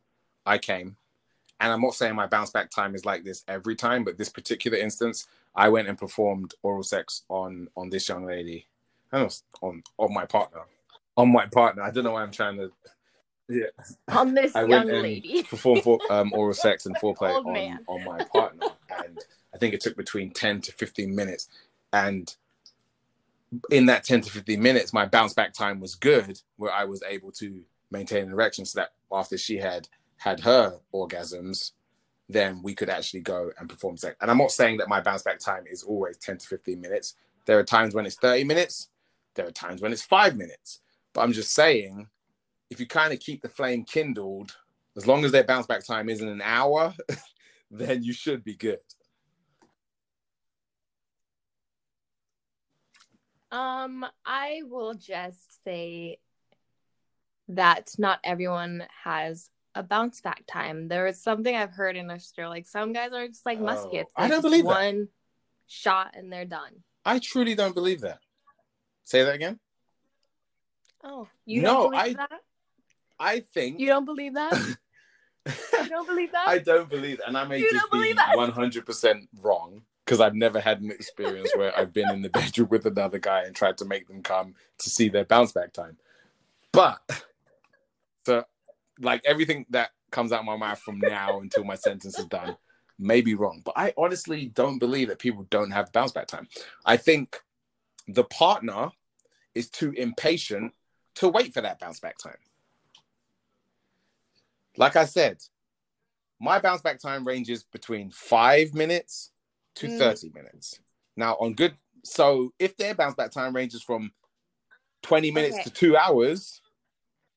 I 0.46 0.58
came, 0.58 0.98
and 1.60 1.72
I'm 1.72 1.82
not 1.82 1.96
saying 1.96 2.16
my 2.16 2.28
bounce 2.28 2.50
back 2.50 2.70
time 2.70 2.96
is 2.96 3.06
like 3.06 3.24
this 3.24 3.44
every 3.48 3.76
time, 3.76 4.04
but 4.04 4.18
this 4.18 4.30
particular 4.30 4.78
instance, 4.78 5.28
I 5.56 5.70
went 5.70 5.88
and 5.88 5.98
performed 5.98 6.54
oral 6.64 6.84
sex 6.84 7.24
on 7.30 7.70
on 7.76 7.90
this 7.90 8.08
young 8.10 8.26
lady, 8.26 8.68
and 9.12 9.34
on 9.62 9.84
on 9.98 10.14
my 10.14 10.26
partner, 10.26 10.62
on 11.18 11.32
my 11.32 11.46
partner. 11.48 11.84
I 11.84 11.92
don't 11.92 12.04
know 12.04 12.14
why 12.14 12.24
I'm 12.24 12.32
trying 12.32 12.58
to. 12.58 12.72
Yeah. 13.50 13.66
On 14.10 14.34
this 14.34 14.56
I 14.56 14.64
young 14.66 14.88
lady. 14.88 15.44
Performed 15.50 15.84
for 15.84 16.00
um, 16.10 16.32
oral 16.34 16.54
sex 16.54 16.86
and 16.86 16.96
foreplay 16.96 17.34
on, 17.34 17.80
on 17.88 18.04
my 18.06 18.24
partner, 18.24 18.68
and 19.04 19.20
I 19.54 19.58
think 19.58 19.74
it 19.74 19.82
took 19.82 19.96
between 19.96 20.32
ten 20.32 20.62
to 20.62 20.72
fifteen 20.72 21.16
minutes, 21.16 21.50
and 21.92 22.36
in 23.70 23.86
that 23.88 24.04
10 24.04 24.22
to 24.22 24.32
15 24.32 24.62
minutes, 24.62 24.94
my 24.94 25.06
bounce 25.06 25.34
back 25.34 25.54
time 25.54 25.80
was 25.80 25.96
good, 25.96 26.42
where 26.58 26.72
I 26.72 26.86
was 26.86 27.04
able 27.04 27.32
to 27.34 27.62
maintain 27.92 28.24
an 28.24 28.32
erection 28.32 28.66
so 28.66 28.80
that 28.80 28.94
after 29.12 29.38
she 29.38 29.58
had 29.58 29.88
had 30.24 30.40
her 30.40 30.80
orgasms, 30.94 31.74
then 32.30 32.62
we 32.64 32.74
could 32.74 32.90
actually 32.90 33.20
go 33.20 33.52
and 33.60 33.68
perform 33.68 33.98
sex. 33.98 34.16
And 34.22 34.32
I'm 34.32 34.38
not 34.38 34.52
saying 34.52 34.78
that 34.78 34.88
my 34.88 35.02
bounce 35.02 35.22
back 35.22 35.38
time 35.38 35.66
is 35.70 35.84
always 35.84 36.16
10 36.18 36.38
to 36.38 36.48
15 36.48 36.80
minutes. 36.80 37.16
There 37.46 37.60
are 37.60 37.64
times 37.64 37.94
when 37.94 38.06
it's 38.06 38.16
30 38.16 38.46
minutes, 38.46 38.90
there 39.36 39.46
are 39.46 39.52
times 39.52 39.82
when 39.82 39.92
it's 39.92 40.02
five 40.02 40.38
minutes. 40.38 40.80
But 41.14 41.22
I'm 41.22 41.34
just 41.34 41.54
saying, 41.54 42.08
if 42.70 42.80
you 42.80 42.88
kind 42.88 43.12
of 43.12 43.20
keep 43.20 43.42
the 43.42 43.50
flame 43.50 43.84
kindled, 43.84 44.56
as 44.96 45.06
long 45.06 45.26
as 45.26 45.34
their 45.34 45.44
bounce 45.44 45.68
back 45.68 45.86
time 45.86 46.08
isn't 46.08 46.28
an 46.28 46.42
hour, 46.42 46.94
then 47.72 48.02
you 48.02 48.14
should 48.14 48.46
be 48.46 48.56
good. 48.56 48.80
Um, 53.52 54.06
I 54.26 54.62
will 54.66 54.94
just 54.94 55.64
say 55.66 56.20
that 57.50 57.92
not 57.98 58.20
everyone 58.24 58.86
has 59.04 59.50
a 59.76 59.84
bounce 59.84 60.22
back 60.22 60.44
time. 60.48 60.88
There 60.88 61.08
is 61.08 61.22
something 61.22 61.56
I've 61.56 61.72
heard 61.72 61.96
in 61.96 62.12
Australia, 62.12 62.50
like 62.50 62.68
some 62.68 62.94
guys 62.94 63.12
are 63.12 63.28
just 63.28 63.46
like 63.46 63.60
oh, 63.60 63.66
muskets. 63.66 64.12
I 64.16 64.28
don't 64.28 64.42
believe 64.42 64.66
one 64.66 65.00
that. 65.00 65.08
shot 65.68 66.12
and 66.16 66.32
they're 66.32 66.46
done. 66.46 66.84
I 67.06 67.20
truly 67.20 67.56
don't 67.56 67.76
believe 67.76 68.02
that. 68.02 68.20
Say 69.04 69.24
that 69.24 69.36
again. 69.36 69.60
Oh, 71.04 71.28
you 71.46 71.62
no, 71.62 71.84
don't 71.84 71.96
I, 71.96 72.14
that? 72.14 72.40
I 73.20 73.40
think 73.42 73.80
you 73.80 73.88
don't 73.88 74.06
believe 74.06 74.36
that. 74.36 74.54
you 75.46 75.90
don't 75.90 76.08
believe 76.08 76.32
that. 76.32 76.48
I 76.48 76.60
don't 76.60 76.90
believe, 76.90 77.18
that. 77.18 77.28
and 77.28 77.38
I 77.38 77.44
may 77.44 77.60
you 77.60 77.72
just 77.72 77.92
be 77.92 78.14
one 78.36 78.52
hundred 78.52 78.86
percent 78.86 79.28
wrong 79.42 79.82
because 80.06 80.22
I've 80.22 80.36
never 80.36 80.60
had 80.60 80.82
an 80.82 80.92
experience 80.92 81.52
where 81.56 81.78
I've 81.78 81.92
been 81.92 82.10
in 82.10 82.22
the 82.22 82.30
bedroom 82.30 82.70
with 82.70 82.86
another 82.86 83.20
guy 83.20 83.44
and 83.44 83.56
tried 83.56 83.78
to 83.80 83.86
make 83.86 84.08
them 84.08 84.22
come 84.22 84.56
to 84.80 84.90
see 84.90 85.10
their 85.10 85.26
bounce 85.26 85.52
back 85.52 85.74
time. 85.74 85.98
But 86.72 87.02
so, 88.26 88.46
like 89.00 89.22
everything 89.26 89.66
that 89.70 89.92
comes 90.12 90.32
out 90.32 90.42
of 90.42 90.46
my 90.46 90.58
mouth 90.58 90.80
from 90.80 91.00
now 91.00 91.40
until 91.40 91.64
my 91.64 91.76
sentence 91.76 92.18
is 92.18 92.26
done 92.26 92.56
may 93.00 93.22
be 93.22 93.36
wrong. 93.36 93.62
But 93.66 93.74
I 93.76 93.94
honestly 93.98 94.48
don't 94.48 94.80
believe 94.80 95.10
that 95.10 95.20
people 95.20 95.46
don't 95.50 95.72
have 95.72 95.92
bounce 95.92 96.12
back 96.12 96.28
time. 96.28 96.48
I 96.86 96.98
think 96.98 97.42
the 98.08 98.24
partner 98.24 98.90
is 99.56 99.70
too 99.70 99.92
impatient 99.92 100.74
to 101.16 101.30
wait 101.30 101.54
for 101.54 101.62
that 101.62 101.80
bounce 101.80 102.00
back 102.00 102.18
time. 102.18 102.38
Like 104.78 104.96
I 104.96 105.06
said, 105.06 105.38
my 106.40 106.60
bounce 106.60 106.82
back 106.82 107.00
time 107.00 107.26
ranges 107.26 107.64
between 107.64 108.10
five 108.12 108.74
minutes 108.74 109.32
to 109.76 109.88
mm. 109.88 109.98
30 109.98 110.32
minutes. 110.34 110.80
Now, 111.16 111.36
on 111.40 111.54
good, 111.54 111.76
so 112.04 112.54
if 112.60 112.76
their 112.78 112.96
bounce 112.96 113.16
back 113.16 113.32
time 113.32 113.56
ranges 113.56 113.84
from 113.84 114.12
20 115.04 115.32
minutes 115.32 115.56
okay. 115.56 115.64
to 115.64 115.70
two 115.70 115.96
hours, 115.98 116.62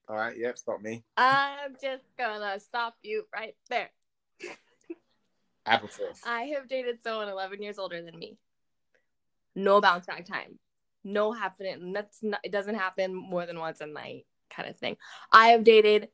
all 0.09 0.17
right, 0.17 0.37
yep, 0.37 0.57
stop 0.57 0.81
me. 0.81 1.03
I'm 1.17 1.75
just 1.83 2.05
gonna 2.17 2.61
stop 2.61 2.95
you 3.03 3.25
right 3.35 3.57
there. 3.69 3.91
Aberforth. 5.67 6.21
I 6.25 6.43
have 6.55 6.69
dated 6.69 7.03
someone 7.03 7.29
11 7.29 7.61
years 7.61 7.79
older 7.79 8.01
than 8.01 8.17
me. 8.17 8.39
No 9.57 9.81
bounce 9.81 10.07
back 10.07 10.25
time. 10.25 10.59
No 11.03 11.33
happening. 11.33 11.93
That's 11.93 12.23
not, 12.23 12.41
it 12.45 12.53
doesn't 12.53 12.77
happen 12.77 13.15
more 13.15 13.47
than 13.47 13.59
once 13.59 13.81
a 13.81 13.87
night 13.87 14.27
kind 14.49 14.69
of 14.69 14.77
thing. 14.77 14.97
I 15.33 15.49
have 15.49 15.65
dated, 15.65 16.09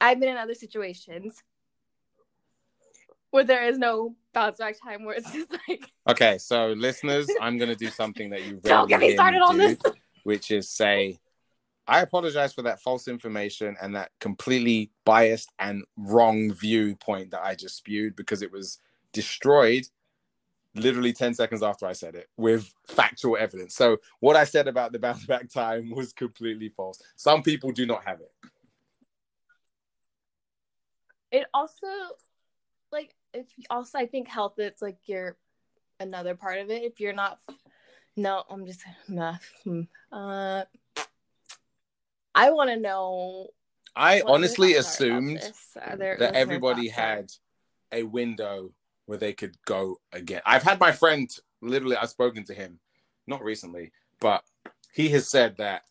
I've 0.00 0.18
been 0.18 0.30
in 0.30 0.36
other 0.36 0.54
situations 0.54 1.42
where 3.30 3.44
there 3.44 3.68
is 3.68 3.78
no 3.78 4.16
bounce 4.32 4.58
back 4.58 4.76
time 4.82 5.04
where 5.04 5.16
it's 5.16 5.30
just 5.32 5.54
like 5.68 5.92
okay 6.08 6.38
so 6.38 6.68
listeners 6.68 7.28
i'm 7.42 7.58
going 7.58 7.68
to 7.68 7.76
do 7.76 7.88
something 7.88 8.30
that 8.30 8.42
you 8.44 8.54
don't 8.62 8.88
get 8.88 9.00
me 9.00 9.12
started 9.12 9.42
on 9.42 9.58
do, 9.58 9.68
this 9.68 9.78
which 10.22 10.50
is 10.50 10.70
say 10.70 11.18
i 11.88 12.00
apologize 12.00 12.52
for 12.52 12.62
that 12.62 12.80
false 12.80 13.08
information 13.08 13.76
and 13.80 13.94
that 13.94 14.10
completely 14.20 14.90
biased 15.04 15.52
and 15.58 15.84
wrong 15.96 16.52
viewpoint 16.52 17.30
that 17.30 17.42
i 17.42 17.54
just 17.54 17.76
spewed 17.76 18.14
because 18.14 18.42
it 18.42 18.52
was 18.52 18.78
destroyed 19.12 19.84
literally 20.74 21.12
10 21.12 21.34
seconds 21.34 21.62
after 21.62 21.86
i 21.86 21.92
said 21.92 22.14
it 22.14 22.28
with 22.36 22.72
factual 22.86 23.36
evidence. 23.36 23.74
So 23.74 23.98
what 24.20 24.36
i 24.36 24.44
said 24.44 24.68
about 24.68 24.92
the 24.92 24.98
bounce 24.98 25.26
back 25.26 25.50
time 25.50 25.90
was 25.94 26.12
completely 26.12 26.68
false. 26.68 27.00
Some 27.16 27.42
people 27.42 27.72
do 27.72 27.86
not 27.86 28.04
have 28.04 28.20
it. 28.20 28.32
It 31.30 31.46
also 31.52 31.86
like 32.92 33.14
if 33.34 33.46
also 33.70 33.98
I 33.98 34.06
think 34.06 34.28
health 34.28 34.54
it's 34.58 34.82
like 34.82 34.98
you're 35.04 35.36
another 36.00 36.34
part 36.34 36.58
of 36.58 36.70
it. 36.70 36.82
If 36.82 37.00
you're 37.00 37.12
not, 37.12 37.38
no, 38.16 38.44
I'm 38.48 38.66
just 38.66 38.82
hmm, 39.64 39.82
uh, 40.12 40.64
I 42.38 42.50
want 42.50 42.70
to 42.70 42.76
know. 42.76 43.48
I 43.96 44.22
honestly 44.24 44.74
assumed 44.74 45.40
that 45.74 46.34
everybody 46.34 46.88
had 46.88 47.32
a 47.90 48.04
window 48.04 48.72
where 49.06 49.18
they 49.18 49.32
could 49.32 49.56
go 49.64 49.96
again. 50.12 50.42
I've 50.46 50.62
had 50.62 50.78
my 50.78 50.92
friend 50.92 51.28
literally. 51.60 51.96
I've 51.96 52.10
spoken 52.10 52.44
to 52.44 52.54
him, 52.54 52.78
not 53.26 53.42
recently, 53.42 53.90
but 54.20 54.44
he 54.92 55.08
has 55.08 55.28
said 55.28 55.56
that 55.56 55.82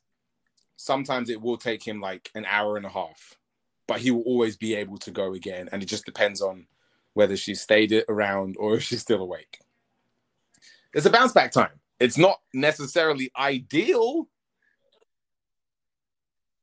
sometimes 0.78 1.30
it 1.30 1.42
will 1.42 1.58
take 1.58 1.86
him 1.86 2.00
like 2.00 2.32
an 2.34 2.46
hour 2.46 2.78
and 2.78 2.86
a 2.86 2.90
half, 2.90 3.36
but 3.86 4.00
he 4.00 4.12
will 4.12 4.22
always 4.22 4.56
be 4.56 4.76
able 4.76 4.98
to 5.00 5.12
go 5.12 5.34
again, 5.34 5.68
and 5.72 5.84
it 5.84 5.88
just 5.88 6.06
depends 6.06 6.42
on 6.42 6.68
whether 7.14 7.36
she 7.36 7.56
stayed 7.56 8.06
around 8.08 8.56
or 8.58 8.76
if 8.76 8.84
she's 8.84 9.02
still 9.02 9.22
awake. 9.22 9.60
It's 10.94 11.06
a 11.06 11.10
bounce 11.10 11.34
back 11.34 11.52
time. 11.52 11.82
It's 12.00 12.18
not 12.18 12.40
necessarily 12.54 13.32
ideal. 13.38 14.30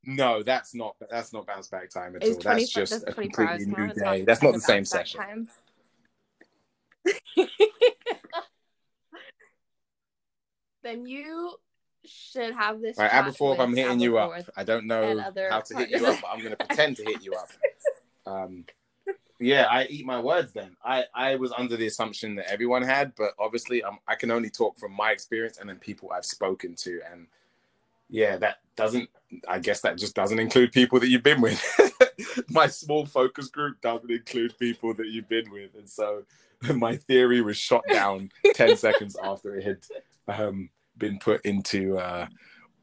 No, 0.05 0.43
that's 0.43 0.75
not 0.75 0.95
that's 1.09 1.33
not 1.33 1.47
bounce 1.47 1.67
back 1.67 1.89
time 1.89 2.15
at 2.15 2.23
all. 2.23 2.39
That's 2.39 2.69
just 2.69 3.07
a 3.07 3.11
completely 3.13 3.65
new 3.65 3.93
day. 3.93 4.23
That's 4.23 4.41
not 4.41 4.53
the 4.53 4.59
same 4.59 4.85
session. 4.85 5.47
then 10.83 11.05
you 11.05 11.55
should 12.05 12.53
have 12.53 12.81
this. 12.81 12.97
Right, 12.97 13.11
Aberforth, 13.11 13.59
I'm 13.59 13.75
hitting 13.75 13.99
you 13.99 14.17
up. 14.17 14.45
I 14.55 14.63
don't 14.63 14.85
know 14.87 15.19
how 15.49 15.59
to 15.61 15.77
hit 15.77 15.89
you 15.89 16.05
up, 16.05 16.21
but 16.21 16.29
I'm 16.31 16.39
going 16.39 16.51
to 16.57 16.65
pretend 16.65 16.97
to 16.97 17.03
hit 17.03 17.23
you 17.23 17.33
up. 17.33 17.49
Um, 18.25 18.65
yeah, 19.39 19.67
I 19.69 19.85
eat 19.85 20.05
my 20.05 20.19
words 20.19 20.53
then. 20.53 20.77
I, 20.83 21.05
I 21.13 21.35
was 21.35 21.51
under 21.51 21.75
the 21.75 21.87
assumption 21.87 22.35
that 22.35 22.49
everyone 22.49 22.83
had, 22.83 23.13
but 23.17 23.31
obviously 23.37 23.83
um, 23.83 23.99
I 24.07 24.15
can 24.15 24.31
only 24.31 24.49
talk 24.49 24.77
from 24.77 24.93
my 24.93 25.11
experience 25.11 25.57
and 25.57 25.69
then 25.69 25.77
people 25.77 26.11
I've 26.11 26.25
spoken 26.25 26.75
to. 26.75 27.01
And 27.11 27.27
yeah, 28.15 28.37
that 28.37 28.59
doesn't, 28.77 29.09
I 29.45 29.59
guess 29.59 29.81
that 29.81 29.97
just 29.97 30.15
doesn't 30.15 30.39
include 30.39 30.71
people 30.71 31.01
that 31.01 31.09
you've 31.09 31.21
been 31.21 31.41
with. 31.41 31.61
my 32.49 32.67
small 32.67 33.05
focus 33.05 33.49
group 33.49 33.81
doesn't 33.81 34.09
include 34.09 34.57
people 34.57 34.93
that 34.93 35.07
you've 35.07 35.27
been 35.27 35.51
with. 35.51 35.75
And 35.75 35.89
so 35.89 36.23
my 36.75 36.95
theory 36.95 37.41
was 37.41 37.57
shot 37.57 37.83
down 37.91 38.29
10 38.53 38.77
seconds 38.77 39.17
after 39.21 39.55
it 39.55 39.65
had 39.65 40.39
um, 40.39 40.69
been 40.97 41.19
put 41.19 41.45
into 41.45 41.97
uh, 41.97 42.27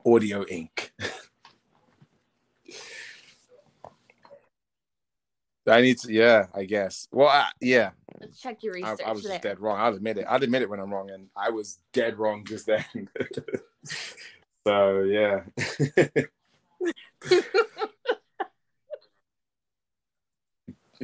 Audio 0.05 0.45
Ink. 0.49 0.93
I 5.67 5.81
need 5.81 5.97
to, 6.01 6.13
yeah, 6.13 6.47
I 6.53 6.65
guess. 6.65 7.09
Well, 7.11 7.29
I, 7.29 7.49
yeah. 7.61 7.93
Let's 8.21 8.39
check 8.39 8.63
your 8.63 8.75
research. 8.75 9.01
I, 9.03 9.09
I 9.09 9.13
was 9.13 9.23
just 9.23 9.41
dead 9.41 9.61
wrong. 9.61 9.79
I'll 9.81 9.95
admit 9.95 10.19
it. 10.19 10.27
I'll 10.29 10.43
admit 10.43 10.61
it 10.61 10.69
when 10.69 10.81
I'm 10.81 10.93
wrong, 10.93 11.11
and 11.11 11.29
I 11.37 11.51
was 11.51 11.79
dead 11.93 12.19
wrong 12.19 12.45
just 12.45 12.67
then. 12.67 13.09
So 14.67 15.03
yeah. 15.03 15.43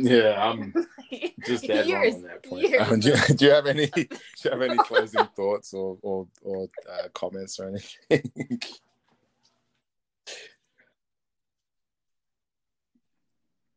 Yeah, 0.00 0.50
I'm 0.50 0.72
just 1.44 1.64
dead 1.66 1.90
wrong 1.90 2.14
on 2.14 2.22
that 2.22 2.42
point. 2.44 2.74
Um, 2.80 3.00
do, 3.00 3.08
you, 3.10 3.34
do 3.34 3.44
you 3.44 3.50
have 3.50 3.66
any? 3.66 3.86
Do 3.86 4.06
you 4.44 4.50
have 4.50 4.62
any 4.62 4.76
closing 4.78 5.26
thoughts 5.36 5.74
or 5.74 5.98
or, 6.02 6.26
or 6.42 6.68
uh, 6.88 7.08
comments 7.14 7.58
or 7.58 7.68
anything? 7.68 8.60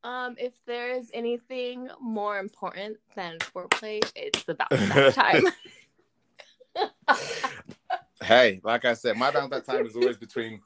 Um, 0.03 0.35
if 0.39 0.53
there 0.65 0.91
is 0.91 1.11
anything 1.13 1.89
more 1.99 2.39
important 2.39 2.97
than 3.15 3.37
foreplay, 3.37 4.01
it's 4.15 4.43
the 4.43 4.55
bounce 4.55 4.89
back 4.89 5.13
time. 5.13 5.43
Hey, 8.21 8.61
like 8.63 8.85
I 8.85 8.93
said, 8.93 9.17
my 9.17 9.31
bounce 9.31 9.49
back 9.49 9.65
time 9.65 9.85
is 9.85 9.95
always 9.95 10.17
between. 10.17 10.61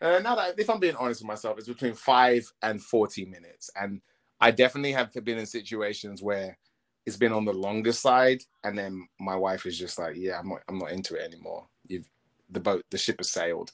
Uh, 0.00 0.20
now 0.22 0.34
that 0.34 0.58
if 0.58 0.70
I'm 0.70 0.80
being 0.80 0.96
honest 0.96 1.20
with 1.20 1.28
myself, 1.28 1.58
it's 1.58 1.68
between 1.68 1.94
five 1.94 2.50
and 2.62 2.82
forty 2.82 3.24
minutes, 3.24 3.70
and 3.80 4.00
I 4.40 4.50
definitely 4.50 4.92
have 4.92 5.12
been 5.24 5.38
in 5.38 5.46
situations 5.46 6.22
where 6.22 6.56
it's 7.04 7.16
been 7.16 7.32
on 7.32 7.44
the 7.44 7.52
longer 7.52 7.92
side, 7.92 8.42
and 8.64 8.76
then 8.78 9.08
my 9.18 9.36
wife 9.36 9.66
is 9.66 9.78
just 9.78 9.98
like, 9.98 10.16
"Yeah, 10.16 10.38
I'm 10.38 10.48
not, 10.48 10.62
I'm 10.68 10.78
not 10.78 10.92
into 10.92 11.16
it 11.16 11.22
anymore. 11.22 11.66
You've 11.86 12.08
the 12.50 12.60
boat, 12.60 12.84
the 12.90 12.98
ship 12.98 13.18
has 13.18 13.30
sailed," 13.30 13.72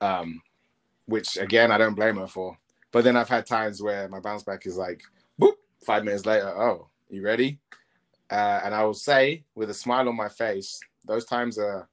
um, 0.00 0.40
which 1.06 1.36
again, 1.36 1.70
I 1.70 1.78
don't 1.78 1.94
blame 1.94 2.16
her 2.16 2.26
for. 2.26 2.56
But 2.92 3.04
then 3.04 3.16
I've 3.16 3.28
had 3.28 3.46
times 3.46 3.82
where 3.82 4.08
my 4.08 4.20
bounce 4.20 4.42
back 4.42 4.66
is 4.66 4.76
like, 4.76 5.02
"Boop!" 5.40 5.54
Five 5.84 6.04
minutes 6.04 6.26
later, 6.26 6.48
oh, 6.48 6.88
you 7.08 7.22
ready? 7.22 7.58
Uh, 8.30 8.60
and 8.64 8.74
I 8.74 8.84
will 8.84 8.94
say 8.94 9.44
with 9.54 9.70
a 9.70 9.74
smile 9.74 10.08
on 10.08 10.16
my 10.16 10.28
face, 10.28 10.80
those 11.04 11.24
times 11.24 11.58
are 11.58 11.88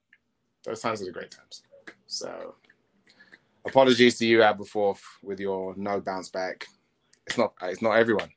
those 0.67 0.81
times 0.81 1.01
are 1.01 1.05
the 1.05 1.11
great 1.11 1.31
times. 1.31 1.63
So 2.05 2.55
apologies 3.65 4.17
to 4.19 4.27
you, 4.27 4.39
Aberforth, 4.39 5.01
with 5.23 5.39
your 5.39 5.73
no 5.77 5.99
bounce 6.01 6.29
back. 6.29 6.67
It's 7.25 7.37
not 7.37 7.53
it's 7.63 7.81
not 7.81 7.93
everyone. 7.97 8.29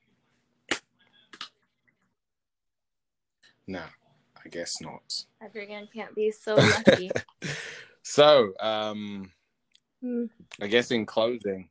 No, 3.66 3.82
I 4.44 4.48
guess 4.48 4.80
not. 4.80 5.24
Everyone 5.44 5.88
can't 5.94 6.14
be 6.14 6.30
so 6.30 6.54
lucky. 6.54 7.10
So 8.02 8.52
um 8.60 9.30
Hmm. 10.02 10.24
I 10.60 10.66
guess 10.66 10.90
in 10.90 11.04
closing. 11.04 11.68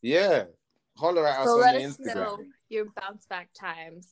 Yeah. 0.00 0.44
Holler 0.96 1.28
at 1.28 1.40
us 1.40 1.48
on 1.48 1.60
let 1.60 1.78
the 1.78 1.84
us 1.84 1.96
Instagram. 1.98 2.14
know 2.14 2.38
your 2.70 2.86
bounce 2.98 3.26
back 3.26 3.50
times. 3.52 4.08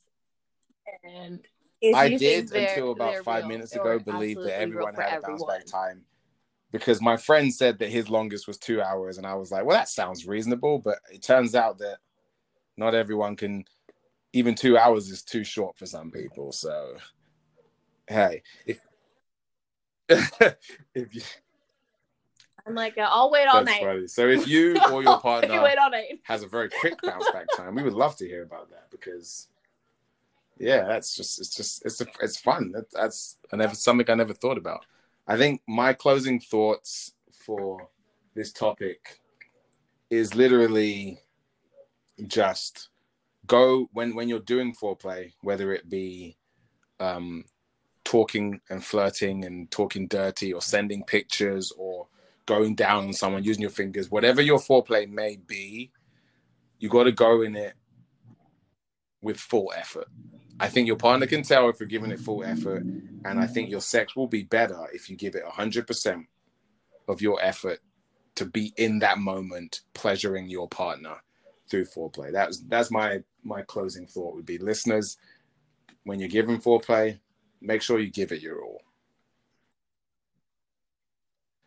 And 1.03 1.39
I 1.93 2.09
did 2.09 2.51
until 2.51 2.91
about 2.91 3.23
five 3.23 3.43
real 3.43 3.49
minutes 3.49 3.75
ago 3.75 3.99
believe 3.99 4.37
that 4.43 4.59
everyone 4.59 4.95
had 4.95 5.19
a 5.19 5.21
bounce 5.21 5.43
back 5.43 5.65
time 5.65 6.03
because 6.71 7.01
my 7.01 7.17
friend 7.17 7.53
said 7.53 7.79
that 7.79 7.89
his 7.89 8.09
longest 8.09 8.47
was 8.47 8.57
two 8.57 8.81
hours, 8.81 9.17
and 9.17 9.25
I 9.25 9.35
was 9.35 9.51
like, 9.51 9.65
well, 9.65 9.77
that 9.77 9.89
sounds 9.89 10.27
reasonable, 10.27 10.79
but 10.79 10.99
it 11.11 11.21
turns 11.21 11.55
out 11.55 11.77
that 11.79 11.97
not 12.77 12.95
everyone 12.95 13.35
can. 13.35 13.65
Even 14.33 14.53
two 14.53 14.77
hours 14.77 15.09
is 15.09 15.23
too 15.23 15.45
short 15.45 15.77
for 15.77 15.85
some 15.85 16.11
people. 16.11 16.51
So, 16.51 16.97
hey, 18.07 18.43
if 18.65 18.81
if 20.09 21.15
you, 21.15 21.21
I'm 22.67 22.75
like, 22.75 22.97
uh, 22.97 23.07
I'll 23.09 23.31
wait 23.31 23.47
all 23.47 23.63
that's 23.63 23.79
night. 23.79 23.85
funny. 23.85 24.07
So 24.07 24.27
if 24.27 24.47
you 24.47 24.79
or 24.91 25.03
your 25.03 25.19
partner 25.21 25.61
wait 25.61 25.77
all 25.77 25.89
night. 25.89 26.19
has 26.23 26.43
a 26.43 26.47
very 26.47 26.69
quick 26.69 26.99
bounce 27.01 27.29
back 27.31 27.47
time, 27.55 27.75
we 27.75 27.83
would 27.83 27.93
love 27.93 28.15
to 28.17 28.27
hear 28.27 28.43
about 28.43 28.69
that 28.71 28.87
because, 28.91 29.47
yeah, 30.57 30.85
that's 30.85 31.15
just 31.15 31.39
it's 31.39 31.55
just 31.55 31.85
it's 31.85 32.01
it's 32.21 32.39
fun. 32.39 32.71
That, 32.71 32.91
that's 32.91 33.37
I 33.51 33.57
never 33.57 33.75
something 33.75 34.09
I 34.09 34.15
never 34.15 34.33
thought 34.33 34.57
about. 34.57 34.85
I 35.27 35.37
think 35.37 35.61
my 35.67 35.93
closing 35.93 36.39
thoughts 36.39 37.13
for 37.45 37.89
this 38.35 38.51
topic 38.51 39.19
is 40.09 40.35
literally 40.35 41.19
just 42.27 42.89
go 43.47 43.89
when 43.93 44.15
when 44.15 44.29
you're 44.29 44.39
doing 44.39 44.73
foreplay, 44.73 45.33
whether 45.41 45.73
it 45.73 45.89
be 45.89 46.37
um, 46.99 47.45
talking 48.03 48.61
and 48.69 48.83
flirting 48.83 49.43
and 49.43 49.69
talking 49.71 50.07
dirty 50.07 50.53
or 50.53 50.61
sending 50.61 51.03
pictures 51.03 51.73
or 51.77 52.07
going 52.45 52.75
down 52.75 53.05
on 53.05 53.13
someone 53.13 53.43
using 53.43 53.61
your 53.61 53.71
fingers, 53.71 54.09
whatever 54.09 54.41
your 54.41 54.59
foreplay 54.59 55.09
may 55.09 55.35
be, 55.35 55.91
you 56.79 56.87
got 56.87 57.03
to 57.03 57.11
go 57.11 57.41
in 57.41 57.55
it 57.55 57.73
with 59.21 59.37
full 59.37 59.73
effort. 59.75 60.07
I 60.59 60.67
think 60.67 60.87
your 60.87 60.95
partner 60.95 61.27
can 61.27 61.43
tell 61.43 61.69
if 61.69 61.79
you're 61.79 61.87
giving 61.87 62.11
it 62.11 62.19
full 62.19 62.43
effort, 62.43 62.83
and 62.83 63.39
I 63.39 63.45
think 63.45 63.69
your 63.69 63.81
sex 63.81 64.15
will 64.15 64.27
be 64.27 64.43
better 64.43 64.87
if 64.93 65.09
you 65.09 65.15
give 65.15 65.35
it 65.35 65.43
100% 65.43 66.25
of 67.07 67.21
your 67.21 67.41
effort 67.41 67.79
to 68.35 68.45
be 68.45 68.73
in 68.77 68.99
that 68.99 69.17
moment, 69.17 69.81
pleasuring 69.93 70.49
your 70.49 70.67
partner 70.67 71.15
through 71.69 71.85
foreplay. 71.85 72.31
That's 72.31 72.59
that's 72.59 72.91
my 72.91 73.23
my 73.43 73.61
closing 73.63 74.07
thought 74.07 74.35
would 74.35 74.45
be, 74.45 74.57
listeners, 74.57 75.17
when 76.03 76.19
you're 76.19 76.29
giving 76.29 76.59
foreplay, 76.59 77.19
make 77.61 77.81
sure 77.81 77.99
you 77.99 78.09
give 78.09 78.31
it 78.31 78.41
your 78.41 78.61
all. 78.63 78.81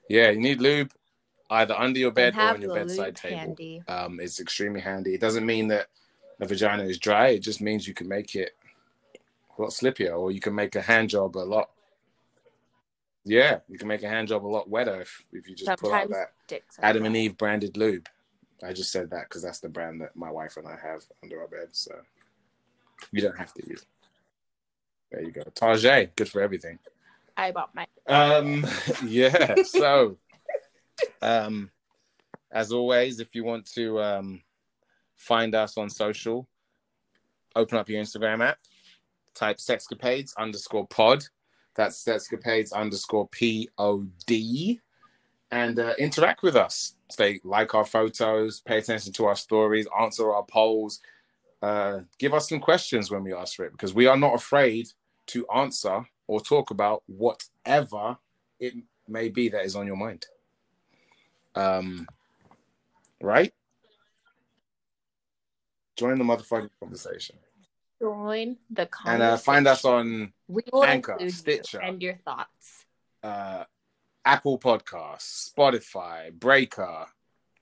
Yeah, 0.08 0.30
you 0.30 0.40
need 0.40 0.60
lube 0.60 0.92
either 1.50 1.74
under 1.74 1.98
your 1.98 2.10
bed 2.10 2.36
or 2.36 2.40
on 2.40 2.62
your 2.62 2.74
bedside 2.74 3.16
table. 3.16 3.56
Um, 3.86 4.20
it's 4.20 4.40
extremely 4.40 4.80
handy. 4.80 5.14
It 5.14 5.20
doesn't 5.20 5.46
mean 5.46 5.68
that 5.68 5.88
the 6.38 6.46
vagina 6.46 6.84
is 6.84 6.98
dry. 6.98 7.28
It 7.28 7.40
just 7.40 7.60
means 7.60 7.86
you 7.86 7.94
can 7.94 8.08
make 8.08 8.34
it 8.34 8.52
a 9.58 9.62
lot 9.62 9.70
slippier, 9.70 10.18
or 10.18 10.30
you 10.30 10.40
can 10.40 10.54
make 10.54 10.74
a 10.76 10.82
hand 10.82 11.10
job 11.10 11.36
a 11.36 11.38
lot. 11.38 11.70
Yeah, 13.24 13.58
you 13.68 13.78
can 13.78 13.88
make 13.88 14.02
a 14.02 14.08
hand 14.08 14.28
job 14.28 14.44
a 14.44 14.48
lot 14.48 14.70
wetter 14.70 15.00
if, 15.02 15.22
if 15.32 15.48
you 15.48 15.54
just 15.54 15.78
pull 15.80 15.92
out 15.92 16.08
that 16.08 16.62
Adam 16.80 17.04
and. 17.04 17.16
Eve 17.16 17.36
branded 17.36 17.76
lube. 17.76 18.08
I 18.62 18.72
just 18.72 18.90
said 18.90 19.10
that 19.10 19.28
because 19.28 19.42
that's 19.42 19.60
the 19.60 19.68
brand 19.68 20.00
that 20.00 20.16
my 20.16 20.30
wife 20.30 20.56
and 20.56 20.66
I 20.66 20.76
have 20.82 21.02
under 21.22 21.40
our 21.40 21.46
bed. 21.46 21.68
So 21.72 21.94
you 23.12 23.20
don't 23.20 23.38
have 23.38 23.52
to 23.54 23.68
use. 23.68 23.84
There 25.12 25.22
you 25.22 25.30
go. 25.30 25.42
Target, 25.54 26.16
good 26.16 26.28
for 26.28 26.40
everything. 26.40 26.78
I 27.36 27.52
bought 27.52 27.74
my. 27.74 27.86
Um, 28.06 28.66
yeah. 29.06 29.54
So, 29.62 30.18
um, 31.22 31.70
as 32.50 32.72
always, 32.72 33.20
if 33.20 33.34
you 33.34 33.44
want 33.44 33.66
to 33.72 34.00
um, 34.00 34.42
find 35.16 35.54
us 35.54 35.78
on 35.78 35.88
social, 35.88 36.48
open 37.54 37.78
up 37.78 37.88
your 37.88 38.02
Instagram 38.02 38.44
app, 38.44 38.58
type 39.34 39.58
sexcapades 39.58 40.36
underscore 40.36 40.86
pod. 40.86 41.24
That's 41.74 42.04
sexcapades 42.04 42.72
underscore 42.72 43.28
P 43.28 43.68
O 43.78 44.04
D, 44.26 44.80
and 45.50 45.78
uh, 45.78 45.94
interact 45.98 46.42
with 46.42 46.56
us. 46.56 46.94
Stay 47.10 47.40
like 47.44 47.74
our 47.74 47.84
photos, 47.84 48.60
pay 48.60 48.78
attention 48.78 49.12
to 49.12 49.26
our 49.26 49.36
stories, 49.36 49.86
answer 49.98 50.32
our 50.32 50.44
polls, 50.44 51.00
uh, 51.62 52.00
give 52.18 52.34
us 52.34 52.48
some 52.48 52.60
questions 52.60 53.10
when 53.10 53.22
we 53.22 53.32
ask 53.32 53.56
for 53.56 53.64
it 53.64 53.72
because 53.72 53.94
we 53.94 54.06
are 54.06 54.16
not 54.16 54.34
afraid 54.34 54.88
to 55.26 55.46
answer 55.54 56.04
or 56.26 56.40
talk 56.40 56.70
about 56.70 57.02
whatever 57.06 58.18
it 58.60 58.74
may 59.06 59.28
be 59.28 59.48
that 59.48 59.64
is 59.64 59.76
on 59.76 59.86
your 59.86 59.96
mind. 59.96 60.26
Um, 61.54 62.06
right? 63.22 63.52
Join 65.96 66.18
the 66.18 66.24
motherfucking 66.24 66.70
conversation 66.78 67.36
Join 68.00 68.56
the 68.70 68.88
and 69.06 69.22
uh, 69.22 69.36
find 69.36 69.66
us 69.66 69.84
on 69.84 70.32
We 70.46 70.62
will 70.72 70.84
Anchor, 70.84 71.18
Stitcher. 71.28 71.80
and 71.82 72.00
your 72.00 72.14
thoughts. 72.24 72.84
uh, 73.22 73.64
Apple 74.24 74.58
Podcasts, 74.58 75.52
Spotify, 75.52 76.32
Breaker, 76.32 77.06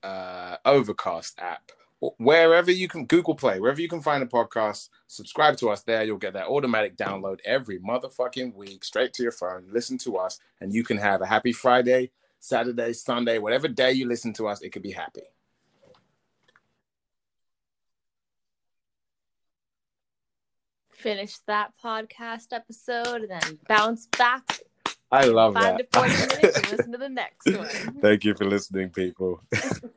uh, 0.02 0.56
Overcast 0.64 1.38
app, 1.38 1.70
wherever 2.18 2.70
you 2.70 2.88
can, 2.88 3.06
Google 3.06 3.34
Play, 3.34 3.60
wherever 3.60 3.80
you 3.80 3.88
can 3.88 4.02
find 4.02 4.22
a 4.22 4.26
podcast, 4.26 4.88
subscribe 5.06 5.56
to 5.58 5.70
us 5.70 5.82
there. 5.82 6.02
You'll 6.04 6.18
get 6.18 6.34
that 6.34 6.48
automatic 6.48 6.96
download 6.96 7.38
every 7.44 7.78
motherfucking 7.78 8.54
week 8.54 8.84
straight 8.84 9.12
to 9.14 9.22
your 9.22 9.32
phone. 9.32 9.66
Listen 9.72 9.96
to 9.98 10.16
us, 10.16 10.38
and 10.60 10.74
you 10.74 10.84
can 10.84 10.98
have 10.98 11.22
a 11.22 11.26
happy 11.26 11.52
Friday, 11.52 12.10
Saturday, 12.40 12.92
Sunday, 12.92 13.38
whatever 13.38 13.68
day 13.68 13.92
you 13.92 14.06
listen 14.06 14.32
to 14.34 14.46
us, 14.48 14.60
it 14.60 14.70
could 14.70 14.82
be 14.82 14.92
happy. 14.92 15.22
Finish 20.97 21.39
that 21.47 21.73
podcast 21.82 22.48
episode, 22.52 23.23
and 23.23 23.31
then 23.31 23.59
bounce 23.68 24.06
back 24.18 24.60
I 25.12 25.24
love 25.27 25.55
five 25.55 25.78
that. 25.78 25.93
to 25.93 25.98
forty 25.98 26.12
minutes 26.12 26.59
and 26.59 26.70
listen 26.70 26.93
to 26.93 26.98
the 26.98 27.09
next 27.23 27.47
one. 27.47 28.01
Thank 28.01 28.24
you 28.24 28.35
for 28.35 28.44
listening, 28.44 28.90
people. 28.90 29.40